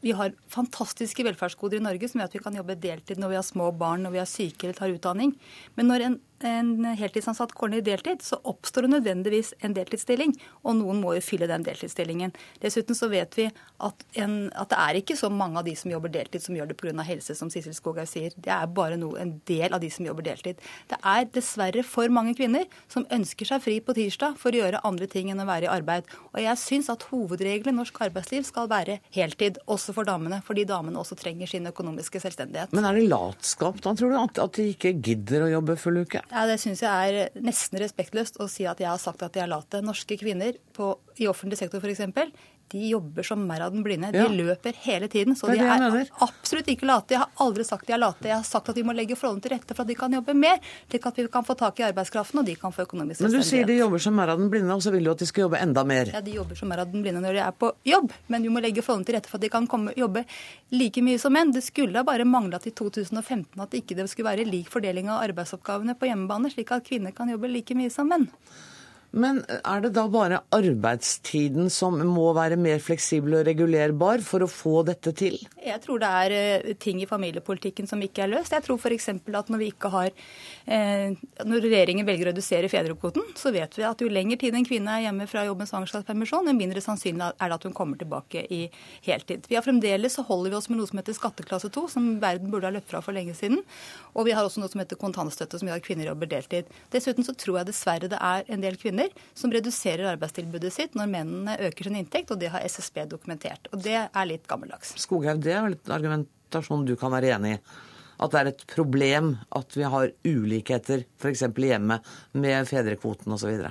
vi 0.00 0.14
har 0.16 0.32
fantastiske 0.52 1.26
velferdsgoder 1.26 1.80
i 1.80 1.84
Norge 1.84 2.08
som 2.08 2.20
gjør 2.20 2.30
at 2.30 2.36
vi 2.38 2.44
kan 2.46 2.56
jobbe 2.56 2.78
deltid 2.80 3.20
når 3.20 3.34
vi 3.34 3.40
har 3.40 3.44
små 3.44 3.68
barn, 3.76 4.06
når 4.06 4.16
vi 4.16 4.22
er 4.22 4.30
syke 4.30 4.64
eller 4.64 4.78
tar 4.78 4.94
utdanning. 4.94 5.34
Men 5.76 5.92
når 5.92 6.06
en 6.06 6.20
en 6.44 6.84
heltidsansatt 6.98 7.54
går 7.56 7.72
ned 7.72 7.84
i 7.84 7.90
deltid, 7.90 8.22
så 8.22 8.38
oppstår 8.44 8.84
det 8.84 8.92
nødvendigvis 8.96 9.54
en 9.64 9.74
deltidsstilling. 9.76 10.34
Og 10.68 10.76
noen 10.76 11.00
må 11.00 11.14
jo 11.16 11.24
fylle 11.24 11.48
den 11.48 11.64
deltidsstillingen. 11.64 12.34
Dessuten 12.60 12.98
så 12.98 13.08
vet 13.12 13.36
vi 13.38 13.46
at, 13.48 14.04
en, 14.20 14.36
at 14.52 14.72
det 14.72 14.80
er 14.82 14.98
ikke 15.00 15.16
så 15.16 15.30
mange 15.32 15.60
av 15.60 15.66
de 15.68 15.72
som 15.78 15.92
jobber 15.92 16.12
deltid 16.12 16.44
som 16.44 16.56
gjør 16.56 16.70
det 16.70 16.76
pga. 16.80 16.92
helse, 17.06 17.34
som 17.38 17.50
Sissel 17.52 17.74
Skoghaug 17.76 18.08
sier. 18.10 18.34
Det 18.36 18.52
er 18.52 18.66
bare 18.68 18.98
no, 19.00 19.14
en 19.16 19.36
del 19.48 19.72
av 19.72 19.80
de 19.80 19.90
som 19.92 20.06
jobber 20.06 20.26
deltid. 20.28 20.60
Det 20.90 20.98
er 21.00 21.28
dessverre 21.32 21.84
for 21.86 22.12
mange 22.12 22.36
kvinner 22.36 22.66
som 22.92 23.06
ønsker 23.10 23.48
seg 23.48 23.64
fri 23.64 23.78
på 23.80 23.96
tirsdag 23.96 24.36
for 24.40 24.52
å 24.52 24.60
gjøre 24.60 24.84
andre 24.84 25.08
ting 25.10 25.32
enn 25.32 25.40
å 25.40 25.48
være 25.48 25.68
i 25.68 25.72
arbeid. 25.72 26.04
Og 26.34 26.42
jeg 26.44 26.60
syns 26.60 26.92
at 26.92 27.08
hovedregelen 27.10 27.74
i 27.74 27.80
norsk 27.80 28.02
arbeidsliv 28.08 28.44
skal 28.48 28.68
være 28.72 29.00
heltid, 29.16 29.60
også 29.66 29.96
for 29.96 30.08
damene. 30.08 30.42
Fordi 30.44 30.66
damene 30.68 31.00
også 31.00 31.16
trenger 31.18 31.48
sin 31.48 31.68
økonomiske 31.70 32.20
selvstendighet. 32.22 32.76
Men 32.76 32.88
er 32.88 33.00
det 33.00 33.08
latskap 33.08 33.80
da, 33.80 33.96
tror 33.96 34.12
du? 34.12 34.18
At, 34.20 34.42
at 34.42 34.60
de 34.60 34.70
ikke 34.74 34.96
gidder 35.00 35.46
å 35.46 35.52
jobbe 35.56 35.80
full 35.80 36.04
uke? 36.04 36.25
Ja, 36.30 36.46
Det 36.46 36.58
syns 36.58 36.82
jeg 36.82 36.90
er 36.90 37.30
nesten 37.38 37.78
respektløst 37.78 38.40
å 38.42 38.48
si 38.50 38.66
at 38.66 38.80
jeg 38.82 38.90
har 38.90 39.00
sagt 39.00 39.22
at 39.22 39.34
de 39.36 39.44
er 39.44 39.50
late. 39.50 39.82
Norske 39.84 40.18
kvinner 40.18 40.58
på, 40.74 40.96
i 41.22 41.28
offentlig 41.30 41.60
sektor 41.60 41.82
f.eks 41.82 42.02
de 42.68 42.88
jobber 42.88 43.22
som 43.22 43.46
mer 43.46 43.60
av 43.60 43.72
den 43.72 43.82
blinde. 43.82 44.10
De 44.12 44.18
ja. 44.18 44.28
løper 44.28 44.74
hele 44.82 45.08
tiden. 45.08 45.36
Så 45.36 45.46
de 45.46 45.58
er 45.62 46.08
absolutt 46.24 46.68
ikke 46.72 46.88
late. 46.88 47.14
Jeg 47.14 47.22
har 47.22 47.44
aldri 47.44 47.64
sagt 47.64 47.86
de 47.86 47.94
er 47.94 48.00
late. 48.02 48.26
Jeg 48.26 48.34
har 48.34 48.46
sagt 48.46 48.70
at 48.72 48.78
vi 48.78 48.82
må 48.86 48.94
legge 48.96 49.14
forholdene 49.18 49.44
til 49.44 49.54
rette 49.54 49.76
for 49.76 49.84
at 49.84 49.90
de 49.90 49.96
kan 49.98 50.16
jobbe 50.18 50.34
mer, 50.34 50.58
slik 50.90 51.06
at 51.06 51.20
vi 51.20 51.26
kan 51.30 51.46
få 51.46 51.54
tak 51.58 51.78
i 51.80 51.86
arbeidskraften 51.86 52.42
og 52.42 52.48
de 52.48 52.56
kan 52.58 52.74
få 52.74 52.86
økonomisk 52.88 53.20
selvstendighet. 53.20 53.38
Men 53.38 53.46
du 53.46 53.50
sier 53.50 53.70
de 53.70 53.78
jobber 53.78 54.02
som 54.02 54.18
mer 54.18 54.34
av 54.34 54.42
den 54.42 54.50
blinde, 54.50 54.74
og 54.74 54.82
så 54.82 54.92
vil 54.94 55.06
du 55.06 55.12
at 55.14 55.22
de 55.22 55.30
skal 55.30 55.46
jobbe 55.46 55.62
enda 55.62 55.86
mer? 55.86 56.10
Ja, 56.14 56.22
de 56.26 56.36
jobber 56.36 56.58
som 56.58 56.72
mer 56.72 56.82
av 56.82 56.90
den 56.90 57.06
blinde 57.06 57.22
når 57.22 57.38
de 57.38 57.44
er 57.46 57.56
på 57.56 57.72
jobb, 57.86 58.14
men 58.34 58.48
vi 58.48 58.52
må 58.52 58.62
legge 58.64 58.82
forholdene 58.82 59.10
til 59.10 59.18
rette 59.20 59.30
for 59.30 59.38
at 59.38 59.46
de 59.46 59.52
kan 59.52 59.70
komme, 59.70 59.94
jobbe 59.96 60.26
like 60.74 61.04
mye 61.06 61.22
som 61.22 61.36
menn. 61.36 61.54
Det 61.54 61.62
skulle 61.66 62.02
bare 62.06 62.26
mangle 62.26 62.58
at 62.58 62.66
i 62.66 62.74
2015 62.74 63.62
at 63.62 63.78
ikke 63.78 63.98
det 63.98 64.10
skulle 64.10 64.32
være 64.32 64.48
lik 64.48 64.72
fordeling 64.72 65.12
av 65.12 65.22
arbeidsoppgavene 65.28 65.94
på 65.98 66.10
hjemmebane, 66.10 66.50
slik 66.50 66.74
at 66.74 66.86
kvinner 66.88 67.14
kan 67.14 67.30
jobbe 67.30 67.52
like 67.52 67.78
mye 67.78 67.94
som 67.94 68.10
menn. 68.10 68.26
Men 69.16 69.38
er 69.48 69.80
det 69.80 69.94
da 69.96 70.04
bare 70.12 70.42
arbeidstiden 70.52 71.70
som 71.72 71.96
må 72.04 72.26
være 72.36 72.58
mer 72.60 72.82
fleksibel 72.84 73.38
og 73.38 73.46
regulerbar 73.48 74.20
for 74.24 74.44
å 74.44 74.48
få 74.50 74.82
dette 74.84 75.14
til? 75.16 75.38
Jeg 75.64 75.80
tror 75.84 76.02
det 76.02 76.10
er 76.20 76.34
eh, 76.36 76.74
ting 76.80 77.00
i 77.00 77.08
familiepolitikken 77.08 77.88
som 77.88 78.02
ikke 78.04 78.26
er 78.26 78.32
løst. 78.34 78.52
Jeg 78.52 78.66
tror 78.66 78.76
f.eks. 78.76 79.08
at 79.08 79.52
når 79.52 79.62
vi 79.62 79.70
ikke 79.72 79.90
har 79.94 80.10
eh, 80.12 81.16
Når 81.48 81.64
regjeringen 81.64 82.06
velger 82.06 82.28
å 82.28 82.34
redusere 82.34 82.68
fedrekvoten, 82.68 83.24
så 83.40 83.54
vet 83.54 83.78
vi 83.78 83.86
at 83.88 84.04
jo 84.04 84.10
lenger 84.12 84.42
tid 84.42 84.58
en 84.58 84.68
kvinne 84.68 84.98
er 84.98 85.06
hjemme 85.06 85.28
fra 85.30 85.46
jobb 85.48 85.64
med 85.64 85.70
svangerskapspermisjon, 85.72 86.52
jo 86.52 86.56
mindre 86.58 86.84
sannsynlig 86.84 87.30
er 87.32 87.48
det 87.48 87.56
at 87.56 87.66
hun 87.68 87.76
kommer 87.76 88.00
tilbake 88.00 88.44
i 88.52 88.66
heltid. 89.08 89.48
Vi 89.48 89.56
har 89.56 89.64
fremdeles 89.64 90.18
så 90.18 90.26
holder 90.28 90.52
vi 90.52 90.60
oss 90.60 90.68
med 90.68 90.80
noe 90.82 90.90
som 90.90 91.00
heter 91.00 91.16
skatteklasse 91.16 91.72
2, 91.72 91.86
som 91.96 92.12
verden 92.20 92.52
burde 92.52 92.68
ha 92.68 92.74
løpt 92.76 92.92
fra 92.92 93.00
for 93.04 93.16
lenge 93.16 93.32
siden. 93.38 93.64
Og 94.12 94.28
vi 94.28 94.36
har 94.36 94.44
også 94.44 94.60
noe 94.60 94.72
som 94.72 94.84
heter 94.84 95.00
kontantstøtte, 95.00 95.60
som 95.60 95.72
gjør 95.72 95.80
at 95.80 95.88
kvinner 95.88 96.10
jobber 96.10 96.28
deltid. 96.30 96.68
Dessuten 96.92 97.24
så 97.24 97.32
tror 97.36 97.62
jeg 97.62 97.70
dessverre 97.72 98.12
det 98.12 98.20
er 98.20 98.44
en 98.52 98.64
del 98.64 98.76
kvinner 98.80 99.05
som 99.34 99.52
reduserer 99.54 100.12
arbeidstilbudet 100.12 100.72
sitt 100.74 100.96
når 100.98 101.10
mennene 101.12 101.56
øker 101.68 101.88
sin 101.88 101.98
inntekt, 101.98 102.32
og 102.32 102.40
det 102.42 102.52
har 102.54 102.64
SSB 102.66 103.04
dokumentert. 103.10 103.70
Og 103.72 103.82
det 103.84 103.98
er 104.06 104.28
litt 104.28 104.46
gammeldags. 104.50 104.94
Skoghaug, 105.02 105.42
det 105.44 105.54
er 105.54 105.66
vel 105.66 105.76
en 105.78 105.94
argumentasjon 105.98 106.86
du 106.88 106.96
kan 107.00 107.14
være 107.14 107.34
enig 107.36 107.56
i? 107.56 107.60
At 108.16 108.32
det 108.32 108.40
er 108.40 108.48
et 108.48 108.62
problem 108.70 109.34
at 109.52 109.76
vi 109.76 109.84
har 109.92 110.12
ulikheter 110.24 111.04
f.eks. 111.20 111.42
i 111.44 111.68
hjemmet 111.68 112.14
med 112.32 112.68
fedrekvoten 112.68 113.34
osv.? 113.36 113.66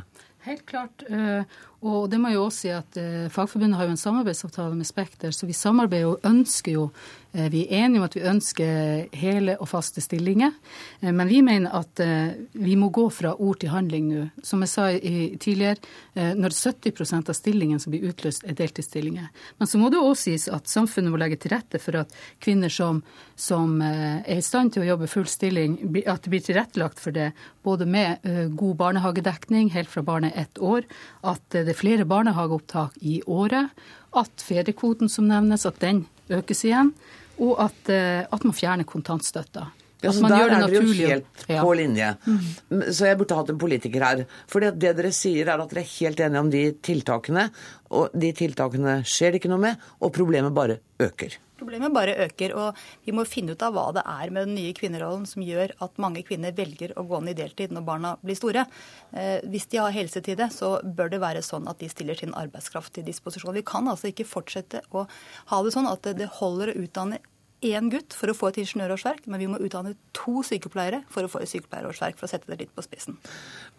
Helt 0.46 0.66
klart. 0.70 1.02
Eh, 1.86 1.92
og 1.92 2.10
det 2.10 2.20
må 2.22 2.34
jeg 2.34 2.42
også 2.42 2.64
si 2.66 2.72
at 2.74 2.98
eh, 3.02 3.28
Fagforbundet 3.34 3.78
har 3.80 3.90
jo 3.90 3.96
en 3.96 4.02
samarbeidsavtale 4.02 4.76
med 4.76 4.90
Spekter, 4.90 5.32
så 5.32 5.46
vi 5.46 5.54
samarbeider 5.54 6.16
og 6.16 6.26
ønsker 6.32 6.76
jo 6.78 6.90
Eh, 7.36 7.50
vi 7.50 7.66
er 7.68 7.86
enige 7.86 8.00
om 8.00 8.06
at 8.08 8.16
vi 8.16 8.24
ønsker 8.24 9.16
hele 9.16 9.58
og 9.60 9.68
faste 9.68 10.02
stillinger, 10.04 10.54
eh, 11.02 11.12
men 11.12 11.28
vi 11.28 11.42
mener 11.44 11.74
at 11.76 12.00
eh, 12.00 12.38
vi 12.54 12.78
må 12.80 12.90
gå 12.96 13.10
fra 13.12 13.34
ord 13.36 13.60
til 13.60 13.74
handling 13.74 14.08
nå. 14.08 14.26
Som 14.44 14.64
jeg 14.64 14.72
sa 14.72 14.88
tidligere, 15.42 15.82
når 16.16 16.54
70% 16.54 17.30
av 17.32 17.36
stillingen 17.36 17.80
som 17.82 17.92
blir 17.92 18.06
utløst, 18.08 18.46
er 18.48 18.56
deltidsstillinger. 18.56 19.28
Men 19.60 19.68
så 19.68 19.80
må 19.82 19.90
det 19.92 20.00
også 20.00 20.30
sies 20.30 20.46
at 20.54 20.70
samfunnet 20.72 21.12
må 21.12 21.20
legge 21.20 21.38
til 21.42 21.52
rette 21.52 21.80
for 21.82 21.98
at 22.00 22.14
kvinner 22.44 22.72
som, 22.72 23.02
som 23.36 23.82
er 23.84 24.38
i 24.38 24.44
stand 24.46 24.74
til 24.74 24.86
å 24.86 24.88
jobbe 24.94 25.10
full 25.12 25.28
stilling, 25.28 25.76
at 26.06 26.24
det 26.24 26.32
blir 26.32 26.46
tilrettelagt 26.46 27.02
for 27.04 27.16
det. 27.16 27.32
Både 27.66 27.88
med 27.90 28.24
god 28.56 28.76
barnehagedekning 28.80 29.74
helt 29.76 29.92
fra 29.92 30.06
barnet 30.06 30.36
er 30.36 30.46
ett 30.46 30.62
år, 30.62 30.88
at 31.28 31.58
det 31.58 31.75
er 31.76 31.82
flere 31.82 32.08
barnehageopptak 32.08 32.96
i 33.04 33.20
året, 33.28 33.70
at 34.16 34.44
fedrekvoten 34.48 35.12
som 35.12 35.28
nevnes, 35.28 35.68
at 35.68 35.82
den 35.84 36.06
økes 36.32 36.64
igjen 36.64 36.94
og 37.36 37.60
at, 37.66 37.90
eh, 37.92 38.24
at 38.24 38.46
man 38.48 38.56
fjerner 38.56 38.88
kontantstøtta. 38.88 39.68
Ja, 40.06 40.14
så 40.16 40.30
Der 40.30 40.46
er 40.46 40.68
dere 40.68 40.82
jo 40.82 40.96
helt 40.96 41.46
på 41.50 41.78
linje. 41.78 42.12
Mm. 42.26 42.84
Så 42.90 43.10
jeg 43.10 43.20
burde 43.20 43.40
hatt 43.40 43.54
en 43.54 43.62
politiker 43.62 44.06
her. 44.06 44.26
For 44.52 44.64
det 44.64 44.76
dere 44.96 45.14
sier, 45.16 45.48
er 45.48 45.62
at 45.62 45.72
dere 45.74 45.84
er 45.84 45.94
helt 45.96 46.22
enige 46.28 46.46
om 46.46 46.52
de 46.54 46.66
tiltakene. 46.86 47.50
Og 47.96 48.14
de 48.18 48.32
tiltakene 48.36 49.00
skjer 49.08 49.34
det 49.34 49.42
ikke 49.42 49.52
noe 49.52 49.66
med, 49.70 49.90
og 50.02 50.14
problemet 50.16 50.56
bare 50.56 50.80
øker. 51.02 51.40
Problemet 51.56 51.94
bare 51.96 52.16
øker, 52.26 52.52
og 52.60 52.80
vi 53.08 53.14
må 53.16 53.24
finne 53.28 53.54
ut 53.56 53.64
av 53.64 53.76
hva 53.76 53.86
det 53.96 54.02
er 54.12 54.32
med 54.34 54.50
den 54.50 54.58
nye 54.58 54.74
kvinnerollen 54.76 55.24
som 55.30 55.44
gjør 55.46 55.72
at 55.86 56.02
mange 56.04 56.26
kvinner 56.28 56.52
velger 56.56 56.92
å 57.00 57.06
gå 57.08 57.22
ned 57.24 57.38
i 57.38 57.44
deltid 57.46 57.72
når 57.72 57.86
barna 57.88 58.12
blir 58.20 58.36
store. 58.36 58.66
Eh, 59.16 59.40
hvis 59.48 59.70
de 59.72 59.80
har 59.80 59.96
helse 59.96 60.20
til 60.26 60.36
det, 60.40 60.50
så 60.52 60.76
bør 60.84 61.14
det 61.14 61.22
være 61.24 61.46
sånn 61.46 61.70
at 61.72 61.80
de 61.80 61.88
stiller 61.92 62.20
sin 62.20 62.36
arbeidskraft 62.36 62.98
til 62.98 63.08
disposisjon. 63.08 63.56
Vi 63.56 63.64
kan 63.68 63.88
altså 63.88 64.12
ikke 64.12 64.28
fortsette 64.28 64.84
å 64.92 65.06
ha 65.54 65.62
det 65.64 65.72
sånn 65.78 65.88
at 65.88 66.12
det 66.20 66.28
holder 66.42 66.74
å 66.74 66.78
utdanne 66.84 67.22
én 67.66 67.90
gutt 67.94 68.16
for 68.16 68.32
å 68.32 68.36
få 68.38 68.52
et 68.52 68.60
ingeniørårsverk, 68.64 69.26
men 69.32 69.42
vi 69.42 69.50
må 69.52 69.60
utdanne 69.64 69.96
to 70.16 70.44
sykepleiere 70.46 71.04
for 71.12 71.26
å 71.26 71.32
få 71.32 71.42
et 71.44 71.52
sykepleierårsverk, 71.52 72.20
for 72.20 72.28
å 72.28 72.32
sette 72.32 72.52
det 72.52 72.60
litt 72.64 72.74
på 72.76 72.86
spissen. 72.86 73.18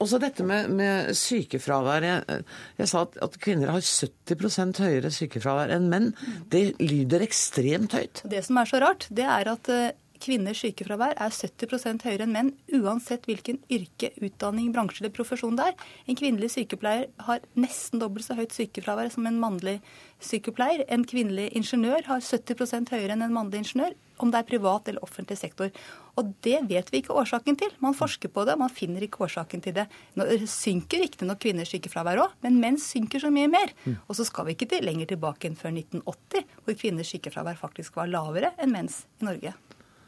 Også 0.03 0.20
dette 0.22 0.46
med, 0.46 0.70
med 0.77 1.12
sykefravær. 1.16 2.07
Jeg, 2.07 2.40
jeg 2.81 2.90
sa 2.92 3.05
at, 3.07 3.18
at, 3.25 3.38
kvinner 3.42 3.75
har 3.75 3.85
70% 3.85 4.83
høyere 4.85 5.12
sykefravær 5.14 5.75
enn 5.77 5.90
menn. 5.92 6.11
Det 6.53 6.64
lyder 6.83 7.25
ekstremt 7.27 7.96
høyt. 7.96 8.25
Det 8.29 8.42
som 8.46 8.61
er 8.61 8.70
så 8.70 8.83
rart, 8.83 9.09
det 9.14 9.29
er 9.29 9.53
at 9.53 9.72
eh, 9.72 9.94
kvinners 10.22 10.61
sykefravær 10.64 11.14
er 11.16 11.35
70% 11.35 12.07
høyere 12.07 12.26
enn 12.26 12.35
menn, 12.35 12.52
uansett 12.74 13.26
hvilken 13.29 13.61
yrke, 13.72 14.12
utdanning, 14.22 14.72
bransje 14.74 15.02
eller 15.02 15.14
profesjon 15.14 15.59
det 15.59 15.70
er. 15.70 15.87
En 16.07 16.18
kvinnelig 16.18 16.52
sykepleier 16.57 17.09
har 17.29 17.44
nesten 17.59 18.02
dobbelt 18.02 18.26
så 18.26 18.37
høyt 18.38 18.55
sykefravær 18.57 19.12
som 19.14 19.29
en 19.29 19.40
mannlig 19.42 19.79
sykepleier. 20.24 20.85
En 20.92 21.05
kvinnelig 21.09 21.50
ingeniør 21.59 22.07
har 22.09 22.24
70% 22.24 22.92
høyere 22.94 23.16
enn 23.16 23.26
en 23.26 23.35
mannlig 23.35 23.64
ingeniør, 23.64 23.96
om 24.22 24.31
det 24.33 24.40
er 24.40 24.48
privat 24.48 24.88
eller 24.88 25.05
offentlig 25.05 25.37
sektor. 25.38 25.72
Og 26.16 26.31
det 26.44 26.62
vet 26.70 26.88
vi 26.92 27.02
ikke 27.02 27.16
årsaken 27.20 27.59
til. 27.61 27.74
Man 27.85 27.96
forsker 27.96 28.33
på 28.33 28.46
det, 28.48 28.57
man 28.57 28.72
finner 28.72 29.05
ikke 29.05 29.26
årsaken 29.26 29.64
til 29.64 29.76
det. 29.76 29.85
Nå 30.16 30.24
synker 30.48 31.05
riktignok 31.05 31.42
kvinners 31.44 31.74
sykefravær 31.74 32.22
òg, 32.24 32.38
men 32.46 32.61
menn 32.62 32.81
synker 32.81 33.20
så 33.22 33.33
mye 33.35 33.50
mer. 33.52 33.74
Og 34.07 34.16
så 34.16 34.24
skal 34.29 34.48
vi 34.48 34.57
ikke 34.57 34.70
til 34.72 34.88
lenger 34.88 35.12
tilbake 35.12 35.50
enn 35.50 35.61
før 35.61 35.74
1980, 35.76 36.59
hvor 36.64 36.81
kvinners 36.81 37.12
sykefravær 37.12 37.61
faktisk 37.61 38.00
var 38.00 38.09
lavere 38.12 38.55
enn 38.57 38.72
menns 38.72 39.05
i 39.20 39.29
Norge. 39.29 39.52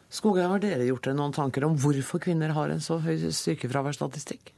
Skogheim, 0.09 0.51
har 0.55 0.63
dere 0.63 0.87
gjort 0.89 1.05
dere 1.05 1.19
noen 1.19 1.35
tanker 1.37 1.67
om 1.69 1.75
hvorfor 1.81 2.23
kvinner 2.25 2.55
har 2.57 2.73
en 2.73 2.81
så 2.81 2.97
høy 3.05 3.29
sykefraværsstatistikk? 3.35 4.55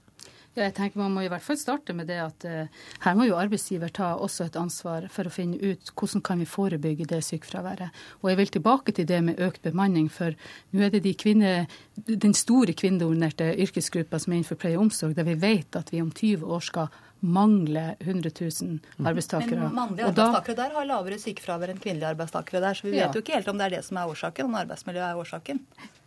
Ja, 0.57 0.65
jeg 0.65 0.75
tenker 0.75 0.99
Man 0.99 1.13
må 1.15 1.23
i 1.23 1.29
hvert 1.31 1.45
fall 1.45 1.59
starte 1.61 1.95
med 1.95 2.09
det 2.11 2.17
at 2.19 2.45
eh, 2.49 2.87
her 3.05 3.15
må 3.15 3.29
jo 3.29 3.37
arbeidsgiver 3.39 3.93
ta 3.95 4.17
også 4.19 4.49
et 4.49 4.57
ansvar 4.59 5.07
for 5.15 5.29
å 5.29 5.33
finne 5.35 5.61
ut 5.63 5.93
hvordan 5.95 6.25
kan 6.27 6.43
vi 6.43 6.49
forebygge 6.51 7.07
det 7.13 7.21
sykefraværet. 7.23 7.95
Og 8.23 8.33
jeg 8.33 8.41
vil 8.41 8.51
tilbake 8.57 8.95
til 8.97 9.07
det 9.07 9.21
med 9.29 9.43
økt 9.47 9.63
bemanning, 9.63 10.09
for 10.11 10.35
nå 10.75 10.83
er 10.83 10.91
det 10.91 11.05
de 11.07 11.15
kvinne, 11.15 11.53
den 11.95 12.35
store 12.35 12.75
kvinnedominerte 12.75 13.53
yrkesgruppa 13.63 14.19
som 14.19 14.35
er 14.35 14.41
innenfor 14.41 14.59
pleie 14.59 14.79
og 14.79 14.89
omsorg, 14.89 15.15
der 15.15 15.29
vi 15.31 15.39
vet 15.39 15.79
at 15.79 15.95
vi 15.95 16.03
om 16.03 16.11
20 16.11 16.43
år 16.51 16.67
skal 16.67 16.91
mangle 17.21 17.97
100 17.99 18.31
000 18.41 18.79
arbeidstakere. 19.07 19.59
Men 19.61 19.75
mannlige 19.77 20.09
arbeidstakere 20.11 20.61
der 20.63 20.77
har 20.77 20.89
lavere 20.89 21.19
sykefravær 21.21 21.75
enn 21.75 21.83
kvinnelige 21.83 22.15
arbeidstakere 22.15 22.63
der, 22.65 22.79
så 22.79 22.89
vi 22.89 22.95
vet 22.97 23.05
ja. 23.07 23.11
jo 23.13 23.25
ikke 23.25 23.37
helt 23.37 23.51
om 23.53 23.61
det 23.61 23.69
er 23.69 23.77
det 23.79 23.85
som 23.89 24.01
er 24.01 24.15
årsaken, 24.15 24.49
om 24.49 24.57
arbeidsmiljøet 24.63 25.09
er 25.11 25.21
årsaken. 25.21 25.61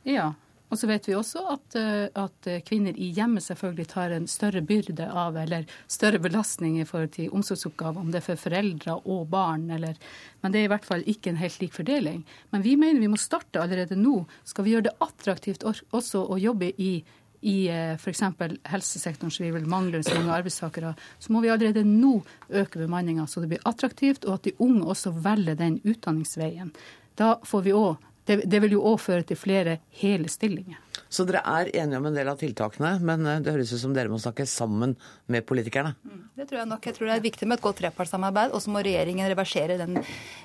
Ja, 0.09 0.31
og 0.73 0.79
så 0.81 0.87
vet 0.89 1.05
vi 1.05 1.13
også 1.13 1.43
at, 1.53 1.75
eh, 1.77 2.07
at, 2.17 2.47
kvinner 2.65 2.97
i 2.97 3.11
hjemmet 3.13 3.45
selvfølgelig 3.45 3.85
tar 3.91 4.13
en 4.15 4.25
større 4.27 4.63
byrde 4.65 5.05
av, 5.05 5.37
eller 5.37 5.67
større 5.91 6.17
belastning 6.23 6.79
i 6.81 6.87
forhold 6.89 7.13
til 7.13 7.29
omsorgsoppgaver, 7.29 8.01
om 8.01 8.09
det 8.09 8.23
er 8.23 8.25
for 8.31 8.41
foreldre 8.41 8.97
og 9.05 9.27
barn, 9.29 9.69
eller 9.69 9.99
Men 10.41 10.51
det 10.51 10.59
er 10.59 10.65
i 10.65 10.71
hvert 10.73 10.85
fall 10.85 11.03
ikke 11.07 11.29
en 11.29 11.37
helt 11.39 11.61
lik 11.61 11.73
fordeling. 11.73 12.25
Men 12.51 12.63
vi 12.63 12.75
mener 12.75 12.99
vi 12.99 13.07
må 13.07 13.17
starte 13.21 13.61
allerede 13.61 13.95
nå. 13.95 14.25
Skal 14.43 14.65
vi 14.65 14.73
gjøre 14.73 14.89
det 14.89 14.97
attraktivt 14.99 15.63
også 15.63 16.25
å 16.25 16.39
jobbe 16.41 16.73
i 16.75 17.03
i 17.43 17.67
eh, 17.67 17.93
f.eks. 17.95 18.21
helsesektoren, 18.63 19.31
så 19.31 19.43
vi 19.43 19.51
vil 19.51 19.67
mangle 19.67 20.03
så 20.03 20.15
mange 20.15 20.37
arbeidstakere, 20.39 20.93
så 21.19 21.33
må 21.33 21.41
vi 21.43 21.51
allerede 21.51 21.83
nå 21.87 22.15
øke 22.49 22.79
bemanninga 22.79 23.27
så 23.27 23.43
det 23.43 23.51
blir 23.51 23.67
attraktivt, 23.67 24.25
og 24.25 24.39
at 24.39 24.47
de 24.47 24.55
unge 24.63 24.85
også 24.87 25.11
velger 25.23 25.59
den 25.59 25.79
utdanningsveien. 25.83 26.71
Da 27.19 27.35
får 27.43 27.65
vi 27.67 27.75
også, 27.75 28.13
det, 28.27 28.39
det 28.47 28.61
vil 28.63 28.77
jo 28.77 28.85
òg 28.93 29.01
føre 29.03 29.27
til 29.27 29.39
flere 29.39 29.77
hele 29.99 30.31
stillinger. 30.31 30.79
Så 31.13 31.25
dere 31.29 31.43
er 31.45 31.69
enige 31.77 31.99
om 32.01 32.07
en 32.09 32.15
del 32.17 32.29
av 32.31 32.39
tiltakene, 32.41 32.95
men 33.05 33.25
eh, 33.29 33.41
det 33.45 33.53
høres 33.53 33.73
ut 33.75 33.81
som 33.83 33.93
dere 33.93 34.09
må 34.09 34.17
snakke 34.21 34.47
sammen 34.49 34.95
med 35.31 35.45
politikerne? 35.45 35.93
Mm, 36.01 36.23
det 36.39 36.47
tror 36.49 36.63
jeg 36.63 36.71
nok. 36.71 36.87
Jeg 36.89 36.97
tror 36.97 37.09
det 37.09 37.17
er 37.17 37.25
viktig 37.27 37.49
med 37.49 37.59
et 37.59 37.65
godt 37.65 37.79
trepartssamarbeid, 37.83 38.53
og 38.53 38.63
så 38.63 38.73
må 38.73 38.81
regjeringen 38.85 39.29
reversere 39.29 39.77
den 39.81 39.99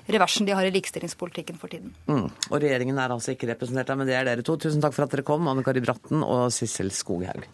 reversen 0.07 0.45
de 0.45 0.57
har 0.57 0.67
i 0.67 0.73
likestillingspolitikken 0.75 1.57
for 1.61 1.73
tiden. 1.73 1.95
Mm. 2.09 2.27
Og 2.29 2.57
regjeringen 2.61 3.01
er 3.01 3.15
altså 3.15 3.33
ikke 3.33 3.49
representert 3.53 3.89
men 3.97 4.07
det 4.07 4.15
er 4.15 4.27
dere 4.29 4.45
to. 4.45 4.55
Tusen 4.61 4.83
takk 4.83 4.93
for 4.95 5.07
at 5.07 5.15
dere 5.15 5.25
kom, 5.25 5.49
Anne 5.49 5.65
Kari 5.65 5.81
Bratten 5.83 6.21
og 6.23 6.53
Sissel 6.53 6.93
Skoghaug. 6.93 7.49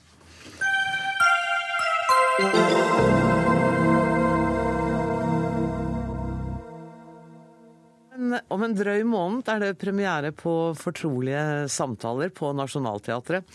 Om 8.33 8.65
en 8.65 8.75
drøy 8.75 9.03
måned 9.07 9.49
er 9.51 9.61
det 9.61 9.79
premiere 9.81 10.33
på 10.35 10.73
Fortrolige 10.79 11.67
samtaler 11.71 12.33
på 12.33 12.51
Nationaltheatret. 12.57 13.45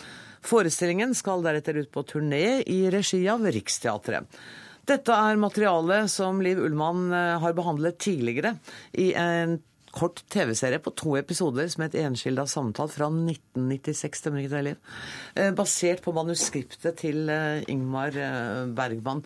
Forestillingen 0.46 1.12
skal 1.16 1.44
deretter 1.44 1.82
ut 1.82 1.90
på 1.92 2.04
turné 2.08 2.60
i 2.64 2.82
regi 2.92 3.22
av 3.28 3.44
Riksteatret. 3.44 4.28
Dette 4.88 5.14
er 5.14 5.38
materiale 5.38 6.04
som 6.10 6.40
Liv 6.42 6.60
Ullmann 6.64 7.10
eh, 7.12 7.36
har 7.42 7.54
behandlet 7.54 8.00
tidligere 8.00 8.56
i 8.98 9.12
en 9.14 9.58
kort 9.94 10.22
TV-serie 10.30 10.80
på 10.82 10.92
to 10.98 11.16
episoder 11.18 11.68
som 11.70 11.84
het 11.84 11.96
Enskilda 11.98 12.46
samtale 12.48 12.92
fra 12.92 13.08
1996, 13.10 14.20
stemmer 14.22 14.42
ikke 14.42 14.54
det, 14.54 14.64
Liv? 14.70 14.92
Eh, 15.34 15.50
basert 15.54 16.02
på 16.04 16.14
manuskriptet 16.16 17.02
til 17.02 17.28
eh, 17.30 17.66
Ingmar 17.70 18.16
Bergman. 18.74 19.22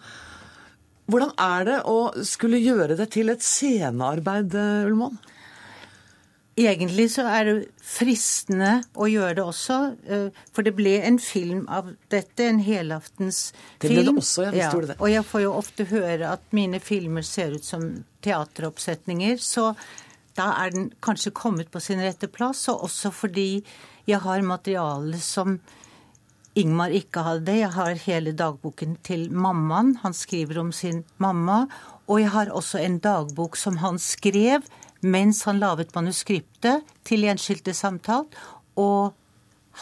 Hvordan 1.05 1.35
er 1.41 1.69
det 1.69 1.79
å 1.89 1.99
skulle 2.25 2.63
gjøre 2.65 2.97
det 2.99 3.11
til 3.13 3.31
et 3.33 3.45
scenearbeid, 3.45 4.57
Ullmann? 4.89 5.21
Egentlig 6.55 7.09
så 7.11 7.25
er 7.27 7.49
det 7.49 7.55
fristende 7.83 8.77
å 8.95 9.09
gjøre 9.11 9.41
det 9.41 9.43
også, 9.43 9.79
eh, 10.07 10.43
for 10.55 10.63
det 10.63 10.77
ble 10.79 10.93
en 11.03 11.19
film 11.19 11.65
av 11.67 11.89
dette, 12.15 12.47
en 12.47 12.61
helaftens 12.63 13.49
film. 13.51 13.81
Det 13.83 13.91
ble 13.91 14.05
det 14.07 14.15
også, 14.23 14.45
jeg 14.47 14.55
visste 14.55 14.79
ja, 14.79 14.87
det. 14.93 14.97
Og 15.01 15.11
jeg 15.11 15.27
får 15.27 15.43
jo 15.43 15.55
ofte 15.59 15.87
høre 15.91 16.31
at 16.37 16.45
mine 16.55 16.79
filmer 16.79 17.27
ser 17.27 17.57
ut 17.59 17.67
som 17.67 17.89
teateroppsetninger, 18.23 19.43
så 19.43 19.73
da 20.39 20.53
er 20.63 20.75
den 20.75 20.93
kanskje 21.03 21.35
kommet 21.35 21.73
på 21.75 21.83
sin 21.83 22.03
rette 22.03 22.31
plass, 22.31 22.69
og 22.71 22.87
også 22.87 23.11
fordi 23.15 23.65
jeg 24.07 24.23
har 24.23 24.47
materiale 24.47 25.19
som 25.23 25.59
Ingmar 26.55 26.93
ikke 26.95 27.25
hadde. 27.27 27.51
Jeg 27.59 27.73
har 27.75 27.99
hele 28.05 28.31
dagboken 28.39 28.95
til 29.03 29.27
mammaen. 29.35 29.97
Han 30.05 30.15
skriver 30.15 30.61
om 30.63 30.71
sin 30.71 31.03
mamma. 31.19 31.65
Og 32.07 32.21
jeg 32.21 32.31
har 32.31 32.53
også 32.55 32.79
en 32.79 33.01
dagbok 33.03 33.59
som 33.59 33.81
han 33.83 33.99
skrev 33.99 34.63
mens 35.05 35.45
han 35.49 35.61
laget 35.63 35.95
manuskriptet 35.95 36.85
til 37.05 37.27
Gjenskilte 37.27 37.75
samtale. 37.77 38.27
Og 38.81 39.13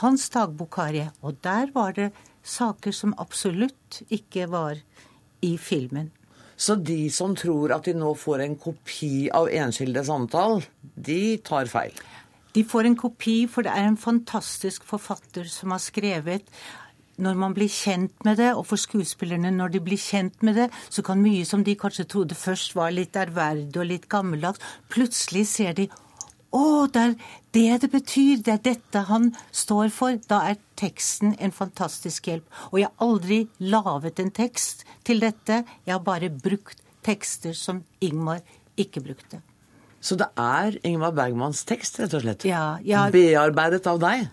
hans 0.03 0.29
dagbokarie. 0.33 1.11
Og 1.23 1.39
der 1.45 1.71
var 1.75 1.95
det 1.97 2.11
saker 2.43 2.95
som 2.95 3.15
absolutt 3.21 4.03
ikke 4.11 4.49
var 4.51 4.81
i 5.43 5.57
filmen. 5.59 6.11
Så 6.57 6.77
de 6.79 7.09
som 7.11 7.35
tror 7.35 7.75
at 7.75 7.89
de 7.89 7.95
nå 7.97 8.13
får 8.15 8.45
en 8.45 8.57
kopi 8.61 9.29
av 9.35 9.49
Enskilde 9.51 10.05
samtale, 10.07 10.63
de 10.95 11.39
tar 11.43 11.71
feil? 11.71 11.97
De 12.53 12.63
får 12.69 12.87
en 12.87 12.99
kopi, 12.99 13.47
for 13.49 13.65
det 13.65 13.73
er 13.73 13.89
en 13.89 13.99
fantastisk 13.99 14.85
forfatter 14.87 15.49
som 15.51 15.73
har 15.73 15.81
skrevet 15.83 16.51
når 17.23 17.39
man 17.39 17.57
blir 17.57 17.69
kjent 17.69 18.25
med 18.25 18.39
det, 18.41 18.53
og 18.57 18.65
for 18.71 18.81
skuespillerne 18.81 19.53
når 19.55 19.75
de 19.75 19.83
blir 19.85 20.01
kjent 20.01 20.43
med 20.43 20.57
det, 20.57 20.69
så 20.89 21.05
kan 21.05 21.21
mye 21.23 21.45
som 21.49 21.65
de 21.65 21.77
kanskje 21.79 22.09
trodde 22.09 22.39
først 22.39 22.77
var 22.79 22.95
litt 22.95 23.17
ærverdig 23.17 23.77
og 23.81 23.89
litt 23.91 24.09
gammeldags, 24.13 24.63
plutselig 24.93 25.47
ser 25.51 25.77
de 25.79 25.89
å, 26.53 26.87
det 26.93 27.03
er 27.03 27.13
det 27.57 27.77
det 27.85 27.89
betyr, 27.95 28.43
det 28.45 28.53
er 28.53 28.65
dette 28.67 29.05
han 29.09 29.31
står 29.57 29.89
for. 29.95 30.19
Da 30.29 30.43
er 30.51 30.59
teksten 30.77 31.33
en 31.41 31.55
fantastisk 31.55 32.29
hjelp. 32.29 32.45
Og 32.71 32.83
jeg 32.83 32.91
har 32.91 33.07
aldri 33.07 33.39
laget 33.73 34.21
en 34.21 34.33
tekst 34.37 34.85
til 35.09 35.23
dette, 35.25 35.63
jeg 35.87 35.95
har 35.95 36.05
bare 36.05 36.29
brukt 36.29 36.85
tekster 37.07 37.57
som 37.57 37.81
Ingmar 38.05 38.45
ikke 38.77 39.01
brukte. 39.05 39.41
Så 40.03 40.17
det 40.19 40.29
er 40.37 40.77
Ingmar 40.85 41.15
Bergmans 41.17 41.63
tekst, 41.65 42.01
rett 42.03 42.15
og 42.19 42.25
slett? 42.25 42.45
Ja, 42.49 42.77
jeg... 42.85 43.15
Bearbeidet 43.15 43.87
av 43.87 44.01
deg? 44.03 44.27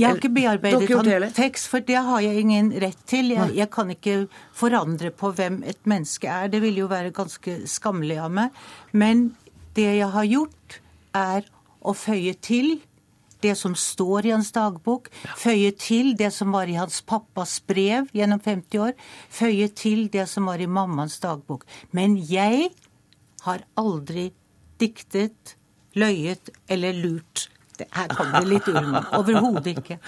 Jeg 0.00 0.08
har 0.08 0.18
ikke 0.20 0.32
bearbeidet 0.34 0.90
han 0.90 1.32
tekst, 1.36 1.68
for 1.70 1.84
det 1.84 2.00
har 2.06 2.24
jeg 2.24 2.42
ingen 2.42 2.70
rett 2.82 3.00
til. 3.10 3.32
Jeg, 3.34 3.54
jeg, 3.58 3.70
kan 3.72 3.90
ikke 3.92 4.16
forandre 4.56 5.12
på 5.12 5.32
hvem 5.36 5.60
et 5.68 5.80
menneske 5.88 6.30
er. 6.30 6.50
Det 6.52 6.62
ville 6.64 6.84
jo 6.84 6.90
være 6.90 7.12
ganske 7.14 7.60
skammelig 7.70 8.20
av 8.24 8.32
meg. 8.40 8.62
Men 8.92 9.30
det 9.76 9.88
jeg 10.00 10.12
har 10.14 10.28
gjort, 10.28 10.80
er 11.16 11.46
å 11.80 11.92
føye 11.96 12.36
til 12.38 12.78
det 13.40 13.54
som 13.56 13.74
står 13.78 14.28
i 14.28 14.32
hans 14.34 14.50
dagbok, 14.52 15.08
føye 15.40 15.72
til 15.80 16.12
det 16.18 16.28
som 16.36 16.52
var 16.54 16.68
i 16.68 16.76
hans 16.78 17.00
pappas 17.08 17.56
brev 17.66 18.10
gjennom 18.16 18.40
50 18.44 18.84
år, 18.84 18.92
føye 19.32 19.70
til 19.76 20.08
det 20.12 20.26
som 20.30 20.50
var 20.50 20.60
i 20.60 20.68
mammas 20.68 21.18
dagbok. 21.22 21.64
Men 21.96 22.18
jeg 22.20 22.68
har 23.46 23.64
aldri 23.80 24.30
diktet, 24.80 25.56
løyet 25.98 26.52
eller 26.70 26.94
lurt 26.96 27.48
her 27.94 28.10
kom 28.14 28.32
det 28.36 28.46
litt 28.48 28.68
ulm. 28.72 28.96
Overhodet 29.18 29.72
ikke. 29.74 29.98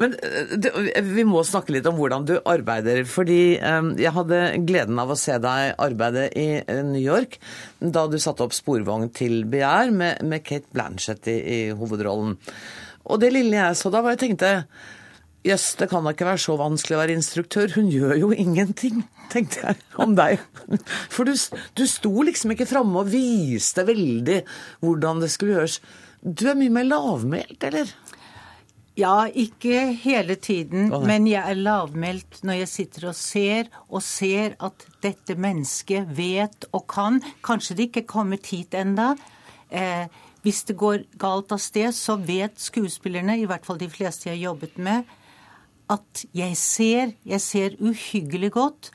Men 0.00 0.14
du, 0.58 0.68
vi 1.14 1.24
må 1.26 1.42
snakke 1.46 1.74
litt 1.74 1.86
om 1.86 1.98
hvordan 1.98 2.26
du 2.26 2.34
arbeider. 2.38 3.04
Fordi 3.08 3.56
um, 3.60 3.92
jeg 4.00 4.14
hadde 4.16 4.40
gleden 4.66 4.98
av 5.00 5.12
å 5.12 5.18
se 5.18 5.36
deg 5.42 5.76
arbeide 5.82 6.26
i 6.38 6.48
uh, 6.62 6.80
New 6.86 7.02
York 7.02 7.38
da 7.78 8.06
du 8.10 8.18
satte 8.22 8.46
opp 8.46 8.56
sporvogn 8.56 9.10
til 9.14 9.44
Begjær 9.50 9.94
med, 9.94 10.24
med 10.26 10.44
Kate 10.46 10.70
Blanchett 10.74 11.30
i, 11.30 11.38
i, 11.38 11.60
hovedrollen. 11.76 12.36
Og 13.04 13.20
det 13.20 13.34
lille 13.34 13.58
jeg 13.58 13.78
så 13.78 13.92
da, 13.92 14.02
var 14.02 14.16
jeg 14.16 14.24
tenkte 14.26 14.56
Jøss, 15.44 15.74
det 15.76 15.90
kan 15.90 16.06
da 16.06 16.14
ikke 16.14 16.24
være 16.24 16.40
så 16.40 16.54
vanskelig 16.56 16.96
å 16.96 17.00
være 17.02 17.14
instruktør. 17.18 17.74
Hun 17.74 17.90
gjør 17.92 18.14
jo 18.16 18.30
ingenting, 18.32 19.02
tenkte 19.32 19.60
jeg 19.60 19.82
om 20.00 20.14
deg. 20.16 20.40
For 21.12 21.28
du, 21.28 21.36
du 21.76 21.84
sto 21.84 22.12
liksom 22.24 22.54
ikke 22.54 22.68
framme 22.70 23.02
og 23.02 23.10
viste 23.12 23.84
veldig 23.84 24.38
hvordan 24.80 25.20
det 25.20 25.28
skulle 25.34 25.58
gjøres. 25.58 25.76
Du 26.24 26.46
er 26.48 26.56
mye 26.56 26.72
mer 26.72 26.86
lavmælt, 26.88 27.64
eller? 27.68 27.90
Ja, 28.96 29.26
ikke 29.26 29.90
hele 30.04 30.36
tiden, 30.38 30.92
oh, 30.94 31.02
men 31.04 31.26
jeg 31.26 31.42
er 31.50 31.58
lavmælt 31.58 32.38
når 32.46 32.60
jeg 32.60 32.70
sitter 32.70 33.08
og 33.10 33.16
ser, 33.18 33.68
og 33.90 34.04
ser 34.06 34.54
at 34.62 34.86
dette 35.02 35.34
mennesket 35.36 36.08
vet 36.16 36.68
og 36.70 36.86
kan. 36.88 37.18
Kanskje 37.44 37.76
det 37.76 37.88
ikke 37.88 38.04
er 38.04 38.12
kommet 38.12 38.46
hit 38.54 38.76
enda. 38.78 39.10
Eh, 39.68 40.06
hvis 40.46 40.62
det 40.68 40.78
går 40.80 41.04
galt 41.20 41.52
av 41.52 41.60
sted, 41.60 41.90
så 41.92 42.16
vet 42.16 42.56
skuespillerne, 42.60 43.36
i 43.40 43.48
hvert 43.50 43.66
fall 43.66 43.82
de 43.82 43.90
fleste 43.90 44.30
jeg 44.30 44.38
har 44.38 44.44
jobbet 44.52 44.78
med, 44.78 45.10
at 45.90 46.24
jeg 46.32 46.56
ser, 46.56 47.12
jeg 47.26 47.42
ser 47.44 47.76
uhyggelig 47.82 48.52
godt. 48.54 48.92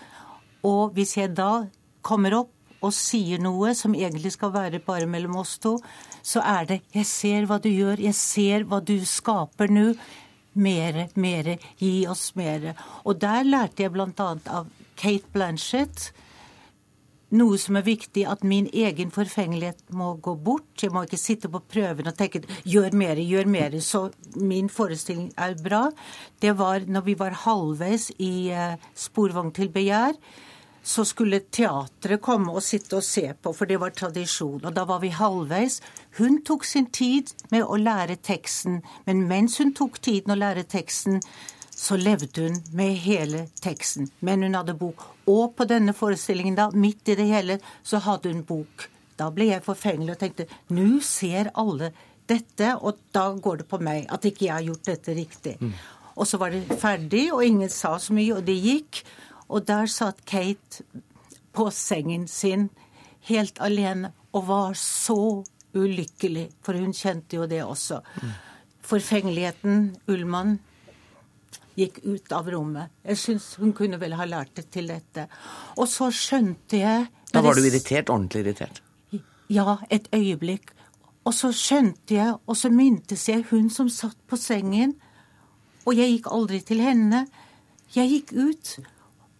Og 0.65 0.95
hvis 0.95 1.17
jeg 1.19 1.35
da 1.37 1.67
kommer 2.01 2.39
opp 2.39 2.53
og 2.81 2.93
sier 2.95 3.41
noe 3.41 3.73
som 3.75 3.95
egentlig 3.97 4.33
skal 4.35 4.53
være 4.55 4.81
bare 4.85 5.09
mellom 5.09 5.39
oss 5.41 5.57
to, 5.59 5.77
så 6.23 6.41
er 6.41 6.65
det 6.65 6.81
'jeg 6.93 7.05
ser 7.05 7.45
hva 7.45 7.59
du 7.61 7.69
gjør, 7.69 7.99
jeg 7.99 8.15
ser 8.15 8.63
hva 8.63 8.79
du 8.79 8.99
skaper 9.05 9.67
nå'. 9.67 9.97
Mere, 10.55 11.09
mere, 11.15 11.57
gi 11.77 12.07
oss 12.07 12.35
mere. 12.35 12.73
Og 13.05 13.21
der 13.21 13.43
lærte 13.43 13.83
jeg 13.83 13.91
bl.a. 13.91 14.35
av 14.47 14.67
Kate 14.97 15.29
Blanchett 15.31 16.11
noe 17.29 17.57
som 17.61 17.77
er 17.77 17.85
viktig, 17.85 18.23
at 18.25 18.43
min 18.47 18.67
egen 18.73 19.11
forfengelighet 19.13 19.83
må 19.93 20.15
gå 20.23 20.33
bort. 20.33 20.69
Jeg 20.81 20.93
må 20.93 21.03
ikke 21.05 21.19
sitte 21.21 21.49
på 21.51 21.61
prøven 21.61 22.09
og 22.09 22.17
tenke 22.17 22.41
'gjør 22.65 22.95
mer, 22.97 23.21
gjør 23.21 23.45
mer', 23.45 23.79
så 23.81 24.09
min 24.35 24.69
forestilling 24.69 25.31
er 25.37 25.53
bra. 25.63 25.91
Det 26.41 26.57
var 26.57 26.85
når 26.87 27.01
vi 27.01 27.13
var 27.19 27.37
halvveis 27.45 28.11
i 28.17 28.51
uh, 28.51 28.77
Sporvogn 28.95 29.53
til 29.53 29.69
begjær. 29.69 30.17
Så 30.83 31.05
skulle 31.05 31.41
teatret 31.51 32.21
komme 32.23 32.53
og 32.55 32.63
sitte 32.63 32.97
og 32.99 33.05
se 33.05 33.27
på, 33.33 33.53
for 33.53 33.69
det 33.69 33.79
var 33.81 33.93
tradisjon. 33.95 34.63
Og 34.63 34.73
da 34.73 34.85
var 34.89 35.01
vi 35.03 35.11
halvveis. 35.13 35.79
Hun 36.17 36.41
tok 36.47 36.65
sin 36.65 36.89
tid 36.95 37.33
med 37.53 37.65
å 37.65 37.77
lære 37.79 38.19
teksten, 38.23 38.81
men 39.05 39.27
mens 39.29 39.59
hun 39.59 39.73
tok 39.77 39.99
tiden 40.01 40.33
å 40.33 40.39
lære 40.39 40.65
teksten, 40.69 41.19
så 41.79 41.95
levde 41.95 42.47
hun 42.47 42.57
med 42.75 42.97
hele 43.05 43.45
teksten. 43.63 44.09
Men 44.19 44.43
hun 44.43 44.57
hadde 44.57 44.75
bok. 44.79 45.05
Og 45.31 45.53
på 45.55 45.67
denne 45.69 45.93
forestillingen, 45.95 46.57
da, 46.57 46.69
midt 46.75 47.07
i 47.11 47.15
det 47.15 47.27
hele, 47.29 47.59
så 47.83 48.01
hadde 48.03 48.33
hun 48.33 48.43
bok. 48.47 48.89
Da 49.19 49.29
ble 49.35 49.49
jeg 49.51 49.65
forfengelig 49.65 50.15
og 50.15 50.19
tenkte 50.21 50.47
nå 50.75 50.99
ser 51.03 51.51
alle 51.59 51.93
dette, 52.29 52.73
og 52.77 52.99
da 53.15 53.29
går 53.33 53.63
det 53.63 53.69
på 53.71 53.79
meg 53.83 54.09
at 54.11 54.27
ikke 54.27 54.47
jeg 54.47 54.53
har 54.53 54.67
gjort 54.67 54.91
dette 54.91 55.15
riktig. 55.17 55.55
Mm. 55.59 55.73
Og 56.19 56.27
så 56.27 56.39
var 56.41 56.51
det 56.53 56.79
ferdig, 56.81 57.29
og 57.33 57.43
ingen 57.45 57.71
sa 57.71 57.95
så 58.01 58.15
mye, 58.15 58.35
og 58.35 58.45
det 58.47 58.57
gikk. 58.59 59.01
Og 59.49 59.65
der 59.67 59.89
satt 59.89 60.23
Kate 60.29 60.83
på 61.55 61.69
sengen 61.73 62.27
sin 62.29 62.69
helt 63.29 63.59
alene 63.61 64.13
og 64.33 64.45
var 64.47 64.77
så 64.77 65.43
ulykkelig, 65.73 66.49
for 66.65 66.77
hun 66.77 66.93
kjente 66.93 67.37
jo 67.37 67.47
det 67.49 67.61
også. 67.65 68.01
Forfengeligheten, 68.89 69.95
Ullmann, 70.09 70.57
gikk 71.79 72.01
ut 72.03 72.33
av 72.35 72.49
rommet. 72.51 72.91
Jeg 73.05 73.19
syns 73.21 73.53
hun 73.61 73.73
kunne 73.77 73.99
vel 74.01 74.15
ha 74.19 74.27
lært 74.27 74.55
det 74.59 74.67
til 74.73 74.89
dette. 74.91 75.27
Og 75.77 75.87
så 75.89 76.09
skjønte 76.13 76.81
jeg 76.81 77.07
Da 77.31 77.43
var 77.45 77.55
du 77.55 77.65
irritert? 77.65 78.09
Ordentlig 78.09 78.43
irritert? 78.45 78.81
Ja, 79.49 79.77
et 79.89 80.09
øyeblikk. 80.13 80.73
Og 81.25 81.33
så 81.35 81.51
skjønte 81.53 82.15
jeg, 82.15 82.33
og 82.45 82.57
så 82.57 82.71
mintes 82.73 83.27
jeg 83.29 83.45
hun 83.51 83.69
som 83.69 83.89
satt 83.89 84.17
på 84.29 84.37
sengen. 84.39 84.95
Og 85.85 85.97
jeg 85.97 86.15
gikk 86.15 86.29
aldri 86.33 86.61
til 86.65 86.81
henne. 86.81 87.27
Jeg 87.93 88.09
gikk 88.13 88.33
ut, 88.33 88.73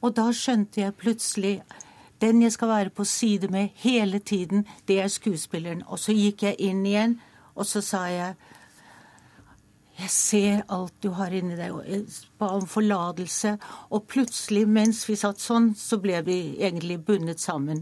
og 0.02 0.16
da 0.16 0.30
skjønte 0.36 0.82
jeg 0.82 0.98
plutselig 1.00 1.60
den 2.22 2.42
jeg 2.44 2.52
skal 2.52 2.68
være 2.68 2.92
på 2.92 3.04
side 3.08 3.48
med 3.48 3.70
hele 3.80 4.20
tiden, 4.20 4.66
det 4.88 5.00
er 5.02 5.08
skuespilleren. 5.08 5.84
Og 5.88 6.00
så 6.00 6.12
gikk 6.12 6.44
jeg 6.44 6.60
inn 6.60 6.86
igjen, 6.86 7.20
og 7.56 7.66
så 7.66 7.82
sa 7.82 8.06
jeg 8.12 8.36
jeg 10.00 10.10
ser 10.10 10.62
alt 10.72 10.94
du 11.04 11.10
har 11.12 11.34
inni 11.36 11.58
deg, 11.60 11.74
om 12.40 12.68
forlatelse. 12.68 13.58
Og 13.92 14.06
plutselig, 14.08 14.64
mens 14.68 15.02
vi 15.10 15.18
satt 15.20 15.42
sånn, 15.44 15.74
så 15.76 16.00
ble 16.00 16.22
vi 16.24 16.38
egentlig 16.56 17.02
bundet 17.04 17.44
sammen 17.44 17.82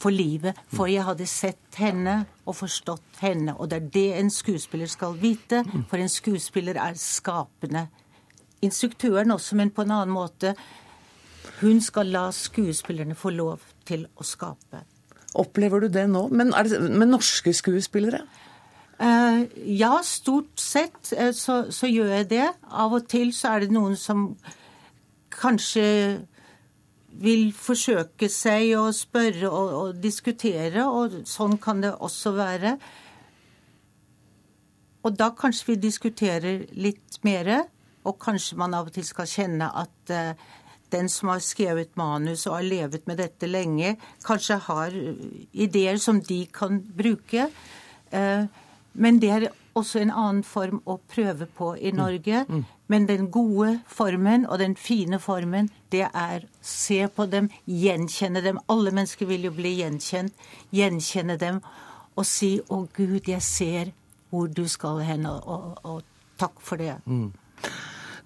for 0.00 0.12
livet. 0.12 0.58
For 0.68 0.90
jeg 0.92 1.06
hadde 1.06 1.28
sett 1.28 1.80
henne 1.80 2.18
og 2.44 2.58
forstått 2.58 3.22
henne. 3.24 3.56
Og 3.56 3.70
det 3.70 3.78
er 3.80 3.88
det 3.96 4.06
en 4.18 4.32
skuespiller 4.32 4.92
skal 4.92 5.16
vite, 5.20 5.62
for 5.88 5.96
en 5.96 6.12
skuespiller 6.12 6.76
er 6.76 7.00
skapende. 7.00 7.86
Instruktøren 8.60 9.32
også, 9.32 9.56
men 9.56 9.72
på 9.72 9.86
en 9.86 9.96
annen 9.96 10.12
måte. 10.12 10.52
Hun 11.60 11.80
skal 11.84 12.12
la 12.12 12.28
skuespillerne 12.32 13.16
få 13.18 13.32
lov 13.34 13.64
til 13.88 14.06
å 14.16 14.26
skape. 14.26 14.84
Opplever 15.38 15.84
du 15.84 15.88
det 15.92 16.06
nå? 16.10 16.26
Men 16.34 16.52
det 16.52 16.80
med 16.80 17.12
norske 17.12 17.52
skuespillere? 17.54 18.24
Uh, 19.00 19.46
ja, 19.64 19.94
stort 20.04 20.60
sett 20.60 21.12
uh, 21.16 21.30
så, 21.32 21.62
så, 21.72 21.88
gjør 21.88 22.10
jeg 22.18 22.30
det. 22.34 22.48
Av 22.68 22.92
og 22.92 23.06
til 23.08 23.30
så 23.32 23.54
er 23.54 23.64
det 23.64 23.72
noen 23.72 23.96
som 23.96 24.34
kanskje 25.32 25.86
vil 27.20 27.48
forsøke 27.56 28.28
seg 28.30 28.74
å 28.78 28.90
spørre 28.94 29.48
og, 29.48 29.72
og 29.78 30.02
diskutere, 30.02 30.84
og 30.84 31.22
sånn 31.28 31.56
kan 31.62 31.80
det 31.84 31.94
også 31.96 32.34
være. 32.36 32.74
Og 35.00 35.16
da 35.16 35.30
kanskje 35.32 35.72
vi 35.72 35.80
diskuterer 35.80 36.66
litt 36.76 37.22
mer, 37.24 37.54
og 38.04 38.18
kanskje 38.20 38.58
man 38.60 38.76
av 38.76 38.90
og 38.90 38.96
til 38.98 39.06
skal 39.06 39.28
kjenne 39.30 39.70
at 39.80 40.12
uh, 40.12 40.50
den 40.92 41.08
som 41.12 41.30
har 41.32 41.42
skrevet 41.44 41.96
manus 41.98 42.46
og 42.46 42.58
har 42.58 42.66
levet 42.66 43.06
med 43.10 43.20
dette 43.22 43.48
lenge, 43.48 43.96
kanskje 44.26 44.58
har 44.66 44.96
ideer 45.52 46.00
som 46.02 46.20
de 46.20 46.44
kan 46.52 46.80
bruke. 46.96 47.48
Uh, 48.12 48.46
men 48.92 49.20
det 49.22 49.30
er 49.30 49.48
også 49.78 50.00
en 50.00 50.10
annen 50.10 50.42
form 50.46 50.80
å 50.90 50.98
prøve 51.10 51.46
på 51.46 51.72
i 51.78 51.92
mm. 51.92 51.98
Norge. 51.98 52.44
Mm. 52.48 52.56
Mm. 52.60 52.64
Men 52.90 53.06
den 53.06 53.28
gode 53.30 53.76
formen 53.86 54.46
og 54.48 54.58
den 54.58 54.74
fine 54.76 55.20
formen, 55.22 55.70
det 55.94 56.08
er 56.10 56.46
se 56.60 57.04
på 57.14 57.26
dem, 57.30 57.50
gjenkjenne 57.66 58.42
dem. 58.42 58.58
Alle 58.68 58.90
mennesker 58.94 59.30
vil 59.30 59.46
jo 59.46 59.54
bli 59.54 59.76
gjenkjent. 59.78 60.34
Gjenkjenne 60.74 61.38
dem 61.38 61.62
og 62.18 62.26
si 62.26 62.58
'Å 62.60 62.88
Gud, 62.92 63.28
jeg 63.28 63.42
ser 63.42 63.92
hvor 64.30 64.46
du 64.46 64.66
skal 64.68 65.00
hen', 65.06 65.26
og, 65.26 65.46
og, 65.46 65.78
og 65.84 66.02
takk 66.38 66.60
for 66.60 66.76
det. 66.76 66.98
Mm. 67.06 67.32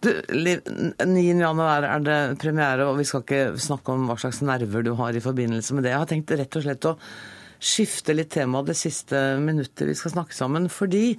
Du, 0.05 0.11
Liv, 0.37 0.61
9. 1.01 1.23
januar 1.41 1.87
er 1.89 2.03
det 2.05 2.19
premiere, 2.43 2.89
og 2.91 2.99
vi 2.99 3.07
skal 3.09 3.23
ikke 3.25 3.45
snakke 3.63 3.95
om 3.95 4.05
hva 4.11 4.19
slags 4.21 4.43
nerver 4.45 4.85
du 4.85 4.93
har 4.99 5.17
i 5.17 5.23
forbindelse 5.25 5.77
med 5.77 5.87
det. 5.87 5.95
Jeg 5.95 6.03
har 6.03 6.11
tenkt 6.11 6.35
rett 6.37 6.59
og 6.59 6.67
slett 6.67 6.89
å 6.91 6.99
skifte 7.65 8.13
litt 8.13 8.33
tema 8.35 8.61
det 8.67 8.77
siste 8.77 9.21
minuttet 9.41 9.87
vi 9.89 9.95
skal 9.97 10.15
snakke 10.17 10.37
sammen. 10.37 10.69
Fordi 10.73 11.15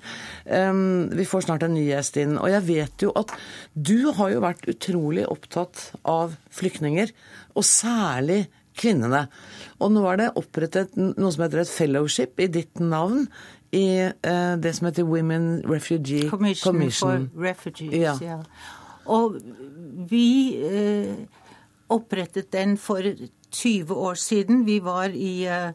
um, 0.46 1.08
vi 1.16 1.26
får 1.28 1.48
snart 1.48 1.66
en 1.66 1.74
ny 1.78 1.88
gjest 1.88 2.20
inn. 2.22 2.38
Og 2.38 2.52
jeg 2.52 2.68
vet 2.68 3.08
jo 3.08 3.14
at 3.18 3.34
du 3.74 4.12
har 4.18 4.36
jo 4.36 4.44
vært 4.46 4.70
utrolig 4.72 5.26
opptatt 5.32 5.88
av 6.06 6.38
flyktninger. 6.54 7.14
Og 7.56 7.66
særlig 7.66 8.46
kvinnene. 8.76 9.26
Og 9.80 9.94
nå 9.96 10.06
er 10.12 10.22
det 10.22 10.32
opprettet 10.40 10.98
noe 11.00 11.32
som 11.34 11.46
heter 11.46 11.64
et 11.64 11.72
fellowship 11.72 12.42
i 12.44 12.52
ditt 12.52 12.84
navn. 12.84 13.26
I 13.76 13.88
uh, 14.08 14.56
det 14.62 14.76
som 14.78 14.88
heter 14.88 15.08
Women 15.08 15.64
Refugee 15.68 16.30
Commission. 16.30 16.70
Commission. 16.70 17.30
for 17.34 17.48
Refugees, 17.48 17.96
ja. 17.98 18.14
ja. 18.22 18.38
Og 19.12 19.40
vi 20.10 20.28
eh, 20.58 21.26
opprettet 21.94 22.52
den 22.54 22.78
for 22.82 23.06
20 23.52 23.94
år 23.94 24.18
siden. 24.20 24.64
Vi 24.66 24.80
var 24.84 25.14
i 25.14 25.46
eh, 25.46 25.72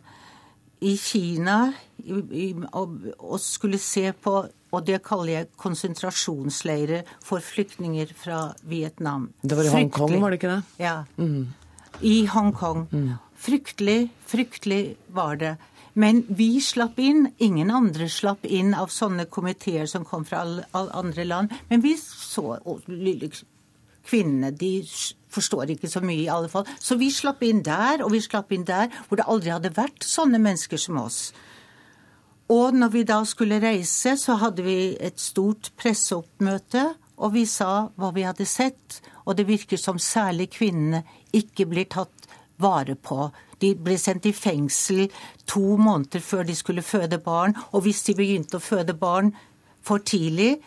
i 0.81 0.97
Kina 0.97 1.73
i, 2.01 2.13
i, 2.13 2.47
og, 2.73 2.97
og, 3.19 3.37
skulle 3.41 3.79
se 3.83 4.11
på 4.13 4.41
og 4.71 4.85
det 4.87 5.01
kaller 5.03 5.33
jeg 5.33 5.49
konsentrasjonsleirer 5.59 7.09
for 7.27 7.43
flyktninger 7.43 8.13
fra 8.15 8.53
Vietnam. 8.71 9.33
Det 9.43 9.57
var 9.59 9.67
i 9.67 9.73
Hongkong, 9.75 10.15
var 10.23 10.31
det 10.31 10.39
ikke 10.39 10.53
det? 10.53 10.61
Ja. 10.79 10.93
Mm. 11.19 11.49
I 12.07 12.15
Hongkong. 12.31 12.85
Mm. 12.93 13.09
Fryktelig, 13.35 14.13
fryktelig 14.31 14.95
var 15.11 15.41
det. 15.41 15.57
Men 15.95 16.25
vi 16.29 16.61
slapp 16.63 16.99
inn. 17.03 17.29
Ingen 17.39 17.71
andre 17.75 18.09
slapp 18.09 18.45
inn 18.47 18.75
av 18.75 18.93
sånne 18.95 19.27
komiteer 19.27 19.89
som 19.91 20.05
kom 20.07 20.25
fra 20.29 20.45
alle, 20.45 20.67
all 20.77 20.91
andre 20.95 21.25
land. 21.27 21.55
Men 21.71 21.83
vi 21.85 21.97
så 22.01 22.59
og 22.59 22.85
kvinnene 24.07 24.51
de 24.57 24.73
forstår 25.31 25.75
ikke 25.75 25.91
så 25.91 26.03
mye, 26.03 26.25
i 26.25 26.33
alle 26.33 26.51
fall. 26.51 26.67
Så 26.81 26.99
vi 26.99 27.11
slapp 27.15 27.43
inn 27.47 27.63
der, 27.67 28.05
og 28.05 28.13
vi 28.15 28.23
slapp 28.25 28.51
inn 28.55 28.67
der, 28.67 28.91
hvor 29.09 29.21
det 29.21 29.29
aldri 29.31 29.53
hadde 29.55 29.75
vært 29.77 30.07
sånne 30.07 30.41
mennesker 30.43 30.81
som 30.81 30.99
oss. 31.03 31.31
Og 32.51 32.75
når 32.75 32.91
vi 32.91 33.05
da 33.07 33.21
skulle 33.29 33.61
reise, 33.63 34.17
så 34.19 34.35
hadde 34.41 34.65
vi 34.67 34.97
et 34.99 35.21
stort 35.23 35.71
presseoppmøte, 35.79 36.89
og 37.21 37.35
vi 37.37 37.45
sa 37.47 37.91
hva 38.01 38.11
vi 38.17 38.25
hadde 38.27 38.47
sett, 38.49 38.99
og 39.29 39.37
det 39.39 39.47
virker 39.47 39.79
som 39.79 40.01
særlig 40.03 40.49
kvinnene 40.57 41.05
ikke 41.37 41.69
blir 41.71 41.87
tatt 41.93 42.20
vare 42.61 42.97
på. 42.97 43.31
De 43.61 43.75
ble 43.77 43.97
sendt 44.01 44.29
i 44.29 44.35
fengsel 44.37 45.07
to 45.49 45.77
måneder 45.81 46.23
før 46.25 46.47
de 46.49 46.57
skulle 46.57 46.85
føde 46.87 47.21
barn, 47.25 47.57
og 47.73 47.85
hvis 47.85 48.05
de 48.09 48.17
begynte 48.19 48.61
å 48.61 48.65
føde 48.65 48.97
barn 48.97 49.33
for 49.85 50.03
tidlig, 50.05 50.59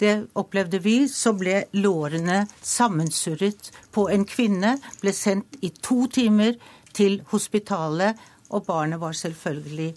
det 0.00 0.14
opplevde 0.38 0.80
vi, 0.80 1.04
så 1.12 1.34
ble 1.36 1.66
lårene 1.76 2.46
sammensurret 2.64 3.68
på 3.92 4.06
en 4.08 4.24
kvinne. 4.24 4.78
Ble 5.02 5.12
sendt 5.12 5.58
i 5.60 5.68
to 5.76 6.06
timer 6.08 6.56
til 6.96 7.20
hospitalet, 7.32 8.16
og 8.50 8.64
barnet 8.66 9.00
var 9.02 9.12
selvfølgelig 9.14 9.90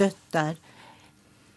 dødt 0.00 0.22
der. 0.32 0.56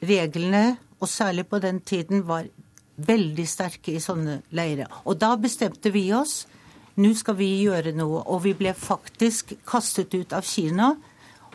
Reglene, 0.06 0.66
og 1.00 1.10
særlig 1.10 1.48
på 1.48 1.60
den 1.64 1.80
tiden, 1.82 2.28
var 2.28 2.50
veldig 2.96 3.48
sterke 3.48 3.96
i 3.96 4.04
sånne 4.04 4.42
leirer. 4.56 4.92
Og 5.08 5.18
da 5.20 5.34
bestemte 5.40 5.92
vi 5.92 6.10
oss. 6.16 6.44
Nå 6.96 7.12
skal 7.18 7.38
vi 7.40 7.50
gjøre 7.66 7.92
noe. 7.96 8.24
Og 8.32 8.44
vi 8.46 8.54
ble 8.58 8.74
faktisk 8.78 9.56
kastet 9.68 10.14
ut 10.16 10.36
av 10.36 10.46
Kina. 10.48 10.94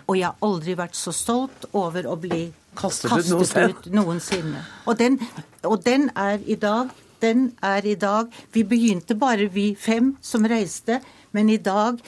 Og 0.06 0.16
jeg 0.18 0.26
har 0.26 0.40
aldri 0.44 0.74
vært 0.78 0.98
så 0.98 1.14
stolt 1.14 1.68
over 1.72 2.08
å 2.10 2.16
bli 2.20 2.48
kastet, 2.78 3.10
kastet 3.12 3.54
ut, 3.56 3.86
ut, 3.86 3.92
noensinne. 3.94 4.64
Og 4.90 4.98
den, 4.98 5.20
og 5.64 5.80
den 5.86 6.10
er 6.18 6.42
i 6.46 6.58
dag 6.60 6.90
den 7.20 7.50
er 7.62 7.84
i 7.84 7.94
dag 7.94 8.32
Vi 8.52 8.62
begynte 8.64 9.14
bare 9.14 9.50
vi 9.52 9.74
fem 9.74 10.16
som 10.20 10.46
reiste, 10.48 11.00
men 11.32 11.50
i 11.50 11.56
dag 11.56 12.00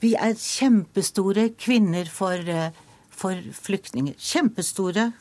vi 0.00 0.14
er 0.14 0.34
kjempestore 0.36 1.54
kvinner 1.56 2.04
for, 2.04 2.32
eh, 2.32 2.70
for 3.10 3.36
flyktninger. 3.52 4.14
Kjempestore. 4.18 5.12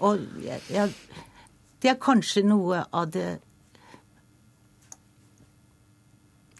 Og 0.00 0.20
ja, 0.70 0.88
det 1.82 1.90
er 1.90 1.98
kanskje 2.00 2.44
noe 2.46 2.86
av 2.92 3.10
det, 3.10 3.40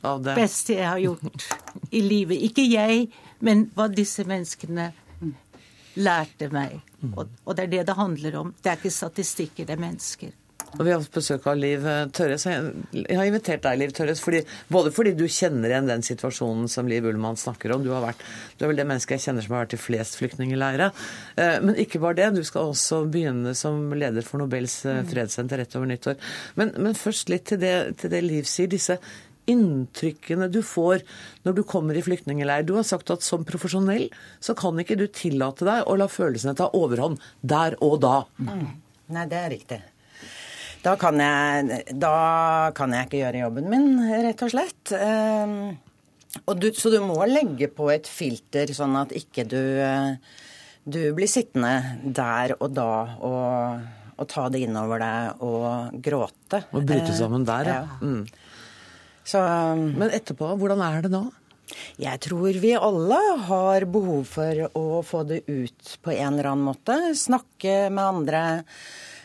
av 0.03 0.23
det 0.25 0.35
beste 0.39 0.77
jeg 0.79 0.89
har 0.89 1.03
gjort 1.03 1.47
i 1.91 2.03
livet. 2.05 2.43
Ikke 2.51 2.65
jeg, 2.67 3.09
men 3.41 3.69
hva 3.77 3.89
disse 3.93 4.27
menneskene 4.29 4.91
lærte 6.01 6.49
meg. 6.53 6.79
Og, 7.13 7.27
og 7.45 7.57
det 7.57 7.67
er 7.67 7.75
det 7.77 7.89
det 7.91 7.99
handler 7.99 8.39
om. 8.41 8.55
Det 8.63 8.73
er 8.73 8.81
ikke 8.81 8.95
statistikker, 8.95 9.69
det 9.69 9.77
er 9.77 9.83
mennesker. 9.83 10.39
Og 10.73 10.87
Vi 10.87 10.93
har 10.93 11.03
hatt 11.03 11.13
besøk 11.13 11.47
av 11.51 11.59
Liv 11.61 11.85
Tørres. 12.17 12.47
Jeg 12.49 13.17
har 13.19 13.29
invitert 13.29 13.65
deg, 13.67 13.77
Liv 13.77 13.91
Tørres, 13.93 14.23
fordi, 14.25 14.41
både 14.73 14.93
fordi 14.95 15.13
du 15.19 15.27
kjenner 15.29 15.69
igjen 15.69 15.91
den 15.91 16.05
situasjonen 16.07 16.71
som 16.73 16.89
Liv 16.89 17.05
Ullmann 17.11 17.37
snakker 17.37 17.75
om. 17.75 17.83
Du, 17.85 17.91
har 17.93 18.01
vært, 18.05 18.23
du 18.57 18.65
er 18.65 18.73
vel 18.73 18.81
det 18.81 18.87
mennesket 18.89 19.19
jeg 19.19 19.27
kjenner 19.27 19.45
som 19.45 19.57
har 19.57 19.67
vært 19.67 19.77
i 19.77 19.81
flest 19.83 20.17
flyktningleirer. 20.21 20.95
Eh, 21.37 21.59
men 21.67 21.77
ikke 21.83 22.01
bare 22.01 22.17
det. 22.23 22.31
Du 22.39 22.49
skal 22.49 22.73
også 22.73 23.03
begynne 23.13 23.53
som 23.59 23.85
leder 23.93 24.25
for 24.25 24.41
Nobels 24.41 24.79
eh, 24.89 25.03
fredssenter 25.13 25.61
rett 25.61 25.77
over 25.77 25.93
nyttår. 25.93 26.17
Men, 26.57 26.73
men 26.81 26.97
først 26.97 27.33
litt 27.33 27.51
til 27.53 27.61
det, 27.61 27.77
til 28.01 28.15
det 28.15 28.25
Liv 28.25 28.49
sier. 28.49 28.73
Disse 28.73 28.97
inntrykkene 29.51 30.49
du 30.53 30.61
får 30.67 31.03
når 31.47 31.57
du 31.57 31.63
kommer 31.67 31.99
i 31.99 32.05
flyktningleir. 32.05 32.67
Du 32.67 32.77
har 32.79 32.87
sagt 32.87 33.11
at 33.15 33.25
som 33.27 33.47
profesjonell 33.49 34.09
så 34.41 34.55
kan 34.59 34.79
ikke 34.81 34.99
du 35.01 35.07
tillate 35.11 35.67
deg 35.69 35.89
å 35.89 35.97
la 35.99 36.09
følelsene 36.11 36.57
ta 36.59 36.71
overhånd 36.77 37.23
der 37.41 37.79
og 37.83 38.01
da. 38.05 38.17
Mm. 38.39 38.69
Nei, 39.13 39.27
det 39.31 39.41
er 39.41 39.51
riktig. 39.53 39.81
Da 40.83 40.97
kan, 40.99 41.21
jeg, 41.23 41.83
da 41.95 42.73
kan 42.75 42.95
jeg 42.95 43.07
ikke 43.07 43.21
gjøre 43.21 43.43
jobben 43.45 43.69
min, 43.71 43.91
rett 44.25 44.41
og 44.43 44.51
slett. 44.51 44.95
Um, 44.99 45.77
og 46.49 46.57
du, 46.59 46.73
så 46.75 46.91
du 46.91 46.99
må 47.05 47.21
legge 47.29 47.69
på 47.71 47.87
et 47.93 48.09
filter, 48.11 48.71
sånn 48.75 48.97
at 48.99 49.13
ikke 49.15 49.45
du, 49.47 49.63
du 50.83 51.01
blir 51.15 51.31
sittende 51.31 52.01
der 52.03 52.57
og 52.59 52.73
da 52.75 52.93
og, 53.23 53.85
og 54.17 54.31
ta 54.33 54.49
det 54.51 54.65
innover 54.67 55.05
deg 55.05 55.45
og 55.47 56.01
gråte. 56.03 56.65
Og 56.73 56.89
bryte 56.89 57.15
sammen 57.15 57.47
der, 57.47 57.71
ja. 57.71 57.83
ja. 57.85 58.01
Mm. 58.03 58.42
Så, 59.25 59.39
um, 59.39 59.93
Men 59.99 60.11
etterpå, 60.11 60.51
hvordan 60.59 60.83
er 60.85 61.07
det 61.07 61.13
nå? 61.15 61.27
Jeg 62.01 62.21
tror 62.27 62.59
vi 62.61 62.75
alle 62.77 63.19
har 63.47 63.87
behov 63.89 64.27
for 64.29 64.67
å 64.77 65.01
få 65.07 65.23
det 65.29 65.43
ut 65.47 65.95
på 66.03 66.13
en 66.15 66.35
eller 66.35 66.51
annen 66.53 66.67
måte. 66.67 66.97
Snakke 67.17 67.89
med 67.89 68.05
andre. 68.05 68.43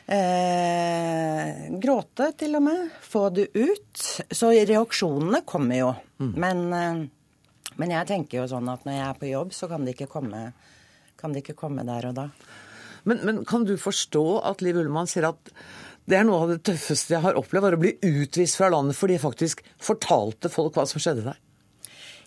Eh, 0.07 1.65
gråte 1.83 2.29
til 2.39 2.55
og 2.59 2.63
med. 2.69 2.93
Få 3.03 3.27
det 3.35 3.49
ut. 3.57 4.03
Så 4.31 4.53
reaksjonene 4.55 5.43
kommer 5.47 5.81
jo. 5.81 5.89
Mm. 6.21 6.31
Men, 6.39 6.63
eh, 6.73 7.01
men, 7.75 7.95
jeg 7.97 8.07
tenker 8.07 8.41
jo 8.41 8.47
sånn 8.53 8.71
at 8.71 8.85
når 8.87 8.95
jeg 8.95 9.07
er 9.07 9.19
på 9.19 9.33
jobb, 9.33 9.51
så 9.53 9.67
kan 9.67 9.83
det 9.83 9.97
ikke 9.97 10.11
komme, 10.11 10.53
det 11.19 11.43
ikke 11.43 11.59
komme 11.59 11.85
der 11.87 12.09
og 12.11 12.15
da. 12.21 12.29
Men, 13.03 13.19
men 13.23 13.43
kan 13.47 13.67
du 13.67 13.75
forstå 13.79 14.25
at 14.47 14.63
Liv 14.63 14.79
Ullmann 14.79 15.07
sier 15.07 15.29
at 15.29 15.51
det 16.07 16.21
er 16.21 16.27
noe 16.27 16.45
av 16.45 16.53
det 16.53 16.61
tøffeste 16.67 17.17
jeg 17.17 17.23
har 17.25 17.39
opplevd, 17.39 17.65
var 17.65 17.75
å 17.75 17.81
bli 17.81 17.97
utvist 17.99 18.59
fra 18.59 18.71
landet 18.71 18.95
fordi 18.97 19.17
jeg 19.17 19.25
faktisk 19.25 19.65
fortalte 19.83 20.51
folk 20.51 20.77
hva 20.77 20.87
som 20.87 21.03
skjedde 21.03 21.25
der. 21.27 21.41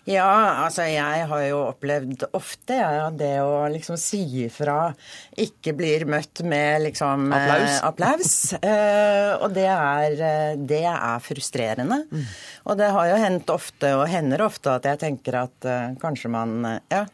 Ja, 0.09 0.63
altså 0.63 0.87
jeg 0.89 1.25
har 1.29 1.41
jo 1.45 1.59
opplevd 1.67 2.23
ofte 2.33 2.77
ja, 2.79 3.09
det 3.13 3.35
å 3.45 3.67
liksom 3.69 3.99
si 4.01 4.23
ifra 4.47 4.89
ikke 5.37 5.75
blir 5.77 6.07
møtt 6.09 6.41
med 6.41 6.87
liksom 6.87 7.27
applaus. 7.29 7.69
Eh, 7.69 7.85
applaus. 7.91 8.35
Eh, 8.71 9.31
og 9.41 9.53
det 9.53 9.67
er, 9.69 10.15
eh, 10.25 10.53
det 10.57 10.83
er 10.89 11.21
frustrerende. 11.23 12.01
Mm. 12.09 12.25
Og 12.71 12.77
det 12.79 12.89
har 12.95 13.09
jo 13.11 13.19
hendt 13.21 13.53
ofte, 13.53 13.93
og 13.97 14.09
hender 14.09 14.43
ofte, 14.45 14.73
at 14.77 14.87
jeg 14.89 15.01
tenker 15.01 15.37
at 15.43 15.67
eh, 15.69 15.93
kanskje 16.01 16.31
man 16.33 16.55
Ja, 16.91 17.05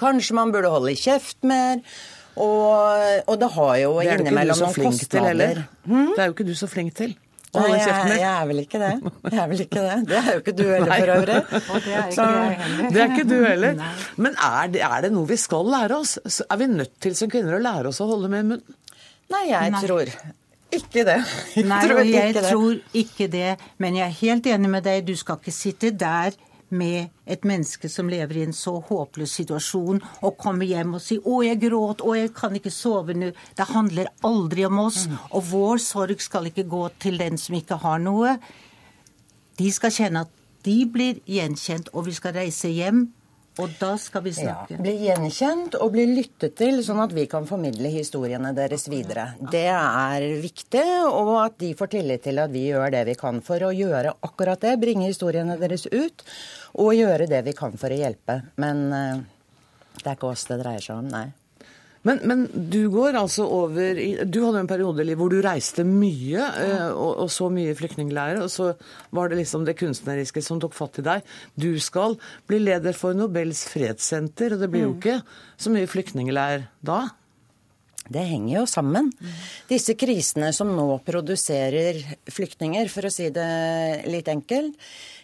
kanskje 0.00 0.36
man 0.38 0.54
burde 0.54 0.72
holde 0.72 0.96
kjeft 0.98 1.42
mer. 1.46 1.82
Og, 2.40 3.24
og 3.28 3.40
det 3.40 3.48
har 3.56 3.74
jo 3.82 3.96
innimellom 4.04 4.62
noen 4.64 4.78
kostnader. 4.86 5.64
Hmm? 5.84 6.14
Det 6.14 6.22
er 6.22 6.30
jo 6.30 6.36
ikke 6.36 6.48
du 6.48 6.54
så 6.58 6.68
flink 6.70 6.94
til. 6.98 7.16
Nei, 7.50 7.64
jeg, 7.74 7.94
jeg, 8.14 8.26
er 8.30 8.44
vel 8.46 8.60
ikke 8.62 8.78
det. 8.78 8.90
Jeg 9.26 9.38
er 9.42 9.48
vel 9.50 9.62
ikke 9.64 9.80
det. 9.82 9.94
Det 10.06 10.18
er 10.20 10.28
jo 10.30 10.42
ikke 10.42 10.52
du 10.54 10.62
heller, 10.68 10.92
for 10.92 11.12
øvrig. 11.16 11.38
det 11.86 11.94
er 11.96 12.10
ikke 12.12 12.26
jeg 12.26 12.58
heller. 12.60 12.90
Det 12.94 13.00
er 13.02 13.14
ikke 13.14 13.24
du 13.26 13.38
heller. 13.42 13.80
Men 14.22 14.36
er 14.46 14.68
det, 14.70 14.82
er 14.86 15.06
det, 15.06 15.10
noe 15.16 15.26
vi 15.26 15.38
skal 15.40 15.72
lære 15.72 15.96
oss? 15.98 16.12
Er 16.46 16.60
vi 16.60 16.68
nødt 16.70 16.92
til 17.02 17.16
som 17.18 17.32
kvinner 17.32 17.58
å 17.58 17.62
lære 17.64 17.90
oss 17.90 17.98
å 18.04 18.06
holde 18.12 18.30
med 18.30 18.52
munnen? 18.52 18.76
Nei, 19.34 19.42
jeg 19.54 19.74
Nei. 19.74 19.82
tror 19.82 20.12
ikke 20.70 21.04
det. 21.08 21.18
Jeg 21.56 21.66
Nei, 21.66 21.80
tror 21.82 22.04
ikke 22.04 22.14
jeg 22.14 22.36
det. 22.38 22.44
tror 22.46 23.00
ikke 23.02 23.28
det. 23.34 23.50
Men 23.82 23.98
jeg 23.98 24.06
er 24.06 24.16
helt 24.20 24.46
enig 24.54 24.72
med 24.76 24.86
deg. 24.86 25.02
Du 25.10 25.16
skal 25.18 25.42
ikke 25.42 25.56
sitte 25.56 25.90
der 25.90 26.38
med 26.70 27.10
et 27.26 27.44
menneske 27.44 27.88
som 27.88 28.08
lever 28.08 28.40
i 28.40 28.44
en 28.46 28.56
så 28.56 28.76
håpløs 28.86 29.34
situasjon, 29.40 30.00
og 30.22 30.38
kommer 30.38 30.66
hjem 30.66 30.94
og 30.94 31.04
sier 31.04 31.20
'Å, 31.20 31.44
jeg 31.44 31.60
gråt. 31.60 32.00
Å, 32.00 32.16
jeg 32.16 32.34
kan 32.34 32.54
ikke 32.54 32.70
sove 32.70 33.14
nå'. 33.14 33.32
Det 33.56 33.66
handler 33.66 34.06
aldri 34.22 34.64
om 34.66 34.78
oss. 34.78 35.06
Mm. 35.06 35.18
Og 35.32 35.44
vår 35.50 35.78
sorg 35.78 36.20
skal 36.20 36.46
ikke 36.46 36.68
gå 36.68 36.88
til 36.98 37.18
den 37.18 37.38
som 37.38 37.54
ikke 37.54 37.80
har 37.82 37.98
noe. 37.98 38.38
De 39.58 39.72
skal 39.72 39.90
kjenne 39.90 40.20
at 40.20 40.30
de 40.64 40.86
blir 40.86 41.20
gjenkjent, 41.26 41.88
og 41.92 42.06
vi 42.06 42.12
skal 42.12 42.32
reise 42.32 42.68
hjem 42.68 43.12
og 43.58 43.72
da 43.80 43.90
skal 43.98 44.22
vi 44.24 44.32
snakke. 44.34 44.76
Ja, 44.76 44.82
bli 44.82 44.92
gjenkjent 45.02 45.74
og 45.80 45.90
bli 45.96 46.04
lyttet 46.12 46.54
til, 46.60 46.78
sånn 46.86 47.02
at 47.02 47.14
vi 47.16 47.26
kan 47.30 47.48
formidle 47.48 47.90
historiene 47.92 48.52
deres 48.56 48.86
videre. 48.90 49.32
Det 49.52 49.66
er 49.72 50.26
viktig, 50.40 50.84
og 51.08 51.32
at 51.42 51.58
de 51.60 51.72
får 51.76 51.92
tillit 51.96 52.24
til 52.24 52.40
at 52.42 52.52
vi 52.54 52.68
gjør 52.68 52.94
det 52.94 53.02
vi 53.10 53.16
kan 53.20 53.42
for 53.44 53.66
å 53.66 53.72
gjøre 53.74 54.14
akkurat 54.28 54.62
det. 54.62 54.76
Bringe 54.80 55.10
historiene 55.10 55.58
deres 55.60 55.88
ut, 55.90 56.24
og 56.78 56.94
gjøre 56.96 57.28
det 57.30 57.42
vi 57.50 57.56
kan 57.58 57.74
for 57.80 57.92
å 57.92 58.00
hjelpe. 58.00 58.40
Men 58.62 58.86
uh, 58.94 59.20
det 59.98 60.06
er 60.06 60.16
ikke 60.16 60.30
oss 60.30 60.46
det 60.48 60.62
dreier 60.62 60.86
seg 60.86 61.02
om, 61.02 61.10
nei. 61.10 61.26
Men, 62.08 62.20
men, 62.24 62.46
du 62.72 62.88
går 62.88 63.18
altså 63.20 63.44
over 63.44 63.98
i 64.00 64.08
Du 64.24 64.38
hadde 64.46 64.62
en 64.62 64.70
periode 64.70 65.04
hvor 65.20 65.32
du 65.32 65.40
reiste 65.44 65.84
mye, 65.84 66.40
eh, 66.40 66.88
og, 66.88 67.26
og, 67.26 67.28
så 67.32 67.50
mye 67.52 67.76
flyktningleirer, 67.76 68.40
og 68.40 68.48
så 68.52 68.70
var 69.16 69.28
det 69.28 69.42
liksom 69.42 69.66
det 69.68 69.76
kunstneriske 69.80 70.42
som 70.44 70.62
tok 70.62 70.76
fatt 70.76 71.02
i 71.02 71.06
deg. 71.06 71.32
Du 71.60 71.74
skal 71.82 72.16
bli 72.48 72.62
leder 72.62 72.96
for 72.96 73.16
Nobels 73.16 73.66
fredssenter, 73.68 74.56
og 74.56 74.64
det 74.64 74.70
blir 74.72 74.86
jo 74.86 74.94
mm. 74.94 75.00
ikke 75.02 75.18
så 75.60 75.74
mye 75.74 75.90
flyktningleir 75.90 76.70
da? 76.80 77.02
Det 78.08 78.22
henger 78.26 78.56
jo 78.56 78.64
sammen. 78.66 79.10
Disse 79.68 79.94
krisene 79.98 80.50
som 80.56 80.72
nå 80.74 80.86
produserer 81.06 82.00
flyktninger, 82.30 82.88
for 82.90 83.06
å 83.06 83.12
si 83.12 83.28
det 83.34 83.50
litt 84.10 84.30
enkelt, 84.32 84.78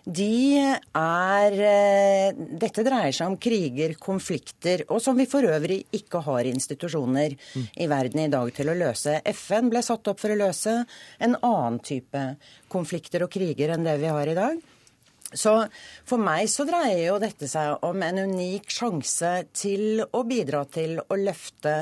de 0.07 0.61
er 0.95 1.57
eh, 1.67 2.37
Dette 2.37 2.85
dreier 2.87 3.15
seg 3.17 3.33
om 3.33 3.39
kriger, 3.43 3.97
konflikter, 3.99 4.85
og 4.87 5.03
som 5.03 5.19
vi 5.19 5.27
for 5.27 5.43
øvrig 5.49 5.81
ikke 5.99 6.23
har 6.29 6.47
institusjoner 6.47 7.35
i 7.75 7.89
verden 7.91 8.23
i 8.23 8.31
dag 8.31 8.53
til 8.55 8.71
å 8.71 8.79
løse. 8.79 9.19
FN 9.35 9.73
ble 9.73 9.83
satt 9.83 10.07
opp 10.13 10.23
for 10.23 10.31
å 10.31 10.39
løse 10.39 10.79
en 11.19 11.35
annen 11.41 11.83
type 11.83 12.23
konflikter 12.71 13.27
og 13.27 13.35
kriger 13.35 13.75
enn 13.75 13.87
det 13.87 13.99
vi 14.05 14.15
har 14.15 14.31
i 14.31 14.39
dag. 14.39 14.63
Så 15.35 15.57
for 16.07 16.23
meg 16.23 16.47
så 16.51 16.65
dreier 16.69 17.09
jo 17.09 17.17
dette 17.19 17.49
seg 17.51 17.83
om 17.87 18.03
en 18.07 18.23
unik 18.31 18.71
sjanse 18.71 19.33
til 19.57 20.05
å 20.07 20.23
bidra 20.23 20.63
til 20.71 21.01
å 21.03 21.19
løfte 21.19 21.81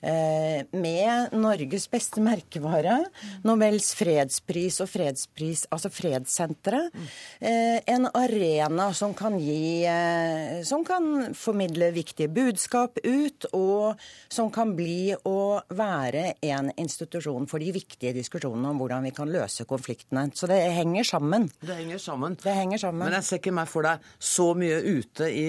med 0.00 1.34
Norges 1.34 1.88
beste 1.90 2.22
merkevare, 2.22 3.00
Nobels 3.46 3.90
fredspris 3.98 4.78
og 4.84 4.90
fredspris, 4.92 5.64
altså 5.74 5.90
fredssenteret. 5.92 6.94
Eh, 7.40 7.78
en 7.90 8.08
arena 8.14 8.88
som 8.94 9.14
kan 9.16 9.38
gi 9.40 9.84
eh, 9.86 10.62
Som 10.64 10.84
kan 10.86 11.34
formidle 11.34 11.90
viktige 11.94 12.28
budskap 12.28 12.98
ut, 13.04 13.46
og 13.52 13.98
som 14.28 14.50
kan 14.54 14.74
bli 14.76 15.14
å 15.28 15.60
være 15.68 16.34
en 16.42 16.70
institusjon 16.76 17.48
for 17.50 17.62
de 17.62 17.72
viktige 17.74 18.14
diskusjonene 18.16 18.72
om 18.72 18.82
hvordan 18.82 19.06
vi 19.08 19.14
kan 19.16 19.30
løse 19.30 19.66
konfliktene. 19.68 20.28
Så 20.34 20.48
det 20.50 20.60
henger 20.76 21.06
sammen. 21.06 21.48
Det 21.60 21.78
henger 21.78 22.02
sammen. 22.02 22.36
Det 22.42 22.54
henger 22.54 22.84
sammen. 22.84 23.06
Men 23.06 23.18
jeg 23.20 23.28
ser 23.28 23.42
ikke 23.42 23.56
meg 23.56 23.70
for 23.70 23.88
deg 23.88 24.12
så 24.18 24.52
mye 24.58 24.78
ute 24.98 25.30
i 25.32 25.48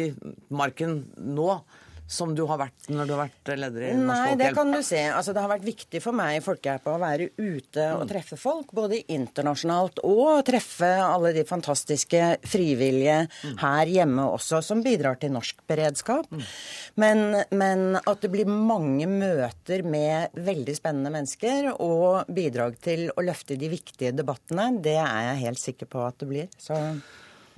marken 0.50 1.04
nå 1.18 1.52
som 2.10 2.32
du 2.36 2.42
har 2.50 2.58
vært 2.58 2.90
når 2.90 3.06
du 3.06 3.14
har 3.14 3.22
vært 3.28 3.52
leder 3.54 3.84
i 3.86 3.92
Norsk 3.94 4.10
Nei, 4.10 4.38
det 4.40 4.50
kan 4.58 4.72
du 4.74 4.80
se. 4.86 5.02
Altså, 5.14 5.34
det 5.36 5.44
har 5.44 5.52
vært 5.52 5.68
viktig 5.68 6.02
for 6.02 6.18
meg 6.18 6.40
i 6.40 6.44
Folkehjelpa 6.44 6.96
å 6.96 7.02
være 7.02 7.30
ute 7.38 7.86
og 7.94 8.08
treffe 8.10 8.40
folk, 8.40 8.74
både 8.76 9.04
internasjonalt 9.14 10.02
og 10.08 10.42
treffe 10.48 10.90
alle 11.04 11.34
de 11.38 11.46
fantastiske 11.48 12.24
frivillige 12.50 13.20
her 13.62 13.94
hjemme 13.94 14.26
også, 14.34 14.64
som 14.66 14.82
bidrar 14.86 15.20
til 15.22 15.36
norsk 15.36 15.62
beredskap. 15.70 16.34
Men, 17.00 17.44
men 17.54 18.00
at 18.02 18.26
det 18.26 18.34
blir 18.34 18.50
mange 18.50 19.06
møter 19.10 19.86
med 19.86 20.34
veldig 20.50 20.78
spennende 20.80 21.14
mennesker 21.14 21.72
og 21.76 22.30
bidrag 22.34 22.80
til 22.84 23.08
å 23.14 23.26
løfte 23.26 23.60
de 23.60 23.70
viktige 23.72 24.16
debattene, 24.18 24.72
det 24.82 24.98
er 24.98 25.30
jeg 25.30 25.44
helt 25.46 25.62
sikker 25.62 25.94
på 25.94 26.06
at 26.08 26.18
det 26.22 26.30
blir. 26.34 26.54
Så 26.58 26.78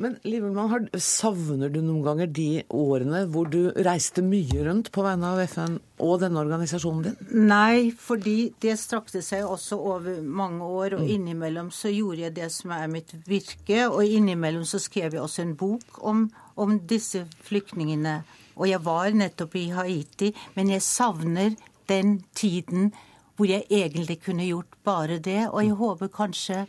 Men 0.02 0.16
Liv 0.26 0.46
Ullmann, 0.48 0.88
savner 0.98 1.70
du 1.70 1.78
noen 1.84 2.02
ganger 2.02 2.30
de 2.34 2.64
årene 2.74 3.20
hvor 3.30 3.50
du 3.54 3.70
reiste 3.86 4.24
mye 4.26 4.64
rundt 4.66 4.90
på 4.96 5.04
vegne 5.06 5.30
av 5.30 5.42
FN 5.46 5.76
og 6.02 6.16
denne 6.24 6.42
organisasjonen 6.42 7.04
din? 7.06 7.46
Nei, 7.52 7.92
fordi 7.94 8.50
det 8.66 8.80
strakte 8.82 9.22
seg 9.22 9.46
også 9.46 9.78
over 9.78 10.24
mange 10.26 10.66
år, 10.66 10.98
og 10.98 11.06
innimellom 11.06 11.70
så 11.76 11.94
gjorde 11.94 12.26
jeg 12.26 12.36
det 12.40 12.50
som 12.56 12.74
er 12.74 12.90
mitt 12.90 13.14
virke, 13.30 13.84
og 13.92 14.02
innimellom 14.02 14.66
så 14.66 14.82
skrev 14.82 15.14
jeg 15.14 15.22
også 15.22 15.46
en 15.46 15.54
bok 15.60 16.02
om, 16.02 16.26
om 16.58 16.80
disse 16.90 17.28
flyktningene. 17.46 18.24
Og 18.58 18.72
jeg 18.72 18.82
var 18.88 19.14
nettopp 19.14 19.60
i 19.62 19.68
Haiti, 19.76 20.34
men 20.58 20.74
jeg 20.74 20.88
savner 20.88 21.54
den 21.92 22.24
tiden 22.34 22.90
hvor 23.38 23.50
jeg 23.50 23.70
egentlig 23.70 24.20
kunne 24.26 24.50
gjort 24.50 24.82
bare 24.86 25.22
det, 25.22 25.44
og 25.52 25.62
jeg 25.62 25.78
håper 25.78 26.10
kanskje 26.14 26.66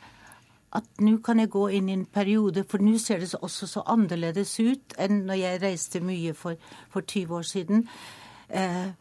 at 0.73 1.05
nå 1.05 1.19
kan 1.25 1.41
jeg 1.43 1.53
gå 1.53 1.67
inn 1.77 1.91
i 1.91 1.97
en 1.99 2.09
periode, 2.09 2.65
for 2.69 2.81
nå 2.83 2.97
ser 3.01 3.21
det 3.21 3.33
også 3.39 3.69
så 3.69 3.85
annerledes 3.93 4.55
ut 4.61 4.97
enn 5.01 5.25
når 5.29 5.41
jeg 5.43 5.63
reiste 5.63 6.03
mye 6.05 6.35
for, 6.37 6.61
for 6.93 7.05
20 7.05 7.39
år 7.39 7.49
siden. 7.49 7.89
Eh, 8.49 8.93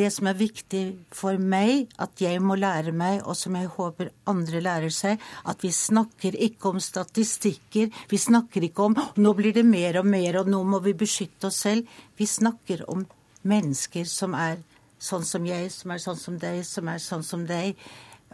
det 0.00 0.08
som 0.14 0.28
er 0.30 0.38
viktig 0.38 0.82
for 1.12 1.36
meg, 1.36 1.90
at 2.00 2.20
jeg 2.22 2.40
må 2.40 2.56
lære 2.56 2.94
meg, 2.96 3.20
og 3.28 3.36
som 3.36 3.56
jeg 3.58 3.68
håper 3.74 4.08
andre 4.30 4.62
lærer 4.64 4.92
seg, 4.94 5.20
at 5.44 5.60
vi 5.64 5.72
snakker 5.74 6.38
ikke 6.48 6.72
om 6.72 6.80
statistikker. 6.80 7.90
Vi 8.08 8.20
snakker 8.20 8.64
ikke 8.64 8.88
om 8.88 8.96
nå 8.96 9.34
blir 9.36 9.52
det 9.52 9.66
mer 9.68 10.00
og 10.00 10.08
mer, 10.08 10.40
og 10.40 10.48
nå 10.48 10.62
må 10.64 10.80
vi 10.84 10.96
beskytte 10.96 11.50
oss 11.50 11.60
selv. 11.66 11.88
Vi 12.16 12.28
snakker 12.28 12.86
om 12.88 13.04
mennesker 13.48 14.08
som 14.08 14.36
er 14.38 14.62
sånn 15.02 15.26
som 15.26 15.44
jeg, 15.46 15.68
som 15.74 15.92
er 15.92 16.00
sånn 16.00 16.18
som 16.24 16.40
deg, 16.40 16.62
som 16.64 16.88
er 16.88 17.02
sånn 17.02 17.26
som 17.26 17.44
deg. 17.46 17.76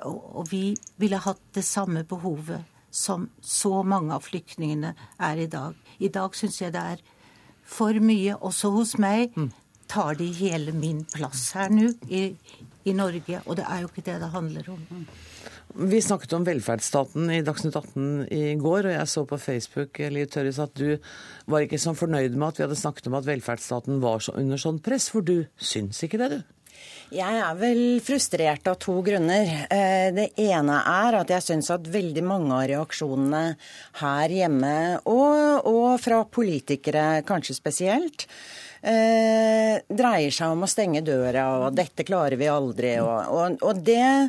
Og, 0.06 0.46
vi 0.50 0.76
ville 1.00 1.20
hatt 1.22 1.40
det 1.54 1.64
samme 1.66 2.04
behovet 2.08 2.66
som 2.90 3.28
så 3.44 3.82
mange 3.84 4.14
av 4.14 4.24
flyktningene 4.24 4.94
er 5.20 5.40
i 5.42 5.48
dag. 5.50 5.76
I 5.98 6.08
dag 6.12 6.36
syns 6.36 6.60
jeg 6.62 6.72
det 6.74 6.84
er 6.94 7.02
for 7.68 7.96
mye, 8.00 8.36
også 8.36 8.72
hos 8.72 8.96
meg. 9.00 9.34
Tar 9.88 10.18
de 10.20 10.28
hele 10.36 10.72
min 10.76 11.04
plass 11.08 11.50
her 11.56 11.72
nå 11.72 11.90
i, 12.08 12.30
i 12.84 12.94
Norge? 12.96 13.42
Og 13.46 13.58
det 13.58 13.66
er 13.68 13.82
jo 13.84 13.90
ikke 13.90 14.06
det 14.08 14.18
det 14.22 14.32
handler 14.32 14.72
om. 14.72 14.84
Vi 15.68 16.00
snakket 16.00 16.32
om 16.32 16.46
velferdsstaten 16.48 17.28
i 17.30 17.42
Dagsnytt 17.44 17.76
18 17.76 18.28
i 18.32 18.54
går, 18.60 18.88
og 18.88 18.94
jeg 18.94 19.10
så 19.12 19.24
på 19.28 19.38
Facebook 19.40 20.00
Liv 20.00 20.30
Tørres, 20.32 20.60
at 20.64 20.72
du 20.76 20.96
var 21.46 21.64
ikke 21.64 21.80
så 21.80 21.92
fornøyd 21.96 22.36
med 22.36 22.48
at 22.48 22.60
vi 22.60 22.64
hadde 22.64 22.78
snakket 22.80 23.10
om 23.10 23.18
at 23.20 23.28
velferdsstaten 23.28 24.00
var 24.00 24.24
så 24.24 24.32
under 24.40 24.60
sånn 24.60 24.80
press, 24.84 25.10
for 25.12 25.24
du 25.24 25.44
syns 25.60 26.00
ikke 26.04 26.20
det, 26.22 26.30
du? 26.32 26.57
Jeg 27.08 27.40
er 27.40 27.56
vel 27.56 27.82
frustrert 28.04 28.68
av 28.68 28.76
to 28.82 28.98
grunner. 29.04 29.48
Eh, 29.72 30.08
det 30.12 30.26
ene 30.44 30.76
er 30.84 31.16
at 31.22 31.30
jeg 31.32 31.46
syns 31.46 31.70
at 31.72 31.88
veldig 31.88 32.24
mange 32.26 32.52
av 32.52 32.66
reaksjonene 32.68 33.42
her 34.02 34.34
hjemme, 34.34 34.76
og, 35.08 35.68
og 35.70 35.96
fra 36.04 36.20
politikere 36.28 37.22
kanskje 37.28 37.56
spesielt, 37.56 38.26
eh, 38.82 39.80
dreier 39.88 40.34
seg 40.34 40.52
om 40.52 40.66
å 40.66 40.70
stenge 40.70 41.00
døra, 41.06 41.48
og 41.64 41.72
'dette 41.78 42.04
klarer 42.04 42.36
vi 42.36 42.52
aldri', 42.52 42.98
og, 43.00 43.32
og, 43.32 43.56
og 43.64 43.84
det, 43.88 44.28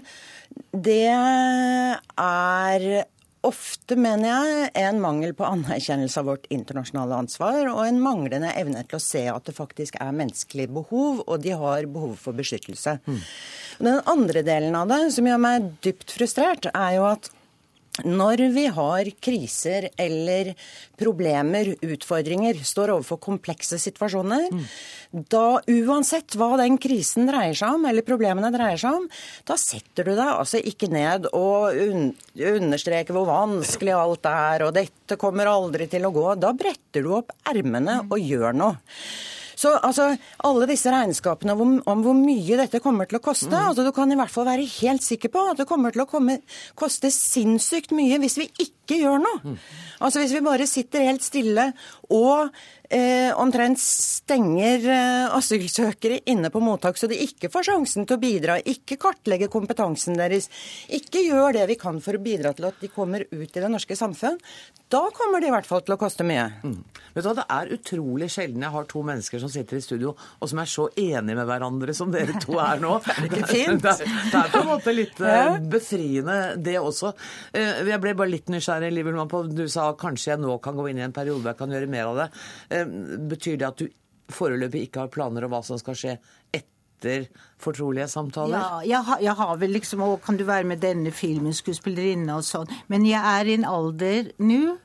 det 0.71 1.07
er 1.11 2.89
ofte, 3.47 3.95
mener 3.99 4.27
jeg, 4.27 4.69
en 4.81 4.99
mangel 5.01 5.33
på 5.37 5.47
anerkjennelse 5.47 6.19
av 6.21 6.27
vårt 6.27 6.47
internasjonale 6.53 7.21
ansvar, 7.23 7.61
og 7.71 7.81
en 7.85 8.01
manglende 8.03 8.51
evne 8.59 8.83
til 8.87 8.99
å 8.99 9.03
se 9.03 9.23
at 9.31 9.47
det 9.47 9.55
faktisk 9.57 9.99
er 10.01 10.15
menneskelige 10.15 10.73
behov, 10.75 11.23
og 11.25 11.43
de 11.45 11.55
har 11.55 11.87
behov 11.91 12.17
for 12.19 12.37
beskyttelse. 12.37 12.99
Den 13.79 14.01
andre 14.11 14.43
delen 14.43 14.75
av 14.75 14.91
det, 14.91 15.01
som 15.15 15.27
gjør 15.27 15.43
meg 15.43 15.69
dypt 15.85 16.11
frustrert, 16.17 16.67
er 16.73 16.97
jo 16.97 17.07
at 17.13 17.31
når 18.05 18.43
vi 18.55 18.65
har 18.73 19.09
kriser 19.21 19.89
eller 19.99 20.53
problemer, 20.99 21.73
utfordringer, 21.85 22.59
står 22.65 22.93
overfor 22.95 23.19
komplekse 23.23 23.79
situasjoner, 23.81 24.49
da 25.31 25.59
uansett 25.59 26.37
hva 26.37 26.51
den 26.61 26.77
krisen 26.81 27.29
dreier 27.29 27.57
seg 27.57 27.79
om, 27.79 27.87
eller 27.89 28.05
problemene 28.05 28.51
dreier 28.53 28.79
seg 28.81 28.99
om, 28.99 29.07
da 29.47 29.57
setter 29.59 30.09
du 30.09 30.13
deg 30.13 30.27
altså 30.27 30.61
ikke 30.61 30.91
ned 30.93 31.29
og 31.33 31.73
un 31.73 32.11
understreker 32.35 33.15
hvor 33.15 33.29
vanskelig 33.29 33.95
alt 33.95 34.29
er, 34.29 34.67
og 34.67 34.75
dette 34.77 35.17
kommer 35.19 35.49
aldri 35.49 35.89
til 35.89 36.05
å 36.07 36.13
gå. 36.13 36.27
Da 36.39 36.53
bretter 36.57 37.05
du 37.05 37.13
opp 37.17 37.33
ermene 37.49 38.01
og 38.07 38.19
gjør 38.21 38.55
noe. 38.57 38.77
Så 39.59 39.73
altså, 39.75 40.13
alle 40.47 40.67
disse 40.69 40.91
regnskapene 40.93 41.55
om, 41.55 41.73
om, 41.83 42.03
hvor 42.05 42.15
mye 42.15 42.59
dette 42.61 42.79
kommer 42.83 43.09
til 43.09 43.19
å 43.19 43.23
koste, 43.23 43.51
mm. 43.51 43.71
altså, 43.71 43.83
du 43.83 43.91
kan 43.95 44.11
i 44.11 44.17
hvert 44.19 44.31
fall 44.31 44.47
være 44.47 44.67
helt 44.77 45.03
sikker 45.03 45.33
på 45.33 45.43
at 45.51 45.59
det 45.59 45.67
kommer 45.67 45.95
til 45.95 46.05
å 46.05 46.07
komme, 46.09 46.37
koste 46.79 47.11
sinnssykt 47.11 47.91
mye 47.95 48.21
hvis 48.23 48.39
vi 48.39 48.47
ikke 48.69 49.01
gjør 49.01 49.19
noe. 49.25 49.41
Mm. 49.43 49.57
Altså 49.99 50.23
Hvis 50.23 50.33
vi 50.37 50.43
bare 50.45 50.67
sitter 50.69 51.03
helt 51.09 51.25
stille 51.25 51.65
og 52.15 52.49
eh, 52.89 53.29
omtrent 53.37 53.79
stenger 53.81 54.85
eh, 54.89 55.35
asylsøkere 55.37 56.23
inne 56.31 56.51
på 56.53 56.61
mottak, 56.63 56.97
så 56.97 57.09
de 57.09 57.19
ikke 57.25 57.51
får 57.53 57.69
sjansen 57.69 58.07
til 58.09 58.17
å 58.17 58.21
bidra, 58.21 58.57
ikke 58.59 58.97
kartlegge 59.01 59.49
kompetansen 59.51 60.17
deres, 60.19 60.49
ikke 60.89 61.23
gjør 61.27 61.59
det 61.59 61.67
vi 61.69 61.79
kan 61.79 62.01
for 62.03 62.17
å 62.17 62.23
bidra 62.23 62.53
til 62.57 62.69
at 62.69 62.81
de 62.81 62.91
kommer 62.93 63.25
ut 63.29 63.49
i 63.49 63.61
det 63.61 63.69
norske 63.69 63.97
samfunn, 63.97 64.39
da 64.89 65.03
kommer 65.13 65.41
det 65.41 65.51
i 65.51 65.53
hvert 65.53 65.67
fall 65.69 65.83
til 65.85 65.93
å 65.93 65.99
koste 66.01 66.25
mye. 66.25 66.47
Mm. 66.65 66.79
Vet 67.13 67.21
du 67.21 67.27
hva, 67.29 67.35
Det 67.37 67.45
er 67.53 67.73
utrolig 67.75 68.29
sjelden 68.33 68.63
jeg 68.65 68.73
har 68.73 68.87
to 68.89 69.03
mennesker 69.05 69.41
som 69.41 69.51
sitter 69.53 69.77
i 69.77 69.83
studio 69.85 70.15
og 70.15 70.49
som 70.49 70.61
er 70.61 70.69
så 70.69 70.87
enige 70.97 71.37
med 71.37 71.45
hverandre 71.45 71.93
som 71.93 72.09
dere 72.13 72.39
to 72.41 72.57
er 72.61 72.81
nå. 72.81 72.95
det, 73.29 73.43
er 73.43 73.77
det, 73.83 73.93
det 73.99 74.39
er 74.39 74.49
på 74.49 74.63
en 74.63 74.69
måte 74.71 74.93
litt 74.95 75.21
uh, 75.21 75.59
befriende, 75.61 76.39
det 76.57 76.79
også. 76.81 77.13
Uh, 77.53 77.85
jeg 77.85 78.01
ble 78.01 78.15
bare 78.17 78.33
litt 78.33 78.49
nysgjerrig, 78.49 78.89
Liv 78.95 79.11
Ullmann, 79.11 79.29
på 79.29 79.43
du 79.45 79.67
sa 79.69 79.91
kanskje 79.99 80.33
jeg 80.33 80.41
nå 80.41 80.57
kan 80.63 80.77
gå 80.77 80.87
inn 80.89 81.01
i 81.01 81.05
en 81.05 81.13
periode 81.15 81.43
hvor 81.43 81.53
jeg 81.53 81.61
kan 81.61 81.75
gjøre 81.75 81.91
mer 81.91 81.98
av 82.07 82.19
det. 82.21 82.29
Betyr 83.31 83.57
det 83.59 83.67
at 83.67 83.81
du 83.81 83.87
foreløpig 84.33 84.87
ikke 84.87 85.05
har 85.05 85.13
planer 85.13 85.45
om 85.45 85.53
hva 85.53 85.61
som 85.65 85.79
skal 85.81 85.97
skje 85.97 86.15
etter 86.55 87.27
fortrolige 87.61 88.09
samtaler? 88.11 88.57
Ja, 88.57 88.81
jeg 88.85 89.07
har, 89.07 89.23
jeg 89.23 89.35
har 89.39 89.57
vel 89.61 89.73
liksom 89.77 90.03
Å, 90.05 90.11
kan 90.23 90.37
du 90.39 90.45
være 90.47 90.67
med 90.69 90.83
denne 90.83 91.13
filmen, 91.15 91.55
skuespillerinne 91.55 92.37
og 92.37 92.45
sånn. 92.47 92.69
Men 92.91 93.07
jeg 93.07 93.19
er 93.19 93.49
i 93.49 93.57
en 93.59 93.67
alder 93.67 94.31
nå, 94.43 94.77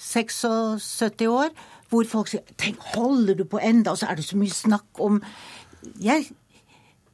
76 0.00 1.26
år, 1.30 1.52
hvor 1.90 2.08
folk 2.10 2.30
sier 2.32 2.42
Tenk, 2.58 2.80
holder 2.96 3.38
du 3.38 3.44
på 3.46 3.60
enda? 3.62 3.92
Og 3.94 4.00
så 4.00 4.08
er 4.10 4.18
det 4.18 4.26
så 4.26 4.38
mye 4.40 4.54
snakk 4.54 5.02
om 5.02 5.20
Jeg, 6.02 6.32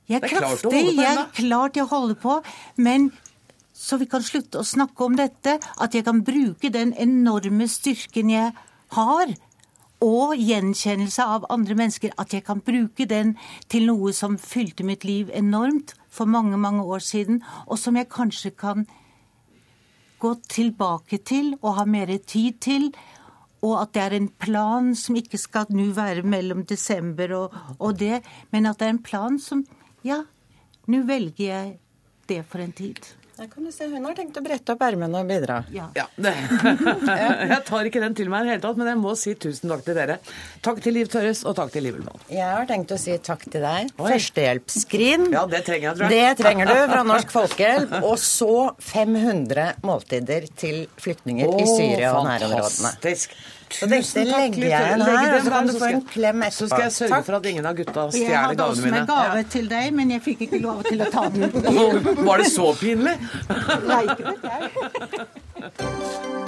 jeg 0.08 0.16
er, 0.16 0.24
er 0.24 0.30
kraftig, 0.30 0.86
jeg 0.96 1.10
er 1.10 1.26
klar 1.36 1.74
til 1.74 1.84
å 1.84 1.90
holde 1.90 2.16
på, 2.18 2.38
men 2.80 3.10
så 3.80 3.96
vi 4.00 4.08
kan 4.10 4.24
slutte 4.24 4.60
å 4.60 4.66
snakke 4.66 5.06
om 5.06 5.14
dette. 5.16 5.54
At 5.80 5.94
jeg 5.96 6.04
kan 6.04 6.20
bruke 6.24 6.68
den 6.72 6.92
enorme 7.00 7.68
styrken 7.70 8.32
jeg 8.32 8.50
har, 8.50 8.66
og 10.00 10.36
gjenkjennelse 10.40 11.24
av 11.24 11.46
andre 11.52 11.76
mennesker. 11.76 12.14
At 12.18 12.34
jeg 12.34 12.44
kan 12.46 12.62
bruke 12.64 13.06
den 13.06 13.36
til 13.68 13.86
noe 13.90 14.12
som 14.16 14.38
fylte 14.40 14.86
mitt 14.86 15.04
liv 15.04 15.30
enormt 15.34 15.94
for 16.10 16.26
mange, 16.26 16.56
mange 16.58 16.82
år 16.82 16.98
siden, 17.04 17.42
og 17.66 17.78
som 17.78 17.96
jeg 17.96 18.10
kanskje 18.10 18.50
kan 18.50 18.86
gå 20.20 20.34
tilbake 20.48 21.20
til 21.24 21.54
og 21.62 21.78
ha 21.78 21.84
mer 21.84 22.10
tid 22.26 22.60
til. 22.60 22.90
Og 23.62 23.76
at 23.82 23.92
det 23.94 24.02
er 24.02 24.16
en 24.16 24.28
plan 24.40 24.94
som 24.96 25.16
ikke 25.16 25.38
skal 25.38 25.68
nå 25.68 25.90
være 25.96 26.24
mellom 26.24 26.64
desember 26.64 27.34
og, 27.36 27.56
og 27.78 27.98
det, 28.00 28.22
men 28.50 28.66
at 28.66 28.80
det 28.80 28.88
er 28.88 28.96
en 28.96 29.04
plan 29.04 29.38
som 29.38 29.66
Ja, 30.00 30.22
nå 30.88 31.02
velger 31.04 31.44
jeg 31.44 31.72
det 32.24 32.38
for 32.48 32.62
en 32.64 32.72
tid. 32.72 33.19
Der 33.40 33.48
kan 33.48 33.64
du 33.64 33.72
se, 33.72 33.86
Hun 33.88 34.04
har 34.04 34.12
tenkt 34.12 34.36
å 34.36 34.42
brette 34.44 34.74
opp 34.74 34.82
ermene 34.84 35.22
og 35.22 35.28
bidra. 35.30 35.62
Ja. 35.72 35.86
ja 35.96 36.04
jeg 36.20 37.56
tar 37.64 37.86
ikke 37.88 38.02
den 38.02 38.12
til 38.18 38.28
meg 38.28 38.44
i 38.44 38.50
det 38.50 38.52
hele 38.52 38.64
tatt, 38.66 38.76
men 38.76 38.90
jeg 38.90 38.98
må 39.00 39.14
si 39.16 39.32
tusen 39.40 39.72
takk 39.72 39.86
til 39.86 39.96
dere. 39.96 40.18
Takk 40.66 40.82
til 40.84 40.92
Liv 40.98 41.08
Tørres, 41.08 41.40
og 41.48 41.54
takk 41.56 41.72
til 41.72 41.86
Liv 41.86 41.96
Ullmann. 41.96 42.20
Jeg 42.28 42.44
har 42.44 42.68
tenkt 42.68 42.92
å 42.92 42.98
si 43.00 43.14
takk 43.24 43.46
til 43.46 43.64
deg. 43.64 43.94
Førstehjelpsskrin. 43.96 45.30
Ja, 45.32 45.46
det 45.48 45.62
trenger 45.70 45.88
jeg, 45.88 45.96
tror 46.02 46.12
jeg. 46.12 46.20
Det 46.20 46.42
trenger 46.42 46.68
du 46.68 46.76
fra 46.92 47.06
Norsk 47.14 47.32
Folkehjelp. 47.38 47.94
Og 48.10 48.20
så 48.20 48.58
500 48.90 49.70
måltider 49.88 50.44
til 50.60 50.82
flyktninger 51.00 51.48
oh, 51.48 51.64
i 51.64 51.70
Syria 51.70 52.12
og 52.18 52.28
nærområdene. 52.28 52.92
Fantastisk. 52.92 53.32
Så 53.70 53.86
dette 53.90 54.22
legger 54.26 54.64
jeg 54.66 54.70
igjen 54.70 55.02
her, 55.06 55.34
og 55.36 55.42
så 55.44 55.50
kan 55.54 55.66
du 55.68 55.72
få 55.78 55.86
en 55.90 56.00
klem 56.10 56.38
etterpå. 56.46 56.58
Så 56.58 56.66
skal 56.72 56.82
jeg 56.86 56.92
sørge 56.96 57.20
for 57.28 57.34
at 57.38 57.44
ingen 57.52 57.66
av 57.70 57.74
gutta 57.78 58.02
stjeler 58.10 58.26
gavene 58.26 58.26
mine. 58.26 58.30
Jeg 58.30 58.40
hadde 58.46 58.62
også 58.66 58.86
en 58.90 58.96
gave 59.12 59.40
til 59.56 59.64
deg, 59.70 59.86
men 60.00 60.06
jeg 60.16 60.20
fikk 60.26 60.38
ikke 60.48 60.60
lov 60.64 60.78
til 60.88 60.98
å 61.04 61.06
ta 61.12 61.24
den. 61.34 61.42
Var 62.30 62.36
det 62.44 62.48
så 62.52 62.66
pinlig? 62.80 63.14
Nei, 63.86 64.02
ikke 64.08 64.24
vet 64.32 64.42
jeg. 64.50 64.64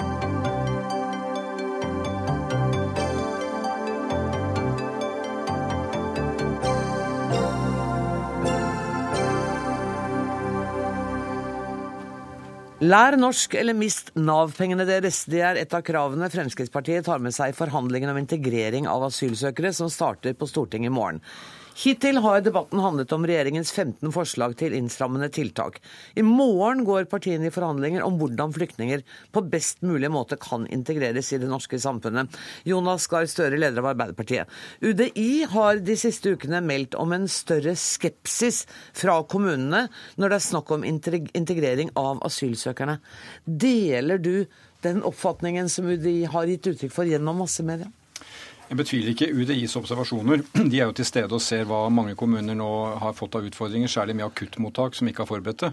Lær 12.82 13.14
norsk 13.14 13.52
eller 13.54 13.76
mist 13.78 14.08
Nav-pengene 14.18 14.82
deres. 14.88 15.20
Det 15.30 15.38
er 15.38 15.58
et 15.60 15.74
av 15.76 15.84
kravene 15.86 16.26
Fremskrittspartiet 16.32 17.06
tar 17.06 17.20
med 17.22 17.30
seg 17.30 17.52
i 17.52 17.54
forhandlingene 17.54 18.10
om 18.10 18.18
integrering 18.18 18.88
av 18.90 19.04
asylsøkere 19.06 19.70
som 19.76 19.90
starter 19.92 20.34
på 20.34 20.48
Stortinget 20.50 20.90
i 20.90 20.94
morgen. 20.96 21.20
Hittil 21.74 22.18
har 22.20 22.40
debatten 22.44 22.80
handlet 22.82 23.12
om 23.12 23.24
regjeringens 23.26 23.72
15 23.72 24.12
forslag 24.12 24.54
til 24.60 24.74
innstrammende 24.76 25.28
tiltak. 25.32 25.78
I 26.14 26.24
morgen 26.26 26.84
går 26.84 27.08
partiene 27.10 27.48
i 27.48 27.54
forhandlinger 27.54 28.04
om 28.04 28.18
hvordan 28.20 28.52
flyktninger 28.52 29.04
på 29.32 29.44
best 29.52 29.80
mulig 29.86 30.10
måte 30.12 30.36
kan 30.40 30.66
integreres 30.68 31.32
i 31.32 31.40
det 31.40 31.48
norske 31.48 31.80
samfunnet. 31.80 32.36
Jonas 32.68 33.08
Gahr 33.08 33.24
Støre, 33.30 33.56
leder 33.56 33.80
av 33.80 33.92
Arbeiderpartiet. 33.94 34.52
UDI 34.84 35.46
har 35.54 35.80
de 35.80 35.96
siste 35.96 36.34
ukene 36.36 36.60
meldt 36.64 36.98
om 37.00 37.16
en 37.16 37.24
større 37.30 37.74
skepsis 37.78 38.66
fra 38.92 39.22
kommunene 39.24 39.86
når 40.20 40.28
det 40.28 40.38
er 40.38 40.46
snakk 40.50 40.74
om 40.76 40.84
integrering 40.84 41.94
av 41.96 42.20
asylsøkerne. 42.28 42.98
Deler 43.46 44.20
du 44.20 44.44
den 44.84 45.02
oppfatningen 45.06 45.72
som 45.72 45.88
UDI 45.88 46.24
har 46.28 46.50
gitt 46.50 46.68
uttrykk 46.74 46.92
for 46.92 47.08
gjennom 47.08 47.40
massemedia? 47.40 47.88
Jeg 48.70 48.78
betviler 48.78 49.12
ikke 49.12 49.30
UDIs 49.34 49.76
observasjoner. 49.76 50.42
De 50.70 50.78
er 50.80 50.86
jo 50.86 50.96
til 50.96 51.08
stede 51.08 51.34
og 51.36 51.42
ser 51.44 51.66
hva 51.68 51.84
mange 51.92 52.14
kommuner 52.18 52.56
nå 52.56 52.72
har 53.02 53.16
fått 53.18 53.36
av 53.38 53.46
utfordringer, 53.48 53.90
særlig 53.90 54.16
med 54.18 54.28
akuttmottak 54.28 54.96
som 54.96 55.08
ikke 55.10 55.24
har 55.24 55.30
forberedt 55.30 55.64
det. 55.66 55.72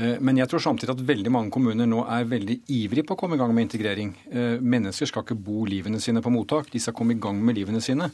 Eh, 0.00 0.20
men 0.20 0.38
jeg 0.38 0.50
tror 0.50 0.62
samtidig 0.64 0.94
at 0.94 1.02
veldig 1.08 1.32
mange 1.34 1.52
kommuner 1.54 1.88
nå 1.90 2.04
er 2.06 2.28
veldig 2.30 2.60
ivrige 2.76 3.06
på 3.08 3.16
å 3.16 3.22
komme 3.22 3.38
i 3.38 3.40
gang 3.40 3.54
med 3.56 3.68
integrering. 3.68 4.14
Eh, 4.30 4.60
mennesker 4.60 5.10
skal 5.10 5.26
ikke 5.26 5.40
bo 5.48 5.64
livene 5.68 6.00
sine 6.02 6.22
på 6.24 6.32
mottak, 6.32 6.70
de 6.72 6.82
skal 6.82 6.96
komme 6.96 7.16
i 7.16 7.20
gang 7.20 7.40
med 7.44 7.58
livene 7.58 7.82
sine. 7.84 8.10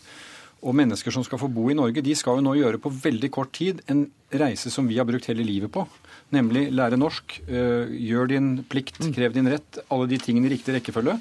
Og 0.64 0.72
mennesker 0.74 1.12
som 1.12 1.24
skal 1.24 1.38
få 1.38 1.50
bo 1.52 1.66
i 1.70 1.76
Norge, 1.76 2.00
de 2.02 2.14
skal 2.16 2.38
jo 2.38 2.46
nå 2.46 2.54
gjøre 2.56 2.80
på 2.82 2.90
veldig 2.90 3.28
kort 3.34 3.52
tid 3.54 3.82
en 3.92 4.06
reise 4.32 4.72
som 4.72 4.88
vi 4.88 4.96
har 4.96 5.06
brukt 5.06 5.28
hele 5.28 5.44
livet 5.44 5.70
på. 5.72 5.84
Nemlig 6.34 6.70
lære 6.74 6.98
norsk, 6.98 7.36
eh, 7.46 7.92
gjør 8.08 8.32
din 8.32 8.48
plikt, 8.64 8.98
krev 9.14 9.36
din 9.36 9.52
rett, 9.52 9.82
alle 9.92 10.08
de 10.08 10.18
tingene 10.18 10.48
i 10.48 10.56
riktig 10.56 10.74
rekkefølge. 10.78 11.20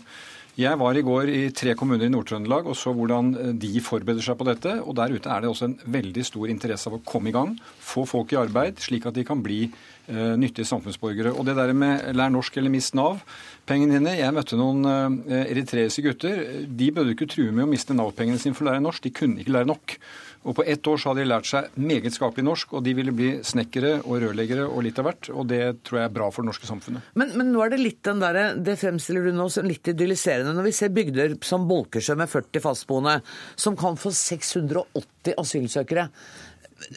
Jeg 0.56 0.80
var 0.80 0.96
i 0.96 1.02
går 1.04 1.28
i 1.28 1.40
tre 1.52 1.74
kommuner 1.76 2.08
i 2.08 2.12
Nord-Trøndelag 2.14 2.70
og 2.72 2.78
så 2.80 2.94
hvordan 2.96 3.34
eh, 3.36 3.50
de 3.60 3.82
forbereder 3.84 4.24
seg 4.24 4.38
på 4.40 4.46
dette. 4.48 4.78
og 4.88 4.96
Der 4.96 5.12
ute 5.12 5.28
er 5.28 5.44
det 5.44 5.50
også 5.50 5.68
en 5.68 5.76
veldig 5.98 6.24
stor 6.24 6.48
interesse 6.48 6.88
av 6.88 6.96
å 6.96 7.02
komme 7.04 7.28
i 7.28 7.36
gang, 7.36 7.58
få 7.84 8.06
folk 8.08 8.32
i 8.32 8.40
arbeid, 8.40 8.80
slik 8.80 9.04
at 9.10 9.18
de 9.18 9.26
kan 9.28 9.42
bli 9.44 9.66
uh, 9.68 10.36
nyttige 10.40 10.68
samfunnsborgere. 10.70 11.34
Og 11.36 11.44
det 11.50 11.58
der 11.60 11.76
med 11.76 12.08
lær 12.16 12.32
norsk 12.32 12.56
eller 12.56 12.72
mist 12.72 12.96
Nav 12.96 13.20
pengene 13.68 13.98
dine. 13.98 14.16
Jeg 14.16 14.32
møtte 14.32 14.56
noen 14.56 14.88
uh, 14.88 15.42
eritreiske 15.42 16.06
gutter. 16.08 16.40
De 16.72 16.88
bød 16.96 17.12
ikke 17.12 17.28
true 17.36 17.52
med 17.52 17.66
å 17.66 17.72
miste 17.74 17.98
Nav-pengene 17.98 18.40
sine 18.40 18.56
for 18.56 18.64
å 18.64 18.72
lære 18.72 18.86
norsk. 18.86 19.04
De 19.04 19.12
kunne 19.18 19.44
ikke 19.44 19.58
lære 19.58 19.74
nok. 19.74 19.98
Og 20.46 20.56
På 20.56 20.64
ett 20.64 20.88
år 20.88 21.00
så 21.02 21.10
hadde 21.10 21.24
de 21.24 21.30
lært 21.32 21.48
seg 21.50 21.74
meget 21.82 22.14
skapelig 22.14 22.46
norsk, 22.46 22.76
og 22.78 22.84
de 22.86 22.94
ville 22.98 23.14
bli 23.16 23.32
snekkere 23.46 23.96
og 24.04 24.20
rørleggere 24.22 24.68
og 24.70 24.84
litt 24.86 25.00
av 25.02 25.08
hvert. 25.10 25.30
Og 25.34 25.48
det 25.50 25.62
tror 25.88 26.00
jeg 26.00 26.10
er 26.10 26.16
bra 26.18 26.30
for 26.34 26.46
det 26.46 26.52
norske 26.52 26.70
samfunnet. 26.70 27.10
Men, 27.18 27.34
men 27.40 27.50
nå 27.54 27.64
er 27.66 27.74
det 27.74 27.82
litt 27.82 28.02
den 28.06 28.22
der, 28.22 28.42
det 28.62 28.78
fremstiller 28.82 29.26
du 29.26 29.34
nå 29.34 29.48
som 29.50 29.66
litt 29.66 29.90
idylliserende. 29.90 30.54
Når 30.54 30.70
vi 30.70 30.76
ser 30.78 30.94
bygder 30.94 31.38
som 31.46 31.66
Bolkesjø 31.70 32.18
med 32.20 32.30
40 32.30 32.62
fastboende, 32.62 33.16
som 33.58 33.78
kan 33.80 33.98
få 33.98 34.14
680 34.14 35.34
asylsøkere. 35.42 36.10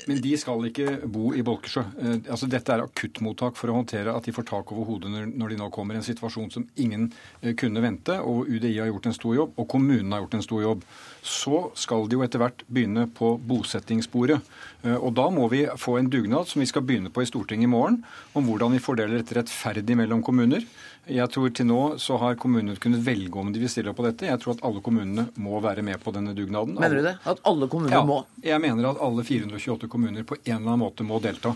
Men 0.08 0.20
de 0.22 0.32
skal 0.40 0.66
ikke 0.68 0.96
bo 1.10 1.30
i 1.36 1.42
Bolkesjø. 1.44 1.82
Eh, 2.02 2.16
altså, 2.28 2.48
dette 2.50 2.74
er 2.74 2.84
akuttmottak 2.84 3.56
for 3.58 3.70
å 3.70 3.76
håndtere 3.78 4.14
at 4.14 4.26
de 4.26 4.34
får 4.34 4.48
tak 4.50 4.72
over 4.74 4.88
hodet 4.88 5.12
når 5.12 5.52
de 5.52 5.60
nå 5.60 5.68
kommer 5.74 5.96
i 5.96 6.00
en 6.00 6.06
situasjon 6.06 6.50
som 6.54 6.66
ingen 6.80 7.08
eh, 7.40 7.54
kunne 7.58 7.82
vente. 7.84 8.18
Og 8.20 8.50
UDI 8.50 8.74
har 8.80 8.90
gjort 8.90 9.10
en 9.10 9.16
stor 9.16 9.36
jobb, 9.38 9.54
og 9.56 9.68
kommunen 9.70 10.12
har 10.14 10.24
gjort 10.24 10.38
en 10.38 10.46
stor 10.46 10.64
jobb. 10.64 10.84
Så 11.28 11.62
skal 11.78 12.08
de 12.08 12.18
jo 12.18 12.24
etter 12.26 12.42
hvert 12.42 12.64
begynne 12.68 13.08
på 13.18 13.34
bosettingssporet. 13.48 14.52
Eh, 14.84 14.96
og 14.96 15.14
da 15.18 15.28
må 15.34 15.48
vi 15.52 15.64
få 15.80 15.98
en 15.98 16.10
dugnad 16.12 16.50
som 16.50 16.62
vi 16.64 16.68
skal 16.70 16.84
begynne 16.86 17.12
på 17.14 17.24
i 17.24 17.30
Stortinget 17.30 17.68
i 17.68 17.72
morgen, 17.72 18.02
om 18.36 18.48
hvordan 18.48 18.76
vi 18.76 18.82
fordeler 18.82 19.20
dette 19.20 19.40
rettferdig 19.40 19.98
mellom 19.98 20.24
kommuner. 20.26 20.66
Jeg 21.08 21.30
tror 21.32 21.50
til 21.56 21.68
nå 21.68 21.80
så 22.02 22.18
har 22.20 22.36
kommunene 22.40 22.76
kunnet 22.80 23.00
velge 23.04 23.40
om 23.40 23.50
de 23.52 23.62
vil 23.62 23.70
stille 23.72 23.92
opp 23.92 23.98
på 24.00 24.04
dette. 24.04 24.28
Jeg 24.28 24.40
tror 24.42 24.56
at 24.56 24.62
alle 24.68 24.82
kommunene 24.84 25.28
må 25.40 25.60
være 25.64 25.84
med 25.86 26.00
på 26.02 26.12
denne 26.14 26.34
dugnaden. 26.36 26.76
Mener 26.76 27.00
du 27.00 27.06
det? 27.06 27.16
At 27.28 27.40
alle 27.48 27.68
kommuner 27.70 27.96
ja, 27.96 28.04
må? 28.04 28.20
Jeg 28.44 28.60
mener 28.62 28.90
at 28.90 29.02
alle 29.04 29.24
428 29.24 29.88
kommuner 29.90 30.26
på 30.28 30.36
en 30.42 30.56
eller 30.58 30.74
annen 30.74 30.82
måte 30.84 31.06
må 31.06 31.20
delta. 31.24 31.54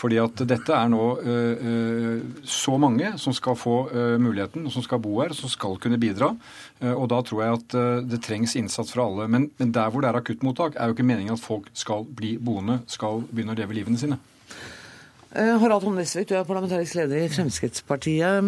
Fordi 0.00 0.20
at 0.22 0.42
dette 0.48 0.76
er 0.76 0.90
nå 0.92 1.04
øh, 1.18 2.20
så 2.46 2.76
mange 2.80 3.14
som 3.18 3.34
skal 3.36 3.56
få 3.58 3.76
øh, 3.90 4.16
muligheten, 4.22 4.68
som 4.70 4.84
skal 4.86 5.00
bo 5.02 5.16
her, 5.18 5.34
som 5.36 5.50
skal 5.50 5.80
kunne 5.82 5.98
bidra. 6.00 6.30
Og 6.94 7.08
da 7.12 7.18
tror 7.26 7.42
jeg 7.44 7.58
at 7.58 7.74
det 8.08 8.22
trengs 8.24 8.54
innsats 8.56 8.94
fra 8.94 9.04
alle. 9.04 9.26
Men, 9.28 9.50
men 9.58 9.74
der 9.74 9.90
hvor 9.90 10.04
det 10.04 10.12
er 10.12 10.20
akuttmottak, 10.20 10.76
er 10.76 10.88
jo 10.88 10.96
ikke 10.96 11.08
meningen 11.08 11.36
at 11.36 11.42
folk 11.42 11.68
skal 11.76 12.06
bli 12.06 12.36
boende, 12.40 12.80
skal 12.88 13.24
begynne 13.28 13.52
å 13.56 13.60
leve 13.60 13.76
livene 13.76 14.00
sine. 14.00 14.20
Eh, 15.30 15.60
Harald 15.62 15.84
Tom 15.84 15.94
Nesvik, 15.94 16.26
du 16.26 16.34
er 16.34 16.42
parlamentarisk 16.42 16.96
leder 16.98 17.20
i 17.22 17.28
Fremskrittspartiet. 17.30 18.42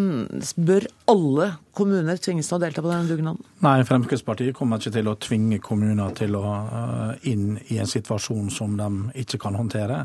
Bør 0.66 0.88
alle 1.12 1.44
kommuner 1.72 2.18
tvinges 2.20 2.48
til 2.50 2.58
å 2.58 2.60
delta 2.62 2.82
på 2.84 2.90
denne 2.90 3.08
dugnaden? 3.08 3.40
Nei, 3.64 3.80
Fremskrittspartiet 3.88 4.56
kommer 4.56 4.80
ikke 4.80 4.92
til 4.92 5.08
å 5.08 5.14
tvinge 5.20 5.58
kommuner 5.62 6.12
til 6.18 6.36
å 6.36 6.42
uh, 6.44 7.28
inn 7.28 7.56
i 7.72 7.78
en 7.80 7.88
situasjon 7.88 8.50
som 8.52 8.74
de 8.76 8.88
ikke 9.22 9.40
kan 9.40 9.56
håndtere. 9.56 10.02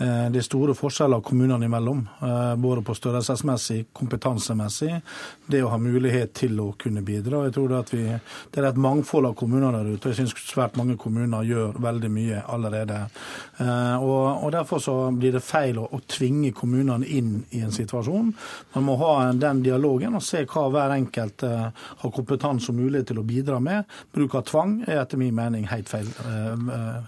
Uh, 0.00 0.26
det 0.34 0.40
er 0.40 0.46
store 0.46 0.74
forskjeller 0.76 1.22
kommunene 1.26 1.68
imellom, 1.68 2.02
uh, 2.22 2.54
både 2.58 2.82
på 2.86 2.96
størrelsesmessig, 2.98 3.84
kompetansemessig. 3.96 4.90
Det 5.46 5.62
å 5.62 5.70
ha 5.70 5.78
mulighet 5.80 6.34
til 6.40 6.58
å 6.64 6.72
kunne 6.80 7.04
bidra. 7.06 7.44
Jeg 7.46 7.54
tror 7.54 7.76
at 7.78 7.94
vi, 7.94 8.04
Det 8.50 8.62
er 8.62 8.70
et 8.70 8.80
mangfold 8.80 9.30
av 9.30 9.36
kommuner 9.38 9.72
der 9.78 9.92
ute. 9.94 10.10
Jeg 10.10 10.24
syns 10.24 10.34
svært 10.42 10.76
mange 10.76 10.96
kommuner 10.98 11.46
gjør 11.46 11.78
veldig 11.82 12.10
mye 12.10 12.42
allerede. 12.50 12.98
Og, 13.60 14.44
og 14.44 14.52
Derfor 14.52 14.80
så 14.82 14.94
blir 15.12 15.36
det 15.36 15.44
feil 15.44 15.78
å, 15.78 15.86
å 15.92 16.00
tvinge 16.08 16.52
kommunene 16.56 17.06
inn 17.06 17.44
i 17.54 17.62
en 17.62 17.74
situasjon. 17.74 18.32
Man 18.74 18.86
må 18.86 18.96
ha 19.00 19.32
den 19.36 19.62
dialogen 19.64 20.16
og 20.16 20.24
se 20.24 20.44
hva 20.48 20.66
hver 20.72 20.90
enkelt 20.90 20.95
uh, 20.96 21.68
har 22.02 22.12
kompetanse 22.14 22.72
og 22.72 22.78
mulighet 22.78 23.10
til 23.10 23.20
å 23.20 23.24
bidra 23.26 23.60
med. 23.62 23.84
Bruk 24.14 24.34
av 24.38 24.46
tvang 24.48 24.78
er 24.86 25.02
etter 25.02 25.20
min 25.20 25.34
mening 25.36 25.66
helt 25.70 25.90
feil 25.90 26.08
uh, 26.24 26.56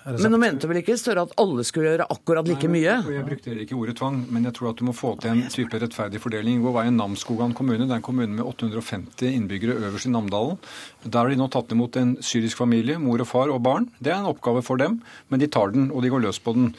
resept. 0.04 0.22
Men 0.24 0.34
nå 0.34 0.42
mente 0.42 0.70
vel 0.70 0.82
ikke 0.82 0.96
Støre 0.98 1.22
at 1.28 1.34
alle 1.38 1.62
skulle 1.62 1.92
gjøre 1.92 2.08
akkurat 2.10 2.48
like 2.48 2.68
mye? 2.70 2.96
Nei, 3.04 3.14
jeg 3.14 3.26
brukte 3.28 3.52
ikke 3.62 3.76
ordet 3.78 3.94
tvang, 4.00 4.16
men 4.34 4.48
jeg 4.48 4.56
tror 4.56 4.72
at 4.72 4.80
du 4.80 4.86
må 4.88 4.94
få 4.96 5.12
til 5.22 5.30
en 5.30 5.44
type 5.52 5.78
rettferdig 5.78 6.18
fordeling. 6.18 6.58
Hvor 6.64 6.74
var 6.74 6.88
Namsskogan 6.90 7.54
kommune? 7.54 7.84
Det 7.84 7.94
er 7.94 8.00
en 8.00 8.04
kommune 8.08 8.34
med 8.34 8.42
850 8.42 9.30
innbyggere 9.30 9.76
øverst 9.78 10.08
i 10.08 10.12
Namdalen. 10.12 10.58
Der 11.04 11.20
har 11.20 11.30
de 11.30 11.38
nå 11.38 11.46
tatt 11.54 11.70
imot 11.72 11.96
en 12.00 12.16
syrisk 12.24 12.58
familie, 12.58 12.98
mor 12.98 13.22
og 13.22 13.30
far 13.30 13.52
og 13.54 13.62
barn. 13.62 13.86
Det 14.02 14.10
er 14.10 14.18
en 14.18 14.30
oppgave 14.32 14.64
for 14.66 14.80
dem, 14.80 14.98
men 15.30 15.42
de 15.42 15.46
tar 15.54 15.70
den, 15.76 15.92
og 15.94 16.02
de 16.02 16.10
går 16.10 16.24
løs 16.26 16.42
på 16.42 16.56
den. 16.56 16.72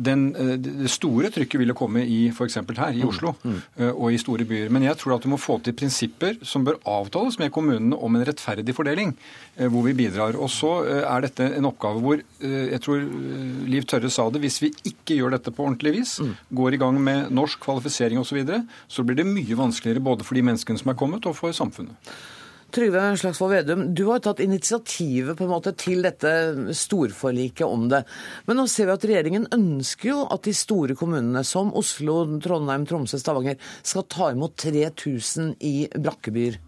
den 0.00 0.24
det 0.32 0.90
store 0.90 1.30
trykket 1.34 1.60
vil 1.60 1.74
komme 1.76 2.04
i 2.08 2.20
f.eks. 2.32 2.58
her 2.64 2.96
i 2.96 3.02
mm, 3.02 3.08
Oslo 3.08 3.34
mm. 3.42 3.60
og 3.92 4.14
i 4.14 4.20
store 4.20 4.46
byer. 4.48 4.72
Men 4.72 4.88
jeg 4.88 4.98
tror 5.00 5.18
at 5.18 5.26
du 5.26 5.30
må 5.32 5.38
få 5.40 5.58
til 5.64 5.76
prinsipper 5.76 6.39
som 6.46 6.64
bør 6.66 6.78
avtales 6.88 7.38
med 7.40 7.52
kommunene 7.54 7.96
om 7.96 8.16
en 8.16 8.24
rettferdig 8.26 8.74
fordeling, 8.76 9.12
eh, 9.56 9.68
hvor 9.70 9.86
vi 9.86 9.96
bidrar. 9.96 10.38
Og 10.40 10.50
så 10.52 10.72
eh, 10.86 11.02
er 11.04 11.26
dette 11.26 11.46
en 11.56 11.68
oppgave 11.70 12.02
hvor 12.04 12.20
eh, 12.22 12.66
jeg 12.72 12.82
tror 12.84 13.06
Liv 13.70 13.86
Tørre 13.90 14.10
sa 14.12 14.28
det, 14.30 14.42
hvis 14.44 14.60
vi 14.64 14.72
ikke 14.92 15.18
gjør 15.18 15.36
dette 15.36 15.54
på 15.54 15.66
ordentlig 15.66 15.94
vis, 16.00 16.18
mm. 16.20 16.34
går 16.60 16.76
i 16.76 16.82
gang 16.82 17.00
med 17.02 17.32
norsk 17.34 17.62
kvalifisering 17.64 18.20
osv., 18.20 18.30
så, 18.30 18.38
videre, 18.38 18.60
så 18.86 19.02
blir 19.02 19.18
det 19.18 19.26
mye 19.26 19.56
vanskeligere 19.58 20.04
både 20.06 20.26
for 20.26 20.38
de 20.38 20.44
menneskene 20.46 20.78
som 20.78 20.92
er 20.92 20.98
kommet, 21.00 21.26
og 21.26 21.34
for 21.34 21.56
samfunnet. 21.56 22.12
Trygve 22.70 23.02
Slagsvold 23.18 23.52
Vedum, 23.52 23.82
du 23.94 24.04
har 24.06 24.20
tatt 24.22 24.40
initiativet 24.44 25.36
på 25.38 25.46
en 25.46 25.50
måte 25.50 25.72
til 25.78 26.04
dette 26.06 26.30
storforliket 26.76 27.66
om 27.66 27.88
det. 27.90 28.04
Men 28.46 28.60
nå 28.60 28.66
ser 28.70 28.86
vi 28.88 28.94
at 28.94 29.06
regjeringen 29.10 29.48
ønsker 29.56 30.12
jo 30.12 30.20
at 30.30 30.46
de 30.46 30.54
store 30.54 30.94
kommunene 30.98 31.42
som 31.46 31.72
Oslo, 31.78 32.22
Trondheim, 32.42 32.86
Tromsø, 32.86 33.18
Stavanger 33.18 33.58
skal 33.82 34.06
ta 34.12 34.30
imot 34.34 34.54
3000 34.62 35.56
i 35.66 35.74
brakkebyer. 35.96 36.60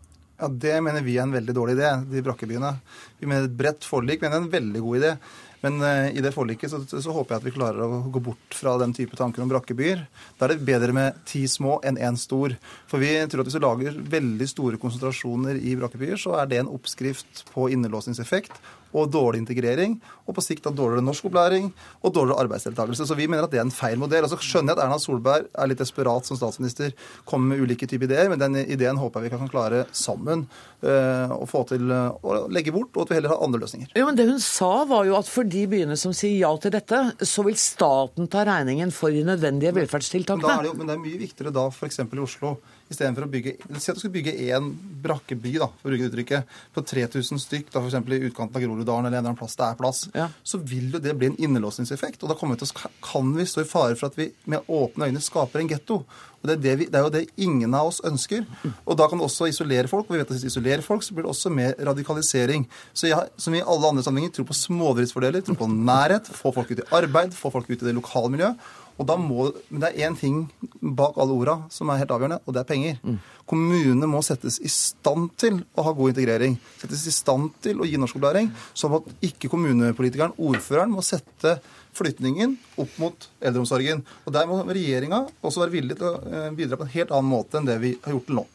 Ja, 0.43 0.49
Det 0.51 0.75
mener 0.83 1.07
vi 1.07 1.15
er 1.19 1.23
en 1.23 1.37
veldig 1.37 1.55
dårlig 1.55 1.77
idé, 1.79 1.93
de 2.11 2.23
brakkebyene. 2.27 2.73
Vi 3.21 3.29
mener 3.31 3.47
et 3.47 3.57
bredt 3.57 3.87
forlik 3.87 4.25
mener 4.25 4.41
er 4.41 4.43
en 4.43 4.51
veldig 4.51 4.81
god 4.83 4.99
idé. 4.99 5.13
Men 5.63 5.79
uh, 5.83 6.11
i 6.11 6.23
det 6.25 6.35
forliket 6.35 6.73
så, 6.73 6.83
så, 6.91 7.15
håper 7.15 7.37
jeg 7.37 7.43
at 7.43 7.47
vi 7.47 7.55
klarer 7.55 7.85
å 7.87 8.03
gå 8.13 8.23
bort 8.23 8.57
fra 8.59 8.75
den 8.83 8.95
type 8.97 9.17
tanker 9.19 9.45
om 9.45 9.51
brakkebyer. 9.53 10.05
Da 10.39 10.47
er 10.47 10.55
det 10.55 10.67
bedre 10.67 10.95
med 10.97 11.23
ti 11.29 11.45
små 11.51 11.79
enn 11.87 12.01
én 12.03 12.19
stor. 12.19 12.57
For 12.91 13.03
vi 13.03 13.15
tror 13.31 13.45
at 13.45 13.51
hvis 13.51 13.59
du 13.59 13.63
lager 13.63 13.99
veldig 14.17 14.49
store 14.51 14.81
konsentrasjoner 14.83 15.61
i 15.63 15.77
brakkebyer, 15.79 16.19
så 16.21 16.35
er 16.41 16.51
det 16.51 16.63
en 16.63 16.73
oppskrift 16.73 17.45
på 17.55 17.71
innelåsningseffekt 17.77 18.59
og 18.93 19.11
dårlig 19.13 19.43
integrering, 19.43 19.97
og 20.27 20.37
på 20.37 20.45
sikt 20.45 20.67
da 20.67 20.73
dårligere 20.75 21.05
norskopplæring 21.05 21.71
og 22.03 22.15
dårligere 22.15 22.45
arbeidsdeltakelse. 22.45 23.07
Så 23.09 23.17
vi 23.19 23.29
mener 23.31 23.47
at 23.47 23.53
det 23.53 23.61
er 23.61 23.67
en 23.67 23.75
feil 23.75 24.01
modell. 24.01 24.27
Og 24.27 24.33
så 24.33 24.39
skjønner 24.41 24.73
jeg 24.73 24.81
at 24.81 24.85
Erna 24.87 24.99
Solberg 25.03 25.49
er 25.51 25.71
litt 25.71 25.81
desperat 25.83 26.29
som 26.29 26.39
statsminister, 26.39 26.93
kommer 27.29 27.53
med 27.53 27.65
ulike 27.65 27.89
typer 27.89 28.09
ideer, 28.09 28.31
men 28.33 28.41
den 28.41 28.61
ideen 28.63 29.01
håper 29.01 29.23
jeg 29.23 29.33
vi 29.33 29.39
kan 29.39 29.53
klare 29.53 29.85
sammen 29.97 30.45
uh, 30.85 31.33
å 31.35 31.47
få 31.49 31.65
til 31.71 31.91
uh, 31.91 32.13
å 32.23 32.45
legge 32.53 32.75
bort, 32.75 32.93
og 32.97 33.07
at 33.07 33.13
vi 33.13 33.19
heller 33.19 33.35
har 33.35 33.43
andre 33.45 33.63
løsninger. 33.65 33.93
Jo, 33.99 34.07
men 34.09 34.19
Det 34.19 34.29
hun 34.29 34.43
sa 34.43 34.73
var 34.89 35.09
jo 35.09 35.17
at 35.19 35.31
for 35.31 35.49
de 35.49 35.65
byene 35.71 35.97
som 36.01 36.15
sier 36.17 36.37
ja 36.43 36.53
til 36.63 36.75
dette, 36.75 37.03
så 37.23 37.47
vil 37.47 37.59
staten 37.61 38.31
ta 38.33 38.47
regningen 38.49 38.93
for 38.95 39.15
de 39.15 39.25
nødvendige 39.27 39.75
velferdstiltakene. 39.81 40.47
Men, 40.47 40.65
det 40.67 40.73
jo, 40.73 40.79
men 40.79 40.91
det 40.91 40.97
er 40.97 41.05
mye 41.07 41.23
viktigere 41.27 41.55
da 41.55 41.69
f.eks. 41.73 42.03
i 42.03 42.23
Oslo 42.23 42.57
istedenfor 42.93 43.27
å 43.27 43.31
bygge 43.33 43.57
Si 43.83 43.91
at 43.91 43.99
du 43.99 44.03
skal 44.03 44.13
bygge 44.15 44.35
én 44.49 44.71
brakkeby, 45.03 45.55
da, 45.61 45.69
for 45.81 45.91
å 45.91 45.93
bruke 45.93 46.09
uttrykket, 46.11 46.57
på 46.75 46.85
3000 46.87 47.41
stykk, 47.43 47.71
da 47.73 47.83
f.eks. 47.83 47.97
i 47.99 48.29
utkanten 48.29 48.59
av 48.59 48.65
Groruddalen 48.65 49.09
eller 49.09 49.19
en 49.19 49.23
eller 49.23 49.33
annen 49.33 49.41
plass 49.41 49.59
det 49.59 49.69
er 49.69 49.79
plass, 49.79 50.03
ja. 50.17 50.29
så 50.47 50.61
vil 50.61 50.93
jo 50.95 51.03
det 51.03 51.17
bli 51.19 51.33
en 51.33 51.39
innelåsningseffekt. 51.49 52.23
Og 52.23 52.33
da 52.33 52.39
vi 52.43 52.59
til, 52.61 52.75
kan 53.05 53.33
vi 53.37 53.49
stå 53.49 53.65
i 53.65 53.69
fare 53.69 53.97
for 53.99 54.11
at 54.11 54.19
vi 54.21 54.31
med 54.51 54.69
åpne 54.69 55.11
øyne 55.11 55.25
skaper 55.25 55.63
en 55.63 55.73
getto. 55.73 56.03
Og 56.43 56.51
det 56.51 56.55
er, 56.57 56.63
det, 56.63 56.73
vi, 56.81 56.87
det 56.91 56.99
er, 56.99 57.05
jo 57.07 57.13
det 57.15 57.45
ingen 57.45 57.75
av 57.79 57.93
oss 57.93 58.01
ønsker. 58.07 58.43
Og 58.83 58.97
da 58.99 59.07
kan 59.07 59.21
det 59.21 59.29
også 59.29 59.47
isolere 59.47 59.91
folk. 59.91 60.09
Og 60.09 60.17
vi 60.17 60.21
vet 60.21 60.27
at 60.27 60.35
hvis 60.35 60.49
vi 60.49 60.51
isolerer 60.51 60.83
folk, 60.83 61.05
så 61.07 61.15
blir 61.15 61.29
det 61.29 61.31
også 61.31 61.53
mer 61.55 61.77
radikalisering. 61.79 62.67
Så 62.91 63.13
jeg, 63.13 63.31
som 63.39 63.55
i 63.55 63.63
alle 63.63 63.93
andre 63.93 64.03
sammenhenger, 64.03 64.35
tror 64.35 64.49
på 64.51 64.59
smådriftsfordeler, 64.59 65.45
tror 65.47 65.61
på 65.61 65.71
nærhet, 65.71 66.33
få 66.35 66.51
folk 66.57 66.73
ut 66.73 66.83
i 66.83 66.89
arbeid, 66.99 67.37
få 67.39 67.53
folk 67.55 67.71
ut 67.71 67.79
i 67.79 67.87
det 67.87 67.95
lokalmiljøet. 68.01 68.71
Og 69.01 69.09
da 69.09 69.17
må, 69.19 69.49
men 69.71 69.83
det 69.83 69.91
er 69.93 70.09
én 70.09 70.17
ting 70.19 70.43
bak 70.81 71.17
alle 71.21 71.35
orda 71.35 71.57
som 71.73 71.91
er 71.91 72.03
helt 72.03 72.13
avgjørende, 72.15 72.41
og 72.45 72.55
det 72.55 72.63
er 72.63 72.69
penger. 72.69 72.99
Mm. 73.03 73.21
Kommunene 73.49 74.09
må 74.11 74.21
settes 74.25 74.59
i 74.63 74.71
stand 74.71 75.33
til 75.41 75.63
å 75.75 75.87
ha 75.87 75.95
god 75.97 76.13
integrering. 76.13 76.59
Settes 76.81 77.07
i 77.09 77.15
stand 77.15 77.55
til 77.65 77.81
å 77.81 77.89
gi 77.89 78.01
norskopplæring, 78.01 78.53
sånn 78.79 78.99
at 79.01 79.09
ikke 79.33 79.51
kommunepolitikeren, 79.53 80.37
ordføreren, 80.39 80.93
må 80.93 81.05
sette 81.07 81.57
flytningen 81.97 82.55
opp 82.81 82.95
mot 83.01 83.27
eldreomsorgen. 83.41 84.05
Og 84.27 84.37
Der 84.37 84.49
må 84.49 84.63
regjeringa 84.69 85.25
også 85.43 85.65
være 85.65 85.77
villig 85.77 85.99
til 86.01 86.09
å 86.09 86.15
eh, 86.23 86.53
bidra 86.57 86.79
på 86.81 86.87
en 86.87 86.95
helt 86.95 87.13
annen 87.13 87.33
måte 87.33 87.61
enn 87.61 87.69
det 87.69 87.81
vi 87.83 87.97
har 88.05 88.17
gjort 88.17 88.31
til 88.31 88.41
nå. 88.41 88.47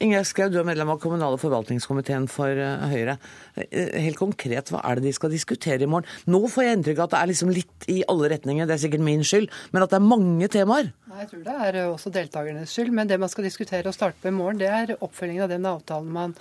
Ingjerd 0.00 0.28
Schou, 0.30 0.46
du 0.48 0.56
er 0.56 0.64
medlem 0.64 0.88
av 0.94 1.00
kommunal- 1.02 1.34
og 1.36 1.42
forvaltningskomiteen 1.42 2.24
for 2.32 2.56
eh, 2.56 2.84
Høyre. 2.88 3.18
Eh, 3.60 3.98
helt 4.00 4.16
konkret, 4.16 4.70
hva 4.72 4.80
er 4.88 4.96
det 4.96 5.10
de 5.10 5.12
skal 5.12 5.32
diskutere 5.34 5.84
i 5.84 5.88
morgen? 5.90 6.08
Nå 6.24 6.40
får 6.48 6.64
jeg 6.64 6.78
inntrykk 6.78 7.02
av 7.02 7.08
at 7.10 7.12
det 7.12 7.18
er 7.20 7.28
liksom 7.34 7.50
litt 7.52 7.88
i 7.92 7.98
alle 8.08 8.30
retninger, 8.32 8.64
det 8.64 8.78
er 8.78 8.80
sikkert 8.86 9.04
min 9.04 9.26
skyld, 9.28 9.50
men 9.74 9.84
at 9.84 9.92
det 9.92 9.98
er 9.98 10.06
mange 10.06 10.48
temaer? 10.52 10.88
Jeg 11.18 11.28
tror 11.28 11.42
det 11.44 11.56
er 11.66 11.78
også 11.82 12.12
deltakernes 12.14 12.72
skyld. 12.72 12.94
Men 12.96 13.10
det 13.10 13.18
man 13.20 13.28
skal 13.28 13.44
diskutere 13.44 13.90
og 13.90 13.96
starte 13.96 14.16
på 14.22 14.30
i 14.30 14.34
morgen, 14.34 14.60
det 14.62 14.70
er 14.72 14.94
oppfølgingen 14.96 15.44
av 15.44 15.52
den 15.52 15.68
avtalen 15.68 16.14
man 16.14 16.32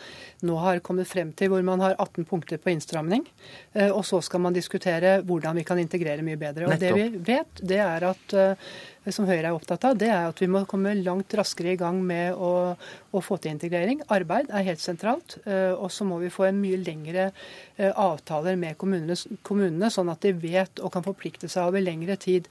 nå 0.45 0.55
har 0.63 0.79
kommet 0.85 1.09
frem 1.09 1.33
til, 1.35 1.51
hvor 1.51 1.65
man 1.67 1.83
har 1.83 1.97
18 1.97 2.29
punkter 2.29 2.61
på 2.63 2.71
innstramning. 2.71 3.25
Eh, 3.73 3.89
og 3.89 4.05
så 4.07 4.21
skal 4.23 4.45
man 4.45 4.55
diskutere 4.55 5.17
hvordan 5.27 5.59
vi 5.59 5.65
kan 5.67 5.81
integrere 5.83 6.23
mye 6.23 6.39
bedre. 6.39 6.69
Og 6.69 6.77
Nettopp. 6.77 6.95
det 6.95 6.95
vi 6.95 7.25
vet, 7.33 7.63
det 7.73 7.81
er 7.83 8.07
at 8.13 8.37
eh, 8.39 8.71
som 9.07 9.27
Høyre 9.29 9.49
er 9.49 9.55
opptatt 9.55 9.85
av, 9.87 9.95
det 9.97 10.09
er 10.11 10.27
at 10.27 10.41
vi 10.41 10.49
må 10.51 10.65
komme 10.69 10.91
langt 10.99 11.33
raskere 11.37 11.73
i 11.73 11.79
gang 11.79 12.01
med 12.05 12.35
å, 12.35 12.75
å 12.75 13.21
få 13.23 13.39
til 13.39 13.55
integrering. 13.55 14.03
Arbeid 14.11 14.51
er 14.51 14.67
helt 14.67 14.83
sentralt. 14.83 15.37
Eh, 15.45 15.71
og 15.73 15.87
så 15.93 16.07
må 16.07 16.19
vi 16.21 16.33
få 16.33 16.49
en 16.49 16.59
mye 16.59 16.81
lengre 16.81 17.29
avtaler 17.79 18.59
med 18.59 18.75
kommunene, 18.79 19.15
kommunene, 19.47 19.89
sånn 19.93 20.11
at 20.11 20.25
de 20.25 20.33
vet 20.35 20.83
og 20.83 20.91
kan 20.93 21.05
forplikte 21.05 21.47
seg 21.51 21.71
over 21.71 21.83
lengre 21.83 22.19
tid. 22.19 22.49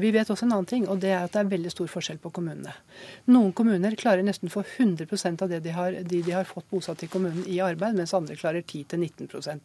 Vi 0.00 0.10
vet 0.14 0.30
også 0.30 0.46
en 0.46 0.54
annen 0.56 0.68
ting, 0.68 0.86
og 0.88 1.00
det 1.02 1.10
er 1.12 1.26
at 1.26 1.34
det 1.34 1.42
er 1.42 1.50
veldig 1.50 1.72
stor 1.72 1.88
forskjell 1.90 2.20
på 2.22 2.30
kommunene. 2.34 2.72
Noen 3.28 3.52
kommuner 3.56 3.96
klarer 3.98 4.24
nesten 4.24 4.48
å 4.48 4.54
få 4.54 4.62
100% 4.64 5.44
av 5.44 5.50
det 5.52 5.60
de 5.64 5.74
har, 5.76 5.98
de 6.08 6.22
de 6.24 6.34
har 6.34 6.48
fått 6.48 6.68
bosatt 6.72 7.04
i 7.04 7.10
kommunen 7.12 7.44
i 7.50 7.58
arbeid, 7.64 7.98
mens 7.98 8.14
andre 8.16 8.36
klarer 8.38 8.64
10-19 8.64 9.28
mm. 9.28 9.60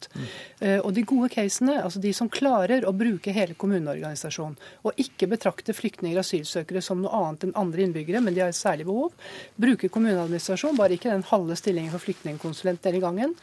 uh, 0.61 0.79
Og 0.81 0.91
de 0.97 1.05
gode 1.07 1.31
casene, 1.33 1.77
altså 1.83 2.01
de 2.03 2.11
som 2.15 2.31
klarer 2.31 2.87
å 2.87 2.95
bruke 2.97 3.35
hele 3.35 3.55
kommuneorganisasjonen, 3.55 4.57
og 4.83 4.99
ikke 4.99 5.31
betrakte 5.31 5.75
flyktninger 5.77 6.17
og 6.17 6.25
asylsøkere 6.25 6.83
som 6.83 7.01
noe 7.03 7.23
annet 7.23 7.47
enn 7.47 7.57
andre 7.59 7.87
innbyggere, 7.87 8.23
men 8.23 8.35
de 8.35 8.43
har 8.43 8.51
et 8.51 8.59
særlig 8.59 8.87
behov, 8.89 9.15
bruker 9.55 9.91
kommuneadministrasjon, 9.93 10.77
bare 10.79 10.97
ikke 10.97 11.13
den 11.13 11.27
halve 11.31 11.55
stillingen 11.59 11.93
for 11.93 12.03
flyktningkonsulent 12.03 12.83
denne 12.83 13.03
gangen, 13.03 13.35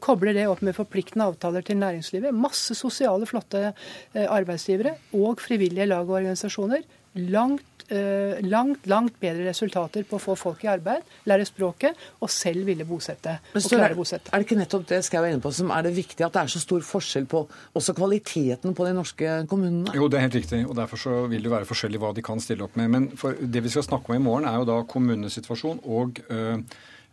kobler 0.00 0.34
det 0.34 0.46
opp 0.48 0.62
med 0.64 0.76
forpliktende 0.76 1.26
avtaler 1.28 1.64
til 1.64 1.78
næringslivet. 1.80 2.34
Masse 2.34 2.76
sosiale, 2.78 3.26
flotte 3.28 3.60
eh, 3.68 4.24
arbeidsgivere 4.24 4.94
og 5.18 5.42
frivillige 5.44 5.88
lag 5.90 6.03
og 6.08 6.20
organisasjoner. 6.20 6.84
Langt, 7.30 7.84
eh, 7.88 8.40
langt, 8.42 8.86
langt 8.90 9.18
bedre 9.20 9.46
resultater 9.46 10.02
på 10.08 10.18
å 10.18 10.22
få 10.22 10.34
folk 10.36 10.64
i 10.64 10.70
arbeid, 10.72 11.04
lære 11.30 11.46
språket 11.46 11.94
og 12.20 12.30
selv 12.30 12.66
ville 12.66 12.84
bosette. 12.84 13.38
og 13.54 13.62
klare 13.62 13.94
bosette. 13.94 14.32
Er 14.32 14.38
det 14.38 14.48
ikke 14.48 14.58
nettopp 14.58 14.86
det 14.86 15.04
Skau 15.04 15.22
er 15.22 15.32
inne 15.32 15.40
på 15.40 15.52
som 15.52 15.70
er 15.70 15.82
det 15.82 15.94
viktige, 15.94 16.26
at 16.26 16.32
det 16.32 16.42
er 16.42 16.46
så 16.46 16.60
stor 16.60 16.80
forskjell 16.80 17.26
på 17.26 17.46
også 17.74 17.94
kvaliteten 17.94 18.74
på 18.74 18.86
de 18.86 18.94
norske 18.94 19.46
kommunene? 19.48 19.94
Jo, 19.94 20.08
det 20.08 20.18
er 20.18 20.26
helt 20.26 20.34
riktig. 20.34 20.66
og 20.68 20.74
Derfor 20.76 20.96
så 20.96 21.26
vil 21.28 21.42
det 21.42 21.50
være 21.50 21.68
forskjellig 21.70 22.00
hva 22.00 22.14
de 22.14 22.22
kan 22.22 22.40
stille 22.40 22.64
opp 22.64 22.76
med. 22.76 22.88
Men 22.88 23.08
det 23.52 23.62
vi 23.62 23.68
skal 23.68 23.82
snakke 23.82 24.10
om 24.10 24.16
i 24.16 24.24
morgen, 24.24 24.44
er 24.44 24.58
jo 24.58 24.64
da 24.64 24.82
kommunenes 24.82 25.32
situasjon 25.32 25.80
og 25.84 26.18
øh, 26.30 26.58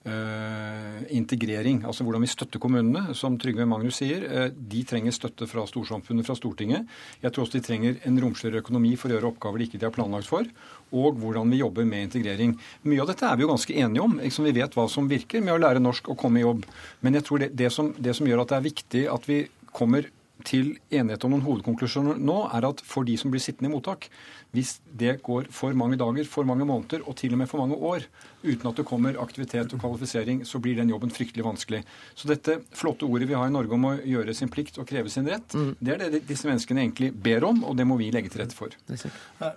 integrering, 0.01 1.83
altså 1.85 2.01
hvordan 2.01 2.23
vi 2.23 2.29
støtter 2.31 2.61
kommunene. 2.61 3.13
Som 3.17 3.35
Trygve 3.37 3.67
Magnus 3.69 3.99
sier, 4.01 4.23
uh, 4.25 4.47
de 4.49 4.81
trenger 4.87 5.13
støtte 5.13 5.45
fra 5.45 5.65
storsamfunnet, 5.69 6.25
fra 6.25 6.33
Stortinget. 6.37 6.89
Jeg 7.21 7.33
tror 7.33 7.45
også 7.45 7.59
de 7.59 7.65
trenger 7.67 7.99
en 8.09 8.17
romsligere 8.23 8.63
økonomi 8.63 8.95
for 8.97 9.11
å 9.11 9.17
gjøre 9.17 9.29
oppgaver 9.29 9.61
de 9.61 9.67
ikke 9.69 9.83
har 9.83 9.93
planlagt 9.93 10.29
for. 10.31 10.47
Og 10.91 11.19
hvordan 11.21 11.53
vi 11.53 11.61
jobber 11.61 11.85
med 11.85 12.07
integrering. 12.07 12.55
Mye 12.87 13.03
av 13.03 13.11
dette 13.11 13.27
er 13.29 13.37
vi 13.37 13.45
jo 13.45 13.51
ganske 13.51 13.75
enige 13.77 14.07
om. 14.07 14.17
Liksom 14.23 14.49
vi 14.49 14.55
vet 14.57 14.79
hva 14.79 14.87
som 14.89 15.11
virker 15.11 15.45
med 15.45 15.53
å 15.53 15.61
lære 15.61 15.83
norsk 15.83 16.09
og 16.09 16.17
komme 16.23 16.41
i 16.41 16.47
jobb. 16.47 16.65
Men 17.05 17.19
jeg 17.19 17.27
tror 17.27 17.45
det, 17.45 17.51
det, 17.61 17.69
som, 17.75 17.93
det 18.01 18.17
som 18.17 18.27
gjør 18.29 18.41
at 18.41 18.55
det 18.55 18.57
er 18.57 18.67
viktig 18.71 19.05
at 19.11 19.29
vi 19.29 19.43
kommer 19.71 20.09
til 20.45 20.75
enighet 20.89 21.23
om 21.25 21.35
noen 21.35 21.45
hovedkonklusjoner 21.45 22.19
nå, 22.21 22.37
er 22.55 22.67
at 22.71 22.81
for 22.85 23.07
de 23.07 23.13
som 23.19 23.31
blir 23.33 23.43
sittende 23.43 23.69
i 23.69 23.73
mottak, 23.75 24.07
hvis 24.51 24.79
det 24.83 25.21
går 25.23 25.47
for 25.55 25.75
mange 25.77 25.99
dager, 25.99 26.27
for 26.27 26.47
mange 26.47 26.67
måneder 26.67 27.05
og 27.07 27.15
til 27.19 27.35
og 27.35 27.41
med 27.41 27.49
for 27.49 27.63
mange 27.63 27.77
år 27.77 28.07
uten 28.43 28.67
at 28.67 28.79
det 28.79 28.85
kommer 28.89 29.19
aktivitet 29.21 29.73
og 29.75 29.81
kvalifisering, 29.83 30.41
så 30.45 30.59
blir 30.59 30.79
den 30.79 30.89
jobben 30.89 31.11
fryktelig 31.13 31.45
vanskelig. 31.45 31.83
Så 32.17 32.29
dette 32.29 32.57
flotte 32.75 33.05
ordet 33.05 33.29
vi 33.29 33.37
har 33.37 33.47
i 33.47 33.53
Norge 33.53 33.75
om 33.77 33.85
å 33.91 33.93
gjøre 34.01 34.33
sin 34.37 34.49
plikt 34.51 34.79
og 34.81 34.87
kreve 34.89 35.11
sin 35.13 35.29
rett, 35.29 35.53
mm. 35.53 35.75
det 35.79 35.93
er 35.93 36.01
det 36.15 36.23
disse 36.29 36.49
menneskene 36.49 36.81
egentlig 36.81 37.11
ber 37.13 37.45
om, 37.47 37.63
og 37.67 37.77
det 37.77 37.85
må 37.87 37.99
vi 38.01 38.09
legge 38.13 38.33
til 38.33 38.43
rette 38.43 38.57
for. 38.57 38.73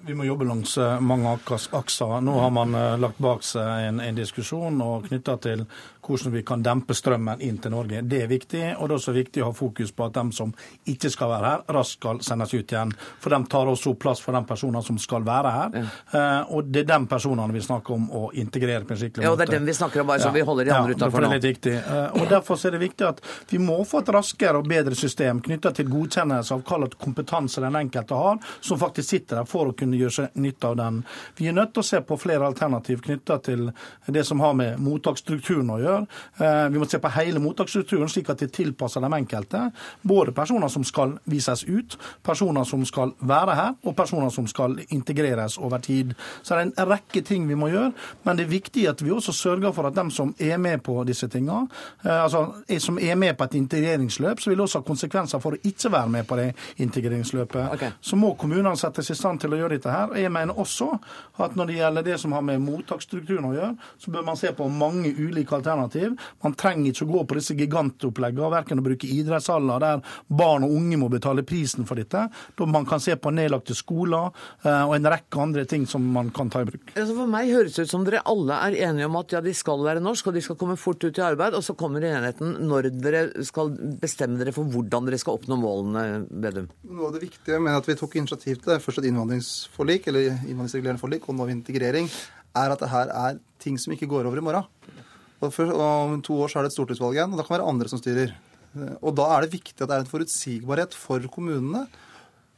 Vi 0.04 0.16
må 0.16 0.28
jobbe 0.28 0.48
langs 0.48 0.76
eh, 0.78 1.00
mange 1.00 1.32
akser. 1.32 2.20
Nå 2.24 2.36
har 2.42 2.52
man 2.54 2.76
eh, 2.76 2.94
lagt 3.00 3.20
bak 3.24 3.44
seg 3.46 3.88
en, 3.88 4.04
en 4.04 4.20
diskusjon 4.20 4.80
knytta 5.08 5.38
til 5.42 5.64
hvordan 6.04 6.34
vi 6.34 6.42
kan 6.44 6.62
dempe 6.62 6.94
strømmen 6.96 7.40
inn 7.40 7.58
til 7.64 7.72
Norge. 7.72 8.02
Det 8.04 8.20
er 8.24 8.28
viktig, 8.28 8.62
og 8.76 8.88
det 8.88 8.92
er 8.92 8.98
også 8.98 9.14
viktig 9.16 9.42
å 9.42 9.48
ha 9.48 9.56
fokus 9.56 9.92
på 9.96 10.04
at 10.04 10.18
de 10.18 10.24
som 10.36 10.52
ikke 10.90 11.10
skal 11.12 11.32
være 11.32 11.52
her, 11.52 11.64
raskt 11.78 11.96
skal 11.98 12.20
sendes 12.26 12.52
ut 12.52 12.74
igjen. 12.74 12.92
For 13.22 13.32
de 13.32 13.40
tar 13.48 13.70
også 13.70 13.94
plass 13.96 14.20
for 14.20 14.36
de 14.36 14.44
personene 14.44 14.83
som 14.86 14.98
skal 15.00 15.24
være 15.26 15.52
her. 15.54 15.78
Ja. 15.78 15.84
Uh, 16.14 16.56
og 16.56 16.70
det 16.72 16.84
er 16.84 16.90
de 16.92 16.98
personene 17.10 17.54
vi 17.54 17.62
snakker 17.64 17.96
om 17.96 18.06
å 18.14 18.24
integrere 18.40 18.86
på 18.86 18.94
en 18.94 19.00
skikkelig 19.00 19.22
måte. 19.22 19.28
Ja, 19.28 19.34
og 19.34 19.40
det 19.40 19.48
er 19.48 19.58
dem 19.58 19.68
vi 19.68 19.76
snakker 19.76 20.02
om, 20.02 20.10
bare 20.10 20.22
så 20.22 20.30
ja. 20.30 20.36
vi 20.36 20.44
holder 20.48 20.68
de 20.68 20.74
andre 20.74 20.94
ja, 20.94 20.98
utenfor 20.98 21.24
nå. 21.24 21.30
Det 21.30 21.38
er 21.38 21.40
litt 21.40 21.48
viktig. 21.50 21.74
Uh, 21.88 22.20
og 22.20 22.30
Derfor 22.34 22.66
er 22.66 22.76
det 22.76 22.82
viktig 22.84 23.08
at 23.08 23.22
vi 23.50 23.60
må 23.62 23.78
få 23.88 24.02
et 24.04 24.12
raskere 24.14 24.60
og 24.60 24.68
bedre 24.70 24.98
system 24.98 25.42
knytta 25.44 25.74
til 25.76 25.90
godkjennelse 25.90 26.56
av 26.56 26.64
hva 26.64 26.88
kompetanse 27.00 27.62
den 27.64 27.78
enkelte 27.78 28.18
har, 28.18 28.40
som 28.64 28.80
faktisk 28.80 29.10
sitter 29.10 29.40
der 29.40 29.48
for 29.48 29.70
å 29.70 29.76
kunne 29.76 29.98
gjøre 29.98 30.16
seg 30.18 30.38
nytte 30.40 30.70
av 30.70 30.78
den. 30.80 31.00
Vi 31.38 31.48
er 31.50 31.56
nødt 31.56 31.74
til 31.74 31.84
å 31.84 31.88
se 31.88 32.00
på 32.04 32.18
flere 32.20 32.48
alternativ 32.48 33.02
knytta 33.04 33.38
til 33.44 33.68
det 34.06 34.24
som 34.26 34.42
har 34.44 34.54
med 34.58 34.80
mottaksstrukturen 34.82 35.72
å 35.74 35.80
gjøre. 35.82 36.02
Uh, 36.40 36.66
vi 36.74 36.82
må 36.82 36.88
se 36.90 37.00
på 37.02 37.12
hele 37.14 37.42
mottaksstrukturen, 37.42 38.10
slik 38.10 38.30
at 38.32 38.42
det 38.42 38.52
tilpasser 38.56 39.04
de 39.04 39.12
enkelte. 39.12 39.66
Både 40.02 40.34
personer 40.36 40.72
som 40.72 40.84
skal 40.86 41.16
vises 41.30 41.64
ut, 41.68 41.98
personer 42.24 42.66
som 42.68 42.84
skal 42.88 43.14
være 43.20 43.58
her, 43.58 43.74
og 43.84 43.96
personer 43.96 44.32
som 44.34 44.46
skal 44.50 44.73
integreres 44.88 45.58
over 45.58 45.78
tid. 45.78 46.14
Så 46.42 46.54
det 46.54 46.60
er 46.60 46.70
en 46.70 46.90
rekke 46.90 47.22
ting 47.24 47.46
vi 47.48 47.56
må 47.58 47.70
gjøre, 47.72 47.92
men 48.24 48.38
det 48.38 48.46
er 48.46 48.52
viktig 48.52 48.86
at 48.90 49.02
vi 49.04 49.12
også 49.14 49.32
sørger 49.32 49.72
for 49.72 49.88
at 49.88 49.96
de 49.96 50.04
som 50.14 50.34
er 50.38 50.58
med 50.60 50.82
på 50.84 50.96
disse 51.08 51.28
tingene, 51.28 51.68
eh, 52.04 52.22
altså 52.22 52.46
som 52.78 52.98
er 52.98 53.16
med 53.18 53.36
på 53.38 53.44
et 53.44 53.56
integreringsløp, 53.60 54.40
så 54.40 54.50
vil 54.50 54.58
det 54.58 54.66
også 54.66 54.80
ha 54.82 54.86
konsekvenser 54.86 55.42
for 55.42 55.56
å 55.56 55.60
ikke 55.62 55.92
være 55.92 56.12
med 56.16 56.28
på 56.28 56.38
det 56.40 56.48
integreringsløpet. 56.82 57.74
Okay. 57.76 57.92
Så 58.00 58.18
må 58.20 58.34
kommunene 58.40 58.76
settes 58.78 59.10
i 59.10 59.18
stand 59.18 59.42
til 59.42 59.54
å 59.54 59.60
gjøre 59.60 59.78
dette 59.78 59.92
her. 59.92 60.12
og 60.12 60.20
Jeg 60.20 60.32
mener 60.32 60.58
også 60.60 60.90
at 61.44 61.56
når 61.56 61.70
det 61.70 61.78
gjelder 61.78 62.08
det 62.08 62.18
som 62.20 62.34
har 62.36 62.44
med 62.46 62.62
mottaksstrukturen 62.64 63.50
å 63.50 63.54
gjøre, 63.54 63.72
så 63.98 64.14
bør 64.14 64.26
man 64.28 64.40
se 64.40 64.52
på 64.56 64.68
mange 64.68 65.14
ulike 65.18 65.56
alternativ. 65.56 66.16
Man 66.44 66.56
trenger 66.58 66.92
ikke 66.92 67.06
å 67.08 67.12
gå 67.12 67.24
på 67.24 67.38
disse 67.40 67.56
gigantoppleggene, 67.58 68.52
verken 68.54 68.82
å 68.82 68.86
bruke 68.86 69.10
idrettshaller 69.10 69.82
der 69.82 70.04
barn 70.28 70.66
og 70.66 70.74
unge 70.76 70.98
må 71.00 71.08
betale 71.12 71.44
prisen 71.46 71.86
for 71.88 72.00
dette. 72.00 72.26
Da 72.28 72.66
man 72.68 72.86
kan 72.88 73.02
se 73.02 73.16
på 73.16 73.32
nedlagte 73.34 73.76
skoler, 73.76 74.32
Eh, 74.63 74.63
og 74.64 74.94
en 74.96 75.08
rekke 75.12 75.40
andre 75.42 75.64
ting 75.68 75.84
som 75.88 76.04
man 76.14 76.30
kan 76.34 76.48
ta 76.52 76.62
i 76.64 76.68
bruk. 76.68 76.94
Altså 76.94 77.16
for 77.16 77.30
meg 77.30 77.50
høres 77.52 77.76
det 77.76 77.84
ut 77.84 77.92
som 77.92 78.04
dere 78.06 78.22
alle 78.30 78.56
er 78.68 78.76
enige 78.88 79.08
om 79.10 79.18
at 79.20 79.34
ja, 79.36 79.42
de 79.44 79.52
skal 79.56 79.82
være 79.84 80.02
norsk, 80.04 80.30
og 80.30 80.36
de 80.36 80.42
skal 80.44 80.58
komme 80.60 80.76
fort 80.80 81.04
ut 81.04 81.20
i 81.20 81.24
arbeid, 81.24 81.56
og 81.58 81.64
så 81.66 81.76
kommer 81.78 82.04
enheten 82.08 82.56
når 82.68 82.88
dere 82.96 83.24
skal 83.44 83.74
bestemme 84.00 84.40
dere 84.40 84.54
for 84.56 84.68
hvordan 84.72 85.10
dere 85.10 85.20
skal 85.20 85.36
oppnå 85.36 85.58
målene, 85.60 86.04
Vedum. 86.44 86.70
Noe 86.88 87.10
av 87.10 87.18
det 87.18 87.26
viktige 87.26 87.60
med 87.60 87.76
at 87.76 87.90
vi 87.90 87.98
tok 88.00 88.16
initiativ 88.20 88.62
til 88.62 88.72
det, 88.72 88.80
først 88.84 89.02
et 89.02 89.10
innvandringsforlik, 89.10 90.08
eller 90.08 90.30
innvandringsregulerende 90.32 91.02
forlik, 91.02 91.28
og 91.28 91.38
nå 91.38 91.50
integrering, 91.52 92.08
er 92.54 92.72
at 92.72 92.80
det 92.80 92.90
her 92.92 93.12
er 93.12 93.38
ting 93.62 93.76
som 93.80 93.92
ikke 93.94 94.08
går 94.10 94.30
over 94.30 94.40
i 94.40 94.46
morgen. 94.46 94.72
Og, 95.42 95.50
for, 95.52 95.68
og 95.68 95.84
Om 96.14 96.24
to 96.24 96.38
år 96.40 96.50
så 96.50 96.60
er 96.60 96.66
det 96.66 96.72
et 96.72 96.78
stortingsvalg 96.78 97.18
igjen, 97.18 97.34
og 97.34 97.40
da 97.40 97.44
kan 97.44 97.56
det 97.56 97.60
være 97.60 97.72
andre 97.74 97.90
som 97.92 98.00
styrer. 98.00 98.32
Og 99.04 99.12
Da 99.14 99.28
er 99.36 99.44
det 99.44 99.54
viktig 99.54 99.76
at 99.76 99.86
det 99.86 99.96
er 99.96 100.02
en 100.02 100.10
forutsigbarhet 100.10 100.96
for 100.98 101.22
kommunene 101.30 101.84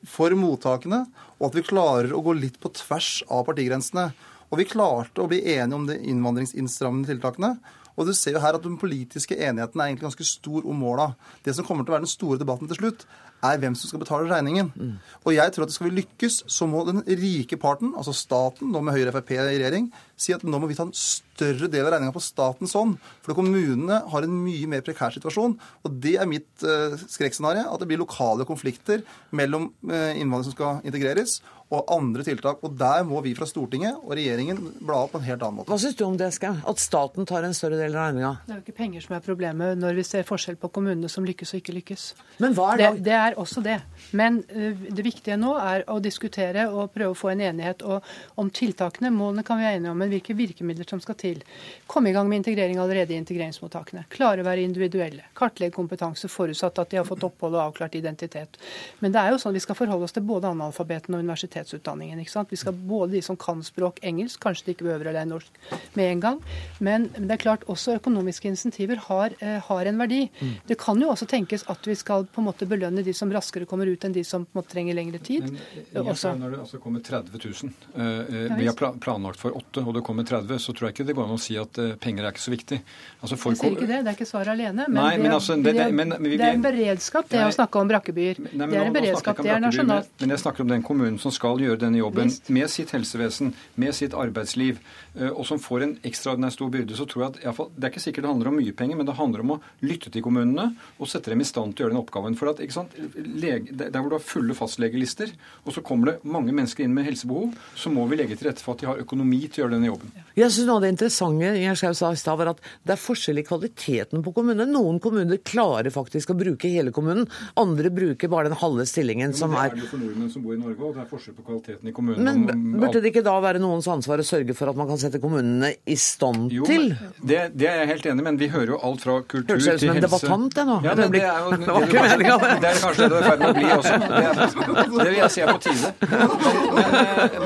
for 0.07 0.35
mottakene, 0.39 1.05
og 1.39 1.49
at 1.51 1.59
vi 1.59 1.67
klarer 1.67 2.15
å 2.15 2.23
gå 2.25 2.35
litt 2.37 2.59
på 2.63 2.73
tvers 2.77 3.21
av 3.33 3.47
partigrensene. 3.49 4.11
Og 4.51 4.61
vi 4.61 4.69
klarte 4.71 5.23
å 5.23 5.31
bli 5.31 5.41
enige 5.57 5.79
om 5.79 5.87
de 5.89 5.97
innvandringsinnstrammende 6.11 7.11
tiltakene. 7.11 7.57
Og 7.97 8.09
du 8.09 8.13
ser 8.15 8.37
jo 8.37 8.43
her 8.43 8.57
at 8.59 8.65
den 8.65 8.77
politiske 8.79 9.35
enigheten 9.35 9.81
er 9.81 9.89
egentlig 9.89 10.11
ganske 10.11 10.27
stor 10.29 10.67
om 10.69 10.83
måla. 10.85 11.09
Det 11.45 11.55
som 11.57 11.65
kommer 11.67 11.87
til 11.87 11.95
å 11.95 11.97
være 11.97 12.05
den 12.05 12.13
store 12.13 12.41
debatten 12.41 12.69
til 12.71 12.79
slutt, 12.79 13.07
er 13.45 13.61
hvem 13.61 13.77
som 13.77 13.91
skal 13.91 14.03
betale 14.03 14.29
regningen. 14.31 14.69
Mm. 14.77 14.93
Og 15.25 15.35
jeg 15.35 15.55
tror 15.55 15.67
at 15.67 15.75
skal 15.75 15.89
vi 15.89 16.03
lykkes, 16.03 16.43
så 16.53 16.69
må 16.69 16.85
den 16.89 17.03
rike 17.07 17.59
parten, 17.61 17.95
altså 17.97 18.15
staten, 18.17 18.71
nå 18.73 18.85
med 18.85 18.97
Høyre 18.97 19.13
og 19.13 19.19
Frp 19.19 19.33
i 19.37 19.41
regjering, 19.41 19.91
si 20.17 20.33
at 20.33 20.45
nå 20.47 20.61
må 20.61 20.69
vi 20.71 20.77
ta 20.79 20.87
en 20.87 20.95
større 20.97 21.69
del 21.71 21.85
av 21.85 21.93
regninga 21.95 22.15
på 22.15 22.25
statens 22.25 22.73
hånd. 22.77 22.97
For 23.25 23.37
kommunene 23.37 24.01
har 24.13 24.25
en 24.25 24.39
mye 24.45 24.71
mer 24.73 24.85
prekær 24.87 25.15
situasjon. 25.17 25.59
Og 25.85 25.99
det 26.03 26.17
er 26.21 26.31
mitt 26.31 26.49
uh, 26.65 26.97
skrekkscenario. 27.05 27.67
At 27.69 27.83
det 27.83 27.91
blir 27.91 28.01
lokale 28.01 28.49
konflikter 28.49 29.05
mellom 29.37 29.71
uh, 29.91 30.13
innvandrere 30.17 30.49
som 30.49 30.57
skal 30.57 30.89
integreres, 30.89 31.41
og 31.75 31.89
andre 31.91 32.23
tiltak. 32.27 32.61
Og 32.65 32.77
der 32.79 33.03
må 33.07 33.21
vi 33.25 33.35
fra 33.37 33.47
Stortinget 33.49 33.99
og 33.99 34.15
regjeringen 34.15 34.61
bla 34.79 35.03
opp 35.05 35.17
på 35.17 35.21
en 35.21 35.27
helt 35.27 35.43
annen 35.43 35.61
måte. 35.61 35.73
Hva 35.73 35.81
syns 35.83 35.99
du 35.99 36.05
om 36.07 36.19
det, 36.19 36.31
Skau? 36.37 36.55
At 36.71 36.83
staten 36.83 37.27
tar 37.29 37.47
en 37.47 37.57
større 37.57 37.79
del 37.81 37.97
av 37.97 38.07
regninga? 38.07 38.33
Det 38.47 38.55
er 38.55 38.61
jo 38.61 38.65
ikke 38.65 38.77
penger 38.81 39.07
som 39.07 39.17
er 39.19 39.25
problemet 39.27 39.81
når 39.81 39.99
vi 39.99 40.07
ser 40.07 40.27
forskjell 40.29 40.59
på 40.63 40.71
kommunene 40.77 41.11
som 41.13 41.27
lykkes 41.27 41.55
og 41.55 41.63
ikke 41.63 41.75
lykkes. 41.81 42.07
Men 42.45 42.55
hva 42.57 42.73
er 42.75 42.83
det? 42.83 42.91
Det, 43.01 43.07
det 43.11 43.17
er 43.19 43.41
også 43.43 43.65
det. 43.67 43.81
Men 44.13 44.43
uh, 44.55 44.87
det 44.89 45.05
viktige 45.07 45.39
nå 45.41 45.57
er 45.61 45.87
å 45.91 45.99
diskutere 46.03 46.69
og 46.71 46.93
prøve 46.95 47.15
å 47.15 47.19
få 47.19 47.33
en 47.33 47.45
enighet 47.49 47.83
om 47.87 48.51
tiltakene. 48.51 49.11
Målene 49.15 49.45
kan 49.47 49.59
vi 49.59 49.67
være 49.67 49.81
enige 49.81 49.93
om, 49.93 49.99
men 50.01 50.13
hvilke 50.13 50.37
virkemidler 50.37 50.89
som 50.89 51.01
skal 51.03 51.19
til. 51.21 51.43
Komme 51.91 52.11
i 52.11 52.17
gang 52.17 52.29
med 52.29 52.43
integrering 52.43 52.81
allerede 52.83 53.15
i 53.15 53.21
integreringsmottakene. 53.21 54.07
Klare 54.13 54.43
å 54.43 54.47
være 54.47 54.65
individuelle. 54.67 55.27
Kartlegge 55.37 55.75
kompetanse 55.77 56.31
forutsatt 56.31 56.79
at 56.83 56.93
de 56.93 57.01
har 57.01 57.09
fått 57.09 57.25
opphold 57.27 57.57
og 57.57 57.65
avklart 57.69 57.97
identitet. 57.99 58.59
Men 59.01 59.15
det 59.15 59.23
er 59.23 59.35
jo 59.35 59.41
sånn 59.43 59.55
at 59.55 59.61
vi 59.61 59.65
skal 59.65 59.79
forholde 59.79 60.09
oss 60.09 60.17
til 60.17 60.27
både 60.27 60.51
analfabeten 60.53 61.17
og 61.17 61.25
universitetsutdanningen. 61.25 62.21
ikke 62.23 62.35
sant? 62.35 62.53
Vi 62.53 62.61
skal 62.61 62.77
både 62.77 63.17
de 63.17 63.23
som 63.25 63.39
kan 63.41 63.63
språk 63.67 64.01
engelsk, 64.07 64.41
kanskje 64.43 64.69
de 64.69 64.77
ikke 64.77 64.89
behøver 64.89 65.11
å 65.11 65.17
lære 65.17 65.31
norsk 65.31 65.97
med 65.99 66.11
en 66.11 66.25
gang. 66.25 66.41
Men 66.81 67.09
det 67.17 67.39
er 67.39 67.43
klart 67.43 67.67
også 67.73 67.97
økonomiske 68.01 68.51
insentiver 68.51 69.01
har, 69.09 69.35
eh, 69.41 69.59
har 69.61 69.87
en 69.87 69.99
verdi. 69.99 70.29
Mm. 70.41 70.55
Det 70.67 70.79
kan 70.79 71.01
jo 71.01 71.11
også 71.11 71.29
tenkes 71.31 71.65
at 71.69 71.87
vi 71.87 71.95
skal 71.95 72.27
på 72.27 72.43
en 72.43 72.49
måte 72.49 72.69
belønne 72.69 73.05
de 73.05 73.13
som 73.13 73.33
raskere 73.33 73.67
kommer 73.67 73.87
ut 73.87 73.96
enn 74.05 74.13
de 74.13 74.25
som 74.25 74.43
en 74.43 74.59
måte 74.59 74.73
trenger 74.75 74.95
lengre 74.95 75.19
tid. 75.19 75.47
Men, 75.49 75.61
eh, 75.93 76.01
også. 76.03 76.35
Når 76.39 76.51
det 76.51 76.59
altså 76.65 76.79
kommer 76.83 77.01
30 77.01 77.39
000, 77.39 77.73
eh, 77.95 78.03
eh 78.03 78.57
vi 78.57 78.67
har 78.67 78.75
planlagt 79.01 79.41
for 79.41 79.57
8, 79.57 79.85
og 79.87 79.95
det 79.95 80.03
kommer 80.05 80.25
30, 80.25 80.59
så 80.59 80.73
tror 80.73 80.89
jeg 80.89 80.97
ikke 80.97 81.07
det 81.07 81.17
går 81.17 81.25
an 81.25 81.37
å 81.37 81.41
si 81.41 81.57
at 81.61 81.79
eh, 81.79 81.95
penger 82.01 82.25
er 82.25 82.35
ikke 82.35 82.45
så 82.45 82.55
viktig. 82.55 82.81
Altså 83.23 83.39
for, 83.41 83.55
jeg 83.55 83.63
sier 83.63 83.77
ikke 83.77 83.89
det, 83.91 84.03
det 84.05 84.13
er 84.13 84.19
ikke 84.19 84.29
svaret 84.29 84.53
alene. 84.55 84.89
Men, 84.89 85.01
Nei, 85.01 85.17
men, 85.23 85.33
altså, 85.39 85.57
det, 85.57 85.75
det, 85.79 85.89
men 85.95 86.17
vi, 86.19 86.37
det, 86.37 86.51
er 86.51 86.59
en 86.59 86.67
beredskap, 86.67 87.31
det 87.31 87.41
nei, 87.41 87.49
å 87.49 87.57
snakke 87.57 87.81
om 87.81 87.93
brakkebyer. 87.95 88.43
Nei, 88.51 88.67
det 88.67 88.81
er 88.81 88.91
en 88.91 88.99
beredskap, 88.99 89.43
det 89.43 89.55
er 89.55 89.65
nasjonalt. 89.65 90.13
Men 90.21 90.35
jeg 90.35 90.45
snakker 90.45 90.67
om 90.67 90.75
den 90.75 90.87
kommunen 90.87 91.19
som 91.23 91.35
skal 91.35 91.63
gjøre 91.63 91.81
denne 91.87 92.03
jobben 92.03 92.33
med 92.53 92.73
sitt 92.73 92.93
helsevesen, 92.97 93.55
med 93.81 93.97
sitt 93.97 94.17
arbeidsliv, 94.17 94.81
eh, 94.81 95.06
og 95.17 95.47
som 95.49 95.61
får 95.63 95.85
en 95.85 95.95
ekstraordinær 96.07 96.53
stor 96.53 96.71
byrde, 96.73 96.97
så 96.99 97.07
tror 97.09 97.23
jeg 97.23 97.33
at 97.33 97.39
i 97.41 97.55
fall, 97.57 97.71
Det 97.75 97.89
er 97.89 97.93
ikke 97.95 98.05
sikkert 98.05 98.27
det 98.27 98.33
handler 98.33 98.51
om 98.51 98.59
mye 98.61 98.75
penger, 98.77 98.97
men 98.97 99.07
det 99.09 99.17
handler 99.17 99.45
om 99.45 99.55
å 99.55 99.61
lytte 99.87 100.11
til 100.13 100.25
kommunene 100.25 100.67
og 101.01 101.09
sette 101.09 101.33
dem 101.33 101.41
i 101.41 101.49
stand 101.49 101.75
til 101.75 101.85
å 101.85 101.87
gjøre 101.87 101.95
den 101.95 102.03
oppgaven. 102.03 102.37
For 102.37 102.51
at, 102.51 102.61
ikke 102.61 102.77
sant, 102.77 102.97
Lege, 103.17 103.73
Der 103.77 104.01
hvor 104.01 104.11
du 104.11 104.17
har 104.19 104.25
fulle 104.25 104.55
fastlegelister, 104.57 105.33
og 105.65 105.73
så 105.73 105.83
kommer 105.83 106.13
det 106.13 106.17
mange 106.25 106.53
mennesker 106.53 106.85
inn 106.85 106.95
med 106.95 107.07
helsebehov, 107.09 107.55
så 107.75 107.93
må 107.93 108.07
vi 108.11 108.19
legge 108.21 108.37
til 108.37 108.51
rette 108.51 108.65
for 108.65 108.77
at 108.77 108.85
de 108.85 108.91
har 108.91 109.01
økonomi 109.01 109.41
til 109.47 109.63
å 109.63 109.65
gjøre 109.65 109.77
denne 109.77 109.91
jobben. 109.91 110.13
Jeg 110.37 110.51
synes 110.53 110.67
Noe 110.67 110.81
av 110.81 110.85
det 110.85 110.93
interessante 110.95 111.53
jeg 111.57 111.97
sa 111.97 112.11
i 112.13 112.21
stad, 112.21 112.39
var 112.39 112.53
at 112.53 112.63
det 112.85 112.97
er 112.97 113.01
forskjell 113.01 113.41
i 113.41 113.47
kvaliteten 113.47 114.25
på 114.25 114.33
kommunene. 114.37 114.67
Noen 114.69 114.99
kommuner 115.01 115.39
klarer 115.47 115.93
faktisk 115.95 116.35
å 116.35 116.39
bruke 116.39 116.69
hele 116.69 116.93
kommunen, 116.93 117.29
andre 117.57 117.93
bruker 117.95 118.29
bare 118.29 118.51
den 118.51 118.59
halve 118.61 118.87
stillingen 118.89 119.33
som 119.37 119.55
er 119.55 119.71
Det 119.71 119.79
er 119.79 119.85
det 119.85 119.91
for 119.93 120.03
nordmenn 120.03 120.33
som 120.33 120.45
bor 120.45 120.57
i 120.57 120.61
Norge, 120.61 120.81
og 120.83 120.97
det 120.97 121.05
er 121.05 121.11
forskjell 121.11 121.37
på 121.39 121.47
kvaliteten 121.47 121.89
i 121.89 121.95
kommunen. 121.97 122.45
Men 122.47 122.81
burde 122.81 123.01
det 123.01 123.13
ikke 123.13 123.25
da 123.27 123.37
være 123.41 123.63
noens 123.63 123.89
ansvar 123.91 124.21
å 124.21 124.27
sørge 124.27 124.57
for 124.59 124.73
at 124.73 124.79
man 124.79 124.91
kan 124.91 125.01
sette 125.07 125.21
kommunene 125.23 125.73
i 125.87 125.97
stand 126.01 126.53
jo, 126.55 126.67
til 126.69 126.91
det, 127.21 127.41
det, 127.55 127.69
er 127.71 127.83
jeg 127.83 127.91
helt 127.95 128.09
enig 128.11 128.23
i, 128.23 128.27
men 128.27 128.39
vi 128.41 128.49
hører 128.53 128.75
jo 128.75 128.81
alt 128.87 129.05
fra 129.07 129.17
kultur 129.23 129.57
til 129.57 129.71
helse. 129.71 129.71
Hørtes 129.71 129.83
ut 129.83 129.89
som 129.89 129.97
en 129.97 130.07
debattant, 130.07 130.59
jeg 130.61 130.69
nå. 130.69 130.77
Ja, 130.87 130.95
men 130.99 131.15
det 131.15 131.23
er 131.25 131.41
jo 131.43 131.57
det, 131.61 131.71
var 131.71 131.87
ikke 131.89 132.05
meninga, 132.07 132.37
det. 132.43 132.53
Det 132.63 132.71
er 132.71 132.83
kanskje 132.85 133.03
det 133.03 133.11
du 133.11 133.17
er 133.17 133.23
i 133.23 133.31
ferd 133.31 133.43
med 133.43 133.49
å 133.49 133.57
bli 133.57 133.71
også. 133.77 133.95
Det, 134.03 134.23
er, 134.27 134.93
det 134.97 135.09
vil 135.09 135.19
jeg 135.21 135.35
si 135.35 135.45
er 135.45 135.53
på 135.53 135.61
tide. 135.67 135.89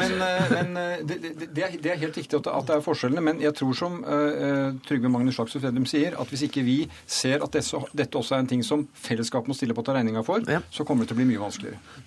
Men, 0.01 0.17
men, 0.21 0.71
men 0.71 0.81
det, 1.07 1.63
er, 1.65 1.77
det, 1.77 1.93
er, 1.93 1.99
helt 2.05 2.21
riktig 2.21 2.41
at 2.41 2.51
det 2.69 2.77
er 2.77 2.85
forskjellene. 2.85 3.25
Men 3.31 3.43
jeg 3.43 3.57
tror 3.59 3.77
som 3.77 3.99
uh, 4.05 4.77
Trygve 4.87 5.13
Magnus 5.13 5.39
Slagsvold 5.39 5.67
Fredrum 5.67 5.89
sier, 5.89 6.17
at 6.21 6.33
hvis 6.33 6.47
ikke 6.49 6.65
vi 6.67 6.79
ser 7.07 7.45
at 7.45 7.57
dette, 7.57 7.83
dette 7.97 8.21
også 8.21 8.37
er 8.37 8.45
en 8.45 8.51
ting 8.51 8.65
som 8.67 8.87
fellesskapet 8.95 9.51
må 9.51 9.57
stille 9.59 9.77
på 9.77 9.85
å 9.85 9.91
ta 9.91 9.97
regninga 9.97 10.25
for, 10.27 10.45
ja. 10.51 10.63
så 10.73 10.87
kommer 10.89 11.05
det 11.05 11.13
til 11.13 11.19
å 11.19 11.23
bli 11.23 11.31
mye 11.33 11.45
vanskeligere. 11.45 12.07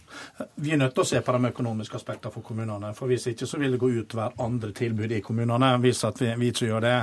Vi 0.55 0.71
er 0.73 0.77
nødt 0.77 0.93
til 0.95 1.03
å 1.03 1.07
se 1.07 1.21
på 1.25 1.33
de 1.35 1.49
økonomiske 1.49 1.97
aspektene 1.97 2.33
for 2.33 2.45
kommunene. 2.45 2.93
for 2.97 3.09
Hvis 3.11 3.27
ikke 3.31 3.47
så 3.49 3.59
vil 3.61 3.75
det 3.75 3.81
gå 3.81 3.89
ut 3.93 4.13
hver 4.13 4.35
andre 4.41 4.71
tilbud 4.75 5.11
i 5.11 5.21
kommunene, 5.21 5.42
hvis 5.83 6.03
at 6.03 6.21
vi, 6.21 6.31
vi 6.37 6.51
ikke 6.51 6.65
gjør 6.65 6.85
det. 6.85 6.95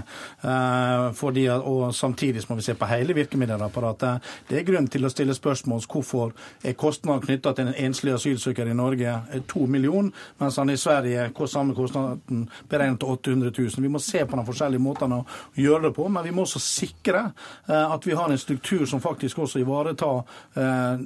Eh, 0.45 1.13
fordi, 1.15 1.47
og 1.49 1.95
Samtidig 1.95 2.43
må 2.49 2.57
vi 2.57 2.63
se 2.63 2.75
på 2.75 2.87
hele 2.87 3.15
virkemiddelapparatet. 3.15 4.23
Det 4.49 4.59
er 4.59 4.65
grunn 4.65 4.89
til 4.89 5.05
å 5.05 5.11
stille 5.13 5.35
spørsmål 5.35 5.83
hvorfor 5.91 6.33
er 6.65 6.73
kostnaden 6.79 7.23
knytta 7.23 7.53
til 7.53 7.69
en 7.69 7.75
enslig 7.77 8.15
asylsøker 8.15 8.71
i 8.71 8.77
Norge 8.77 9.15
to 9.49 9.67
millioner, 9.67 10.13
mens 10.39 10.57
han 10.57 10.71
i 10.71 10.79
Sverige 10.81 11.29
samme 11.51 11.75
kostnaden 11.75 12.49
beregnet 12.69 13.01
til 13.01 13.09
800 13.09 13.53
000. 13.59 13.83
Vi 13.83 13.89
må 13.89 13.99
se 13.99 14.25
på 14.25 14.39
de 14.39 14.45
forskjellige 14.47 14.83
måtene 14.83 15.21
å 15.21 15.27
gjøre 15.59 15.89
det 15.89 15.95
på, 15.97 16.07
men 16.09 16.25
vi 16.25 16.35
må 16.35 16.45
også 16.47 16.63
sikre 16.63 17.23
eh, 17.69 17.93
at 17.95 18.07
vi 18.07 18.17
har 18.17 18.31
en 18.31 18.41
struktur 18.41 18.87
som 18.87 19.03
faktisk 19.03 19.43
også 19.45 19.63
ivaretar 19.63 20.23
eh, 20.55 21.05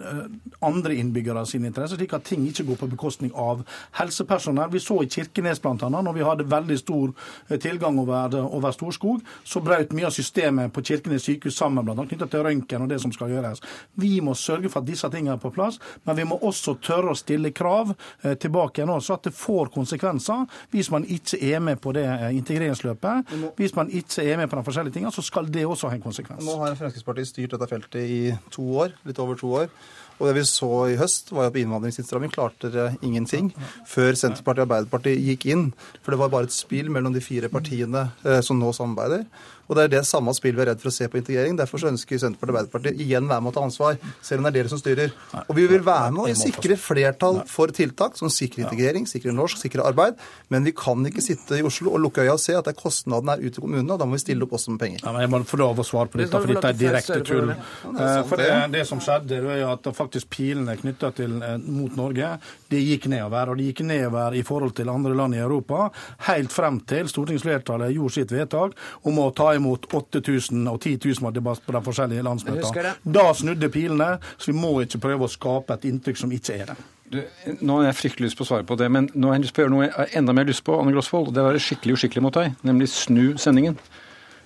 andre 0.65 0.99
innbyggere 1.01 1.47
sine 1.49 1.71
interesser 1.71 2.01
slik 2.01 2.15
at 2.17 2.27
ting 2.29 2.45
ikke 2.49 2.67
går 2.71 2.81
på 2.83 2.91
bekostning 2.95 3.33
av 3.35 3.65
helsepersonell. 3.99 4.71
Vi 4.73 4.83
så 4.83 5.01
i 5.03 5.11
Kirkenes 5.11 5.63
bl.a. 5.63 5.89
når 5.91 6.13
vi 6.17 6.27
hadde 6.27 6.49
veldig 6.51 6.79
stor 6.81 7.13
eh, 7.13 7.24
tilgang 7.63 7.99
over, 8.03 8.37
over 8.45 8.75
Storskog, 8.75 9.23
så 9.45 9.63
brøt 9.65 9.95
mye 9.97 10.09
av 10.09 10.15
systemet 10.15 10.73
på 10.75 10.83
Kirkenes 10.85 11.27
sykehus 11.27 11.59
sammen, 11.59 11.85
bl.a. 11.87 12.07
knyttet 12.07 12.33
til 12.33 12.45
røntgen 12.47 12.85
og 12.85 12.91
det 12.91 13.01
som 13.03 13.13
skal 13.15 13.33
gjøres. 13.33 13.63
Vi 14.01 14.19
må 14.25 14.35
sørge 14.39 14.71
for 14.73 14.83
at 14.83 14.89
disse 14.89 15.11
tingene 15.13 15.37
er 15.37 15.43
på 15.43 15.53
plass, 15.55 15.81
men 16.05 16.19
vi 16.19 16.27
må 16.29 16.39
også 16.43 16.77
tørre 16.85 17.15
å 17.15 17.19
stille 17.19 17.55
krav 17.57 17.95
eh, 17.95 18.37
tilbake 18.41 18.81
igjen 18.81 18.95
også, 18.95 19.19
at 19.19 19.29
det 19.29 19.35
får 19.37 19.73
konsekvenser 19.75 20.47
hvis 20.75 20.91
man 20.95 21.07
ikke 21.09 21.41
er 21.45 21.63
med 21.65 21.81
på 21.83 21.95
det 21.97 22.07
eh, 22.07 22.31
integreringsløpet. 22.39 23.35
Hvis 23.59 23.77
man 23.79 23.91
ikke 23.91 24.25
er 24.25 24.41
med 24.41 24.51
på 24.51 24.59
de 24.59 24.67
forskjellige 24.67 24.99
tingene, 24.99 25.15
så 25.15 25.25
skal 25.25 25.51
det 25.53 25.67
også 25.67 25.91
ha 25.91 25.99
en 25.99 26.05
konsekvens. 26.05 26.45
Nå 26.47 26.59
har 26.63 26.79
Fremskrittspartiet 26.79 27.31
styrt 27.31 27.55
dette 27.57 27.71
feltet 27.71 28.01
i 28.05 28.23
to 28.55 28.67
år, 28.85 28.97
litt 29.09 29.21
over 29.23 29.39
to 29.39 29.53
år. 29.63 29.71
Og 30.19 30.29
det 30.29 30.37
vi 30.39 30.45
så 30.47 30.71
i 30.93 30.99
høst, 30.99 31.33
var 31.35 31.49
at 31.49 31.55
på 31.55 31.63
innvandringsinnstramming 31.63 32.33
klarte 32.35 32.71
dere 32.71 32.99
ingenting 33.05 33.51
før 33.89 34.15
Senterpartiet 34.19 34.63
og 34.63 34.69
Arbeiderpartiet 34.69 35.25
gikk 35.25 35.49
inn. 35.51 35.67
For 36.03 36.15
det 36.15 36.21
var 36.23 36.33
bare 36.35 36.49
et 36.49 36.55
spill 36.55 36.91
mellom 36.95 37.15
de 37.15 37.25
fire 37.25 37.51
partiene 37.53 38.09
eh, 38.23 38.41
som 38.45 38.61
nå 38.61 38.71
samarbeider. 38.77 39.27
Og 39.69 39.77
det 39.77 39.87
er 39.87 39.93
det 39.97 40.03
samme 40.09 40.35
spillet 40.37 40.59
vi 40.59 40.65
er 40.65 40.71
redd 40.73 40.83
for 40.83 40.91
å 40.91 40.95
se 40.95 41.09
på 41.11 41.19
integrering. 41.21 41.57
Derfor 41.59 41.81
så 41.81 41.91
ønsker 41.91 42.21
Senterpartiet 42.21 42.53
og 42.53 42.61
Arbeiderpartiet 42.61 43.01
igjen 43.05 43.29
være 43.31 43.45
med 43.45 43.53
å 43.53 43.57
ta 43.57 43.65
ansvar, 43.65 43.99
selv 44.25 44.41
om 44.41 44.49
det 44.49 44.53
er 44.53 44.59
dere 44.59 44.73
som 44.73 44.81
styrer. 44.81 45.15
Og 45.45 45.55
vi 45.59 45.67
vil 45.71 45.85
være 45.87 46.13
med 46.15 46.33
å 46.33 46.39
sikre 46.39 46.79
flertall 46.81 47.41
for 47.51 47.73
tiltak 47.75 48.19
som 48.21 48.33
sikrer 48.33 48.67
integrering, 48.67 49.09
sikrer 49.09 49.37
norsk, 49.37 49.61
sikrer 49.63 49.87
arbeid. 49.89 50.21
Men 50.53 50.67
vi 50.69 50.75
kan 50.77 51.05
ikke 51.09 51.25
sitte 51.25 51.59
i 51.59 51.65
Oslo 51.67 51.95
og 51.95 52.03
lukke 52.05 52.25
øya 52.25 52.37
og 52.37 52.43
se 52.43 52.57
at 52.59 52.69
er 52.71 52.77
kostnadene 52.79 53.39
er 53.39 53.45
ute 53.47 53.61
i 53.61 53.65
kommunene, 53.65 53.97
og 53.97 54.03
da 54.03 54.09
må 54.09 54.19
vi 54.19 54.25
stille 54.25 54.47
opp 54.47 54.57
også 54.59 54.75
med 54.75 54.83
penger. 54.83 55.05
Ja, 55.05 55.15
men 55.15 55.25
jeg 55.25 55.33
må 55.33 55.43
få 55.49 55.61
lov 55.61 55.81
å 55.81 55.87
svare 55.87 56.13
på 56.13 56.21
dette, 56.21 56.41
for 56.41 56.53
dette 56.53 56.73
er 56.73 56.79
direkte 56.79 57.21
tull. 57.27 57.55
Eh, 57.55 58.21
for 58.29 58.41
det, 58.41 58.51
det 58.75 58.85
som 58.89 59.01
skjedde, 59.03 59.41
det 59.45 59.57
er 59.57 59.65
at 59.71 59.89
faktisk 59.97 60.31
pilene 60.35 60.77
knytta 60.81 61.13
eh, 61.25 61.57
mot 61.65 61.97
Norge, 61.99 62.35
det 62.71 62.83
gikk 62.83 63.09
nedover. 63.13 63.53
Og 63.53 63.61
det 63.61 63.71
gikk 63.71 63.85
nedover 63.89 64.37
i 64.37 64.45
forhold 64.47 64.77
til 64.77 64.93
andre 64.93 65.17
land 65.17 65.39
i 65.39 65.43
Europa, 65.43 65.89
helt 66.29 66.53
frem 66.55 66.81
til 66.89 67.09
stortingsflertallet 67.11 67.95
gjorde 67.95 68.19
sitt 68.19 68.35
vedtak 68.35 68.77
om 69.09 69.21
å 69.23 69.31
ta 69.37 69.54
imot 69.61 69.87
8000 69.93 70.67
og 70.71 70.81
10 70.81 70.99
000 71.05 71.25
var 71.27 71.35
debatt 71.37 71.63
på 71.65 71.75
de 71.75 71.83
forskjellige 71.85 72.25
landsmøtene. 72.27 72.95
Da 73.05 73.27
snudde 73.37 73.71
pilene, 73.73 74.11
så 74.37 74.53
vi 74.53 74.59
må 74.59 74.75
ikke 74.85 75.03
prøve 75.07 75.29
å 75.29 75.33
skape 75.33 75.79
et 75.79 75.89
inntrykk 75.91 76.25
som 76.25 76.35
ikke 76.35 76.59
er 76.59 76.73
det. 76.73 76.79
Du, 77.15 77.21
nå 77.61 77.77
har 77.79 77.91
jeg 77.91 77.99
fryktelig 77.99 78.31
lyst 78.31 78.39
på 78.39 78.47
å 78.47 78.49
svare 78.49 78.67
på 78.67 78.79
det, 78.81 78.89
men 78.91 79.11
nå 79.13 79.29
har 79.29 79.39
jeg 79.39 79.47
lyst 79.47 79.55
på 79.55 79.63
å 79.63 79.67
gjøre 79.67 79.75
noe 79.75 79.85
jeg 79.85 79.95
har 79.99 80.17
enda 80.23 80.35
mer 80.37 80.49
lyst 80.49 80.65
på, 80.67 80.79
Anne 80.81 80.95
Grosvold. 80.95 81.35
Det 81.35 81.43
er 81.43 81.47
å 81.47 81.53
være 81.53 81.63
skikkelig 81.63 81.99
uskikkelig 81.99 82.25
mot 82.25 82.39
deg, 82.41 82.57
nemlig 82.67 82.91
snu 82.95 83.37
sendingen. 83.41 83.79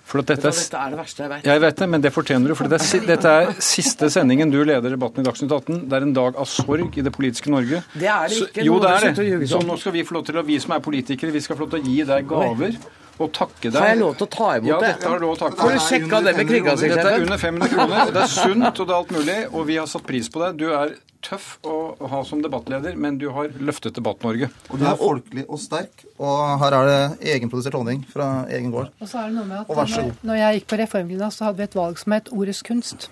For 0.09 0.25
dette, 0.25 0.49
er, 0.49 0.55
dette 0.57 0.79
er 0.81 0.93
det 0.93 0.97
verste 0.97 1.21
jeg 1.21 1.29
vet. 1.29 1.43
Jeg 1.45 1.61
vet 1.61 1.81
det, 1.81 1.87
men 1.93 2.01
det 2.01 2.11
fortjener 2.15 2.49
du. 2.49 2.55
For 2.57 2.71
dette 2.71 2.85
er, 2.97 3.03
dette 3.11 3.33
er 3.41 3.51
siste 3.61 4.09
sendingen 4.09 4.49
du 4.49 4.57
leder 4.65 4.95
debatten 4.95 5.21
i 5.21 5.27
Dagsnytt 5.27 5.53
18. 5.53 5.83
Det 5.85 5.97
er 5.99 6.05
en 6.07 6.15
dag 6.17 6.39
av 6.41 6.49
sorg 6.49 6.97
i 6.97 7.03
det 7.05 7.13
politiske 7.13 7.53
Norge. 7.53 7.83
Det 7.93 8.09
er 8.09 8.31
det 8.31 8.39
ikke. 8.39 8.63
Så, 8.63 8.65
jo, 8.65 8.79
det 8.81 8.95
er 8.95 9.05
det. 9.13 9.49
Så 9.51 9.61
nå 9.65 9.77
skal 9.77 9.93
vi 9.93 10.05
få 10.07 10.17
lov 10.17 10.25
til 10.25 10.41
å, 10.41 10.45
vi 10.47 10.57
som 10.63 10.73
er 10.73 10.81
politikere, 10.85 11.35
vi 11.35 11.43
skal 11.45 11.59
få 11.59 11.67
lov 11.67 11.75
til 11.75 11.83
å 11.83 11.93
gi 11.93 12.07
deg 12.09 12.25
gaver. 12.31 12.79
Og 13.19 13.31
takke 13.35 13.67
deg. 13.67 13.75
Har 13.75 13.89
jeg 13.91 13.99
lov 13.99 14.15
til 14.15 14.25
å 14.25 14.31
ta 14.31 14.49
imot 14.55 14.69
ja, 14.69 14.79
det? 14.79 14.93
Ja, 14.95 15.09
har 15.11 15.19
du 15.19 15.25
lov 15.25 15.35
til 15.35 15.43
å 15.43 15.49
takke. 15.49 15.59
Får 15.59 15.75
du 15.75 15.83
sjekka 15.83 16.21
det 16.23 16.33
med 16.37 16.49
kringkastingssjefen? 16.53 17.03
Dette 17.03 17.17
er 17.17 17.25
under 17.25 17.41
500 17.41 17.73
kroner. 17.73 18.11
Det 18.15 18.23
er 18.23 18.33
sunt 18.33 18.67
og 18.69 18.79
det 18.79 18.93
er 18.93 18.97
alt 18.97 19.13
mulig, 19.17 19.37
og 19.51 19.65
vi 19.67 19.77
har 19.81 19.89
satt 19.91 20.05
pris 20.07 20.29
på 20.31 20.43
det. 20.45 20.51
Du 20.61 20.67
er 20.71 20.93
tøff 21.25 21.47
å 21.67 21.75
ha 22.11 22.21
som 22.27 22.39
debattleder, 22.43 22.95
men 22.95 23.17
du 23.19 23.27
har 23.35 23.51
løftet 23.59 23.97
Debatt-Norge. 23.97 24.49
Og 24.69 24.79
du 24.79 24.85
er 24.87 24.99
folkelig 24.99 25.43
og 25.47 25.59
sterk, 25.61 26.05
og 26.15 26.61
her 26.63 26.77
er 26.77 26.87
det 26.89 27.33
egenprodusert 27.35 27.75
honning 27.75 28.05
fra 28.07 28.29
egen 28.47 28.71
gård. 28.71 28.93
Og 29.01 29.11
så 29.11 29.23
er 29.23 29.33
det 29.33 29.39
noe 29.39 29.49
med 29.49 29.59
at 29.65 29.91
når, 29.91 30.13
når 30.29 30.39
jeg 30.39 30.59
gikk 30.59 30.69
på 30.71 30.79
Reformgymnas, 30.83 31.39
så 31.39 31.49
hadde 31.49 31.59
vi 31.59 31.67
et 31.67 31.77
valg 31.79 31.99
som 31.99 32.15
het 32.15 32.31
Ordets 32.35 32.63
kunst. 32.65 33.09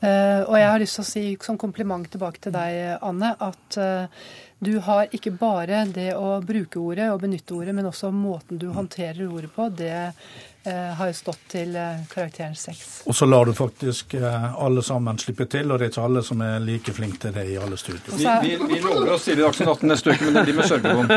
Uh, 0.00 0.44
og 0.48 0.54
jeg 0.56 0.68
har 0.68 0.80
lyst 0.80 0.96
til 0.96 1.04
å 1.04 1.08
si 1.08 1.24
som 1.44 1.58
kompliment 1.60 2.06
tilbake 2.08 2.40
til 2.44 2.54
deg, 2.54 3.00
Anne, 3.04 3.34
at 3.36 3.80
uh, 3.80 4.28
Du 4.62 4.74
har 4.78 5.06
ikke 5.16 5.30
bare 5.32 5.86
det 5.88 6.10
å 6.20 6.34
bruke 6.44 6.76
ordet 6.82 7.06
og 7.08 7.22
benytte 7.22 7.54
ordet, 7.56 7.72
men 7.72 7.86
også 7.88 8.10
måten 8.12 8.58
du 8.60 8.66
håndterer 8.76 9.22
ordet 9.24 9.48
på. 9.54 9.70
Det 9.72 9.94
eh, 9.96 10.90
har 10.98 11.08
jo 11.08 11.14
stått 11.16 11.46
til 11.54 11.72
eh, 11.80 12.02
karakteren 12.10 12.52
seks. 12.52 12.90
Og 13.08 13.16
så 13.16 13.24
lar 13.24 13.48
du 13.48 13.54
faktisk 13.56 14.12
eh, 14.18 14.44
alle 14.60 14.84
sammen 14.84 15.16
slippe 15.22 15.46
til, 15.48 15.72
og 15.72 15.80
det 15.80 15.86
er 15.86 15.94
ikke 15.94 16.04
alle 16.10 16.22
som 16.26 16.44
er 16.44 16.60
like 16.60 16.92
flinke 16.92 17.22
til 17.22 17.32
det 17.38 17.46
i 17.48 17.56
alle 17.56 17.80
studier. 17.80 18.12
Vi, 18.12 18.28
vi, 18.44 18.74
vi 18.74 18.84
lover 18.84 19.14
å 19.14 19.18
stille 19.22 19.46
Dagsnytt 19.46 19.72
18 19.78 19.94
neste 19.94 20.12
uke, 20.12 20.28
men 20.28 20.36
det 20.36 20.46
blir 20.50 20.58
med 20.60 20.68
sørgebånd. 20.68 21.14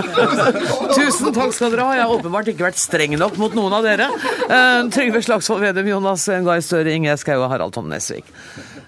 Tusen 1.02 1.36
takk 1.36 1.58
skal 1.58 1.76
dere 1.76 1.90
ha. 1.90 1.98
Jeg 2.00 2.08
har 2.08 2.16
åpenbart 2.16 2.54
ikke 2.54 2.70
vært 2.70 2.80
streng 2.80 3.18
nok 3.20 3.36
mot 3.44 3.60
noen 3.60 3.76
av 3.76 3.84
dere. 3.84 4.08
Uh, 4.48 4.88
Trygve 4.88 5.20
Slagsvold 5.28 5.68
Vedum, 5.68 5.92
Jonas 5.98 6.30
Gahr 6.32 6.64
Støre, 6.64 6.96
Ingjerd 6.96 7.20
Skau 7.20 7.42
og 7.42 7.52
Harald 7.52 7.76
Tom 7.76 7.92
Nesvik. 7.92 8.32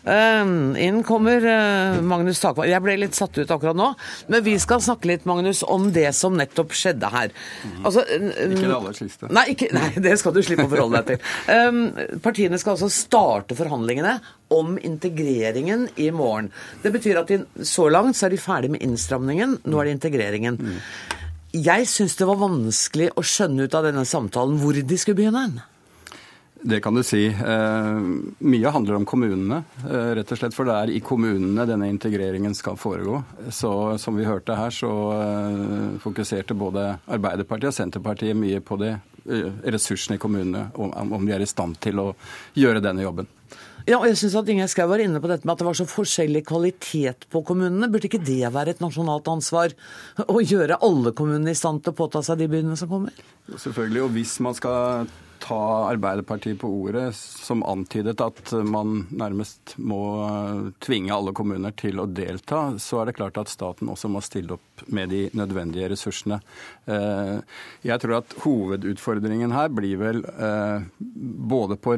Uh, 0.06 0.78
inn 0.82 1.02
kommer 1.06 1.42
uh, 1.42 2.02
Magnus 2.06 2.42
Takvar. 2.44 2.68
Jeg 2.70 2.84
ble 2.86 2.98
litt 3.02 3.18
satt 3.18 3.36
ut 3.40 3.52
akkurat 3.52 3.78
nå, 3.78 3.92
men 4.32 4.46
vi 4.46 4.56
skal 4.62 4.84
snakke 4.86 5.10
litt 5.10 5.26
Magnus, 5.30 5.64
om 5.66 5.90
det 5.96 6.12
som 6.18 6.38
nettopp 6.38 6.76
skjedde 6.78 7.10
her. 7.14 7.34
Altså, 7.82 8.06
ikke 8.06 8.68
det 8.68 8.78
aller 8.78 8.98
siste. 8.98 9.32
Nei, 9.34 9.48
ikke, 9.56 9.72
nei, 9.76 9.90
det 10.06 10.16
skal 10.22 10.36
du 10.36 10.42
slippe 10.46 10.68
å 10.68 10.72
forholde 10.72 11.02
deg 11.02 11.16
til. 11.16 11.34
Um, 11.50 11.84
partiene 12.26 12.62
skal 12.62 12.76
altså 12.76 12.92
starte 12.94 13.58
forhandlingene 13.58 14.18
om 14.54 14.76
integreringen 14.78 15.88
i 15.98 16.12
morgen. 16.14 16.52
Det 16.84 16.94
betyr 16.94 17.22
at 17.24 17.32
de, 17.32 17.42
så 17.66 17.90
langt 17.90 18.18
så 18.18 18.28
er 18.28 18.36
de 18.36 18.42
ferdig 18.42 18.76
med 18.76 18.86
innstramningen, 18.86 19.60
nå 19.66 19.82
er 19.82 19.90
det 19.90 19.98
integreringen. 19.98 20.60
Jeg 21.56 21.88
syns 21.88 22.18
det 22.20 22.28
var 22.28 22.42
vanskelig 22.42 23.14
å 23.16 23.24
skjønne 23.24 23.66
ut 23.66 23.78
av 23.78 23.88
denne 23.88 24.04
samtalen 24.08 24.60
hvor 24.60 24.76
de 24.76 24.98
skulle 25.00 25.22
begynne. 25.22 25.64
Det 26.68 26.80
kan 26.82 26.96
du 26.96 27.04
si. 27.06 27.28
Eh, 27.28 28.00
mye 28.40 28.70
handler 28.74 28.96
om 28.96 29.06
kommunene, 29.06 29.64
eh, 29.86 30.16
rett 30.18 30.32
og 30.32 30.40
slett. 30.40 30.54
For 30.58 30.66
det 30.66 30.74
er 30.74 30.92
i 30.96 31.02
kommunene 31.06 31.62
denne 31.70 31.92
integreringen 31.94 32.56
skal 32.58 32.74
foregå. 32.74 33.20
Så 33.54 34.00
som 34.02 34.18
vi 34.18 34.26
hørte 34.26 34.56
her, 34.58 34.74
så 34.74 34.90
eh, 35.14 36.00
fokuserte 36.02 36.58
både 36.58 36.88
Arbeiderpartiet 37.06 37.70
og 37.70 37.78
Senterpartiet 37.78 38.34
mye 38.40 38.64
på 38.66 38.80
eh, 38.82 38.98
ressursene 39.62 40.18
i 40.18 40.24
kommunene, 40.24 40.72
om, 40.74 41.14
om 41.14 41.26
de 41.26 41.38
er 41.38 41.46
i 41.46 41.50
stand 41.50 41.78
til 41.86 42.02
å 42.02 42.08
gjøre 42.58 42.82
denne 42.82 43.06
jobben. 43.06 43.30
Ja, 43.86 44.00
og 44.00 44.08
jeg 44.10 44.18
synes 44.18 44.36
at 44.40 44.48
Inge 44.50 44.66
Schou 44.72 44.88
var 44.90 45.02
inne 45.04 45.20
på 45.22 45.30
dette 45.30 45.46
med 45.46 45.54
at 45.54 45.62
det 45.62 45.68
var 45.68 45.78
så 45.78 45.86
forskjellig 45.86 46.42
kvalitet 46.50 47.28
på 47.30 47.44
kommunene. 47.46 47.90
Burde 47.94 48.10
ikke 48.10 48.24
det 48.26 48.42
være 48.54 48.74
et 48.74 48.82
nasjonalt 48.82 49.30
ansvar? 49.30 49.76
Å 50.26 50.42
gjøre 50.42 50.80
alle 50.86 51.14
kommunene 51.14 51.54
i 51.54 51.60
stand 51.60 51.84
til 51.86 51.94
å 51.94 52.00
påta 52.00 52.24
seg 52.26 52.42
de 52.42 52.50
byene 52.50 52.78
som 52.80 52.90
kommer? 52.90 53.14
Selvfølgelig, 53.52 54.02
og 54.08 54.16
hvis 54.18 54.40
man 54.42 54.58
skal 54.58 55.06
ta 55.46 55.60
Arbeiderpartiet 55.92 56.58
på 56.58 56.70
ordet, 56.82 57.12
som 57.16 57.62
antydet 57.68 58.22
at 58.24 58.54
man 58.66 59.04
nærmest 59.14 59.76
må 59.78 60.02
tvinge 60.82 61.14
alle 61.14 61.36
kommuner 61.38 61.76
til 61.78 62.02
å 62.02 62.08
delta, 62.10 62.64
så 62.82 63.04
er 63.04 63.12
det 63.12 63.18
klart 63.20 63.38
at 63.38 63.52
staten 63.52 63.92
også 63.92 64.10
må 64.10 64.24
stille 64.26 64.58
opp 64.58 64.86
med 64.90 65.14
de 65.14 65.28
nødvendige 65.38 65.92
ressursene. 65.94 66.40
Eh, 66.90 67.38
jeg 67.86 68.02
tror 68.02 68.18
at 68.24 68.38
hovedutfordringen 68.46 69.54
her 69.54 69.70
blir 69.70 70.02
vel 70.02 70.24
eh, 70.26 70.90
både 71.54 71.78
på 71.78 71.94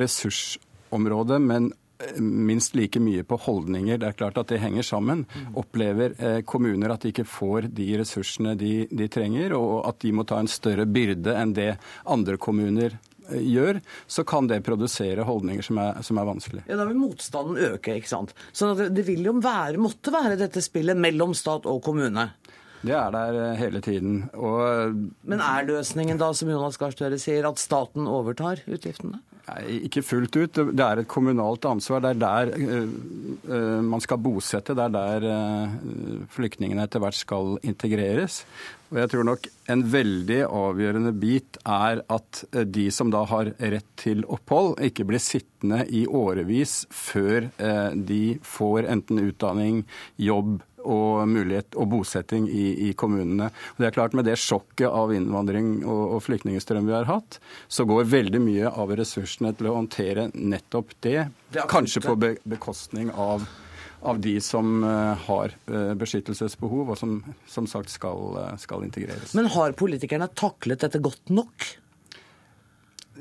ressursområdet, 0.87 1.41
men 1.41 1.73
minst 2.19 2.75
like 2.75 2.99
mye 2.99 3.23
på 3.23 3.37
holdninger. 3.37 3.97
Det 3.97 4.07
er 4.07 4.17
klart 4.17 4.37
at 4.37 4.47
det 4.47 4.59
henger 4.61 4.83
sammen. 4.83 5.25
Opplever 5.55 6.13
eh, 6.19 6.41
kommuner 6.45 6.93
at 6.93 7.01
de 7.01 7.09
ikke 7.09 7.25
får 7.25 7.69
de 7.73 7.97
ressursene 7.97 8.55
de, 8.55 8.87
de, 8.91 9.07
trenger, 9.07 9.53
og 9.57 9.87
at 9.87 9.99
de 10.01 10.11
må 10.13 10.23
ta 10.23 10.39
en 10.39 10.47
større 10.47 10.85
byrde 10.85 11.33
enn 11.33 11.55
det 11.57 11.77
andre 12.05 12.37
kommuner 12.37 12.97
eh, 13.31 13.41
gjør, 13.41 13.81
så 14.07 14.23
kan 14.23 14.47
det 14.47 14.63
produsere 14.65 15.25
holdninger 15.25 15.65
som 15.65 15.81
er, 15.81 16.03
som 16.05 16.21
er 16.21 16.29
vanskelig. 16.29 16.65
Ja, 16.67 16.77
Da 16.77 16.85
vil 16.85 17.01
motstanden 17.01 17.57
øke, 17.57 17.97
ikke 17.97 18.13
sant. 18.13 18.35
Så 18.51 18.75
det, 18.77 18.91
det 18.93 19.07
vil 19.07 19.25
jo 19.25 19.33
være, 19.41 19.81
måtte 19.81 20.13
være 20.13 20.37
dette 20.37 20.61
spillet 20.61 20.97
mellom 20.97 21.33
stat 21.37 21.65
og 21.65 21.81
kommune. 21.83 22.29
Det 22.85 22.93
er 22.93 23.09
der 23.09 23.39
eh, 23.41 23.55
hele 23.57 23.81
tiden. 23.81 24.27
Og... 24.37 24.93
Men 25.25 25.41
er 25.41 25.65
løsningen 25.65 26.21
da, 26.21 26.29
som 26.37 26.53
Jonas 26.53 26.77
Gahr 26.77 26.93
Støre 26.93 27.17
sier, 27.21 27.49
at 27.49 27.61
staten 27.61 28.05
overtar 28.05 28.61
utgiftene? 28.69 29.23
Ikke 29.71 30.03
fullt 30.03 30.35
ut. 30.35 30.59
Det 30.75 30.83
er 30.83 31.01
et 31.01 31.09
kommunalt 31.09 31.65
ansvar. 31.69 32.03
Det 32.03 32.09
er 32.13 32.19
der 32.19 32.49
uh, 32.57 33.83
man 33.85 34.03
skal 34.03 34.19
bosette. 34.19 34.75
Det 34.75 34.87
er 34.87 34.95
der 34.95 35.27
uh, 35.27 36.25
flyktningene 36.33 36.83
etter 36.83 37.03
hvert 37.03 37.15
skal 37.15 37.55
integreres. 37.63 38.41
Og 38.91 39.01
jeg 39.01 39.11
tror 39.11 39.27
nok 39.27 39.47
en 39.71 39.83
veldig 39.91 40.41
avgjørende 40.47 41.11
bit 41.19 41.59
er 41.67 42.03
at 42.11 42.43
de 42.71 42.85
som 42.95 43.11
da 43.11 43.25
har 43.27 43.51
rett 43.59 43.89
til 43.99 44.23
opphold, 44.31 44.77
ikke 44.83 45.07
blir 45.09 45.19
sittende 45.19 45.81
i 45.91 46.05
årevis 46.07 46.85
før 46.95 47.49
de 48.07 48.21
får 48.47 48.87
enten 48.87 49.19
utdanning, 49.25 49.81
jobb 50.15 50.61
og 50.85 51.27
mulighet 51.29 51.77
og 51.79 51.89
bosetting 51.91 52.47
i, 52.49 52.89
i, 52.89 52.93
kommunene. 52.97 53.49
Og 53.75 53.81
det 53.81 53.89
er 53.89 53.95
klart 53.95 54.15
Med 54.17 54.27
det 54.27 54.37
sjokket 54.41 54.89
av 54.89 55.13
innvandring 55.13 55.85
og, 55.85 56.17
og 56.17 56.23
flyktningstrøm 56.25 56.87
vi 56.87 56.95
har 56.95 57.09
hatt, 57.09 57.39
så 57.67 57.85
går 57.87 58.09
veldig 58.11 58.41
mye 58.43 58.71
av 58.71 58.93
ressursene 58.97 59.53
til 59.57 59.71
å 59.71 59.77
håndtere 59.77 60.29
nettopp 60.33 60.93
det. 61.05 61.29
det 61.53 61.65
kanskje 61.71 62.03
på 62.05 62.15
be 62.19 62.35
bekostning 62.47 63.11
av, 63.11 63.47
av 64.01 64.21
de 64.23 64.37
som 64.43 64.83
uh, 64.85 65.17
har 65.27 65.55
uh, 65.71 65.93
beskyttelsesbehov, 65.99 66.93
og 66.93 66.99
som 66.99 67.19
som 67.49 67.67
sagt 67.69 67.91
skal, 67.93 68.37
uh, 68.37 68.53
skal 68.61 68.85
integreres. 68.87 69.35
Men 69.37 69.51
har 69.57 69.75
politikerne 69.77 70.29
taklet 70.37 70.85
dette 70.85 71.01
godt 71.03 71.33
nok? 71.33 71.71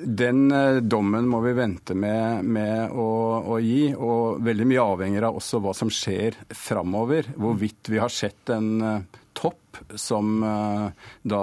Den 0.04 0.52
eh, 0.52 0.76
dommen 0.76 1.28
må 1.28 1.40
vi 1.40 1.52
vente 1.56 1.94
med, 1.96 2.44
med 2.44 2.92
å, 2.92 3.08
å, 3.54 3.58
gi, 3.62 3.94
og 3.94 4.42
veldig 4.44 4.66
mye 4.68 4.82
avhenger 4.94 5.28
av 5.28 5.38
også 5.40 5.60
hva 5.64 5.72
som 5.76 5.92
skjer 5.92 6.36
framover. 6.52 7.30
Hvorvidt 7.36 7.88
vi 7.92 8.00
har 8.02 8.12
sett 8.12 8.52
en 8.52 8.70
uh, 8.82 9.22
topp 9.36 9.80
som 9.96 10.42
uh, 10.44 10.88
da 11.22 11.42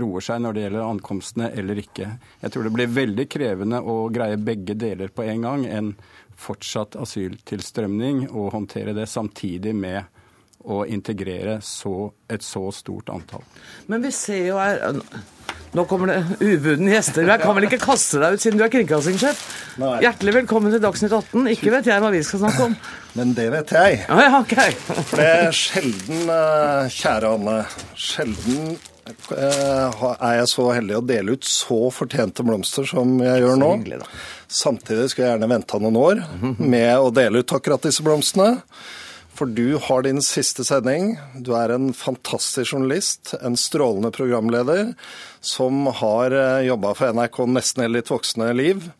roer 0.00 0.24
seg 0.24 0.40
når 0.44 0.56
det 0.56 0.64
gjelder 0.66 0.86
ankomstene 0.86 1.50
eller 1.60 1.80
ikke. 1.80 2.08
Jeg 2.40 2.52
tror 2.52 2.68
det 2.68 2.74
blir 2.76 2.94
veldig 3.00 3.26
krevende 3.32 3.80
å 3.80 3.98
greie 4.12 4.40
begge 4.40 4.76
deler 4.80 5.12
på 5.12 5.24
en 5.28 5.44
gang. 5.48 5.66
En 5.68 5.92
fortsatt 6.40 6.96
asyltilstrømning 7.00 8.26
og 8.30 8.54
håndtere 8.56 8.96
det 8.96 9.08
samtidig 9.08 9.74
med 9.76 10.20
å 10.68 10.84
integrere 10.84 11.60
så, 11.64 12.10
et 12.28 12.44
så 12.44 12.66
stort 12.74 13.08
antall. 13.12 13.44
Men 13.88 14.04
vi 14.04 14.12
ser 14.12 14.50
jo 14.50 14.58
her 14.60 14.82
nå 15.76 15.84
kommer 15.86 16.10
det 16.10 16.20
ubudne 16.42 16.90
gjester. 16.90 17.26
Jeg 17.28 17.42
kan 17.42 17.54
vel 17.54 17.66
ikke 17.68 17.78
kaste 17.82 18.18
deg 18.18 18.34
ut 18.34 18.42
siden 18.42 18.58
du 18.58 18.64
er 18.66 18.72
kringkastingssjef? 18.72 19.42
Hjertelig 20.02 20.34
velkommen 20.40 20.74
til 20.74 20.82
Dagsnytt 20.82 21.14
18. 21.14 21.46
Ikke 21.54 21.70
vet 21.76 21.90
jeg 21.90 22.02
hva 22.02 22.10
vi 22.10 22.22
skal 22.26 22.42
snakke 22.42 22.66
om. 22.66 22.76
Men 23.18 23.34
det 23.38 23.46
vet 23.54 23.74
jeg. 23.76 24.00
Ah, 24.10 24.22
ja, 24.24 24.40
okay. 24.40 24.74
For 24.90 25.20
det 25.22 25.28
er 25.46 25.54
sjelden, 25.54 26.24
eh, 26.34 26.90
kjære 26.94 27.34
Anne, 27.36 27.56
sjelden 27.94 28.72
eh, 29.36 30.02
er 30.10 30.34
jeg 30.40 30.50
så 30.50 30.66
heldig 30.74 30.98
å 30.98 31.04
dele 31.06 31.38
ut 31.38 31.46
så 31.46 31.80
fortjente 31.94 32.46
blomster 32.46 32.88
som 32.90 33.14
jeg 33.22 33.44
gjør 33.44 33.60
nå. 33.62 33.72
Samtidig 34.50 35.10
skulle 35.12 35.28
jeg 35.28 35.36
gjerne 35.36 35.52
venta 35.54 35.78
noen 35.82 36.00
år 36.02 36.24
med 36.58 36.92
å 36.98 37.14
dele 37.14 37.44
ut 37.44 37.54
akkurat 37.54 37.86
disse 37.86 38.02
blomstene. 38.06 38.56
For 39.40 39.46
du 39.46 39.76
har 39.76 40.02
din 40.02 40.18
siste 40.22 40.66
sending. 40.68 41.14
Du 41.34 41.54
er 41.56 41.72
en 41.72 41.94
fantastisk 41.96 42.74
journalist, 42.74 43.30
en 43.40 43.54
strålende 43.56 44.10
programleder, 44.12 44.90
som 45.40 45.86
har 45.86 46.34
eh, 46.36 46.66
jobba 46.66 46.90
for 46.98 47.16
NRK 47.16 47.38
nesten 47.48 47.86
hele 47.86 48.02
ditt 48.02 48.12
voksne 48.12 48.50
liv. 48.52 48.90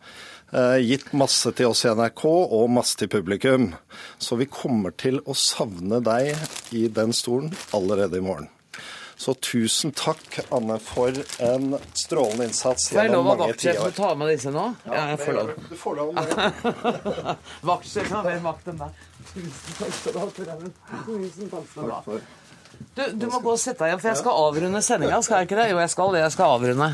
Eh, 0.56 0.78
gitt 0.80 1.12
masse 1.12 1.52
til 1.58 1.68
oss 1.74 1.84
i 1.84 1.92
NRK 1.92 2.24
og 2.30 2.72
masse 2.72 2.96
til 2.96 3.10
publikum. 3.12 3.74
Så 4.16 4.40
vi 4.40 4.48
kommer 4.48 4.96
til 4.96 5.20
å 5.28 5.36
savne 5.36 6.00
deg 6.08 6.32
i 6.72 6.86
den 6.88 7.12
stolen 7.12 7.52
allerede 7.76 8.16
i 8.16 8.24
morgen. 8.24 8.48
Så 9.20 9.36
tusen 9.44 9.92
takk, 9.92 10.40
Anne, 10.48 10.80
for 10.80 11.12
en 11.44 11.76
strålende 11.92 12.48
innsats 12.48 12.88
gjennom 12.96 13.28
mange 13.28 13.52
tiår. 13.52 13.60
Får 13.60 13.68
jeg 13.68 13.76
lov 13.76 13.84
av 13.84 13.84
vaktsjefen 13.84 13.92
å 13.92 13.96
ta 14.00 14.16
med 14.16 14.32
disse 14.32 14.56
nå? 14.56 14.66
Ja, 14.88 15.06
jeg 15.12 15.22
får 15.26 15.40
lov. 15.42 15.54
Du 15.68 15.78
får 15.84 16.00
lov. 16.00 16.20
vaktsjefen 17.74 18.22
har 18.22 18.30
mer 18.32 18.44
makt 18.48 18.72
enn 18.72 18.84
deg. 18.86 19.08
Tusen 19.30 19.76
takk 19.78 19.94
skal 19.94 20.14
du 20.14 20.20
ha, 20.20 20.28
Tusen 21.06 21.50
takk 21.52 21.66
skal 21.70 21.90
du 21.90 21.94
ha. 21.94 22.20
Du, 22.96 23.02
du, 23.12 23.26
må 23.30 23.40
gå 23.44 23.52
og 23.52 23.60
sette 23.60 23.84
deg 23.84 23.92
igjen, 23.92 24.00
for 24.02 24.10
jeg 24.10 24.20
skal 24.22 24.44
avrunde 24.46 24.80
sendinga. 24.82 25.20
Skal 25.22 25.40
jeg 25.40 25.50
ikke 25.50 25.58
det? 25.60 25.66
Jo, 25.70 25.80
jeg 25.82 25.92
skal 25.92 26.14
det. 26.14 26.22
Jeg 26.24 26.34
skal 26.34 26.54
avrunde. 26.56 26.88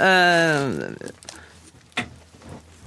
Uh, 0.00 1.30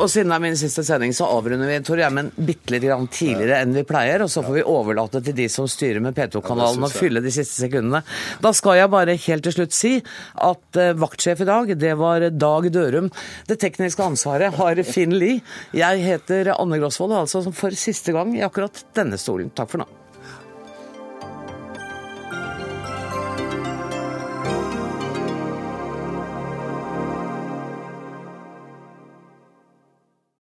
og 0.01 0.09
siden 0.09 0.31
det 0.31 0.37
er 0.39 0.41
min 0.41 0.57
siste 0.57 0.81
sending, 0.85 1.13
så 1.13 1.27
avrunder 1.29 1.69
vi 1.69 1.77
Tor 1.85 1.99
Gjermund 2.01 2.33
bitte 2.35 2.73
litt 2.73 2.87
tidligere 3.13 3.59
enn 3.61 3.75
vi 3.75 3.85
pleier. 3.85 4.23
Og 4.25 4.31
så 4.33 4.41
får 4.45 4.57
vi 4.57 4.65
overlate 4.73 5.21
til 5.21 5.37
de 5.37 5.45
som 5.53 5.69
styrer 5.69 6.01
med 6.03 6.17
P2-kanalen 6.17 6.87
å 6.87 6.91
fylle 6.91 7.21
de 7.23 7.33
siste 7.33 7.61
sekundene. 7.61 8.01
Da 8.41 8.53
skal 8.57 8.79
jeg 8.81 8.91
bare 8.93 9.17
helt 9.27 9.45
til 9.45 9.55
slutt 9.57 9.77
si 9.77 9.93
at 10.01 10.81
uh, 10.81 10.91
vaktsjef 10.97 11.45
i 11.45 11.49
dag, 11.49 11.73
det 11.77 11.95
var 12.01 12.25
Dag 12.33 12.69
Dørum. 12.73 13.11
Det 13.49 13.59
tekniske 13.61 14.05
ansvaret 14.05 14.57
har 14.57 14.85
Finn 14.87 15.13
Lie. 15.13 15.43
Jeg 15.77 16.05
heter 16.07 16.55
Anne 16.57 16.81
Grosvold, 16.81 17.13
altså 17.23 17.45
for 17.53 17.77
siste 17.77 18.17
gang 18.17 18.33
i 18.33 18.45
akkurat 18.45 18.87
denne 18.97 19.21
stolen. 19.21 19.53
Takk 19.53 19.75
for 19.75 19.85
nå. 19.85 20.02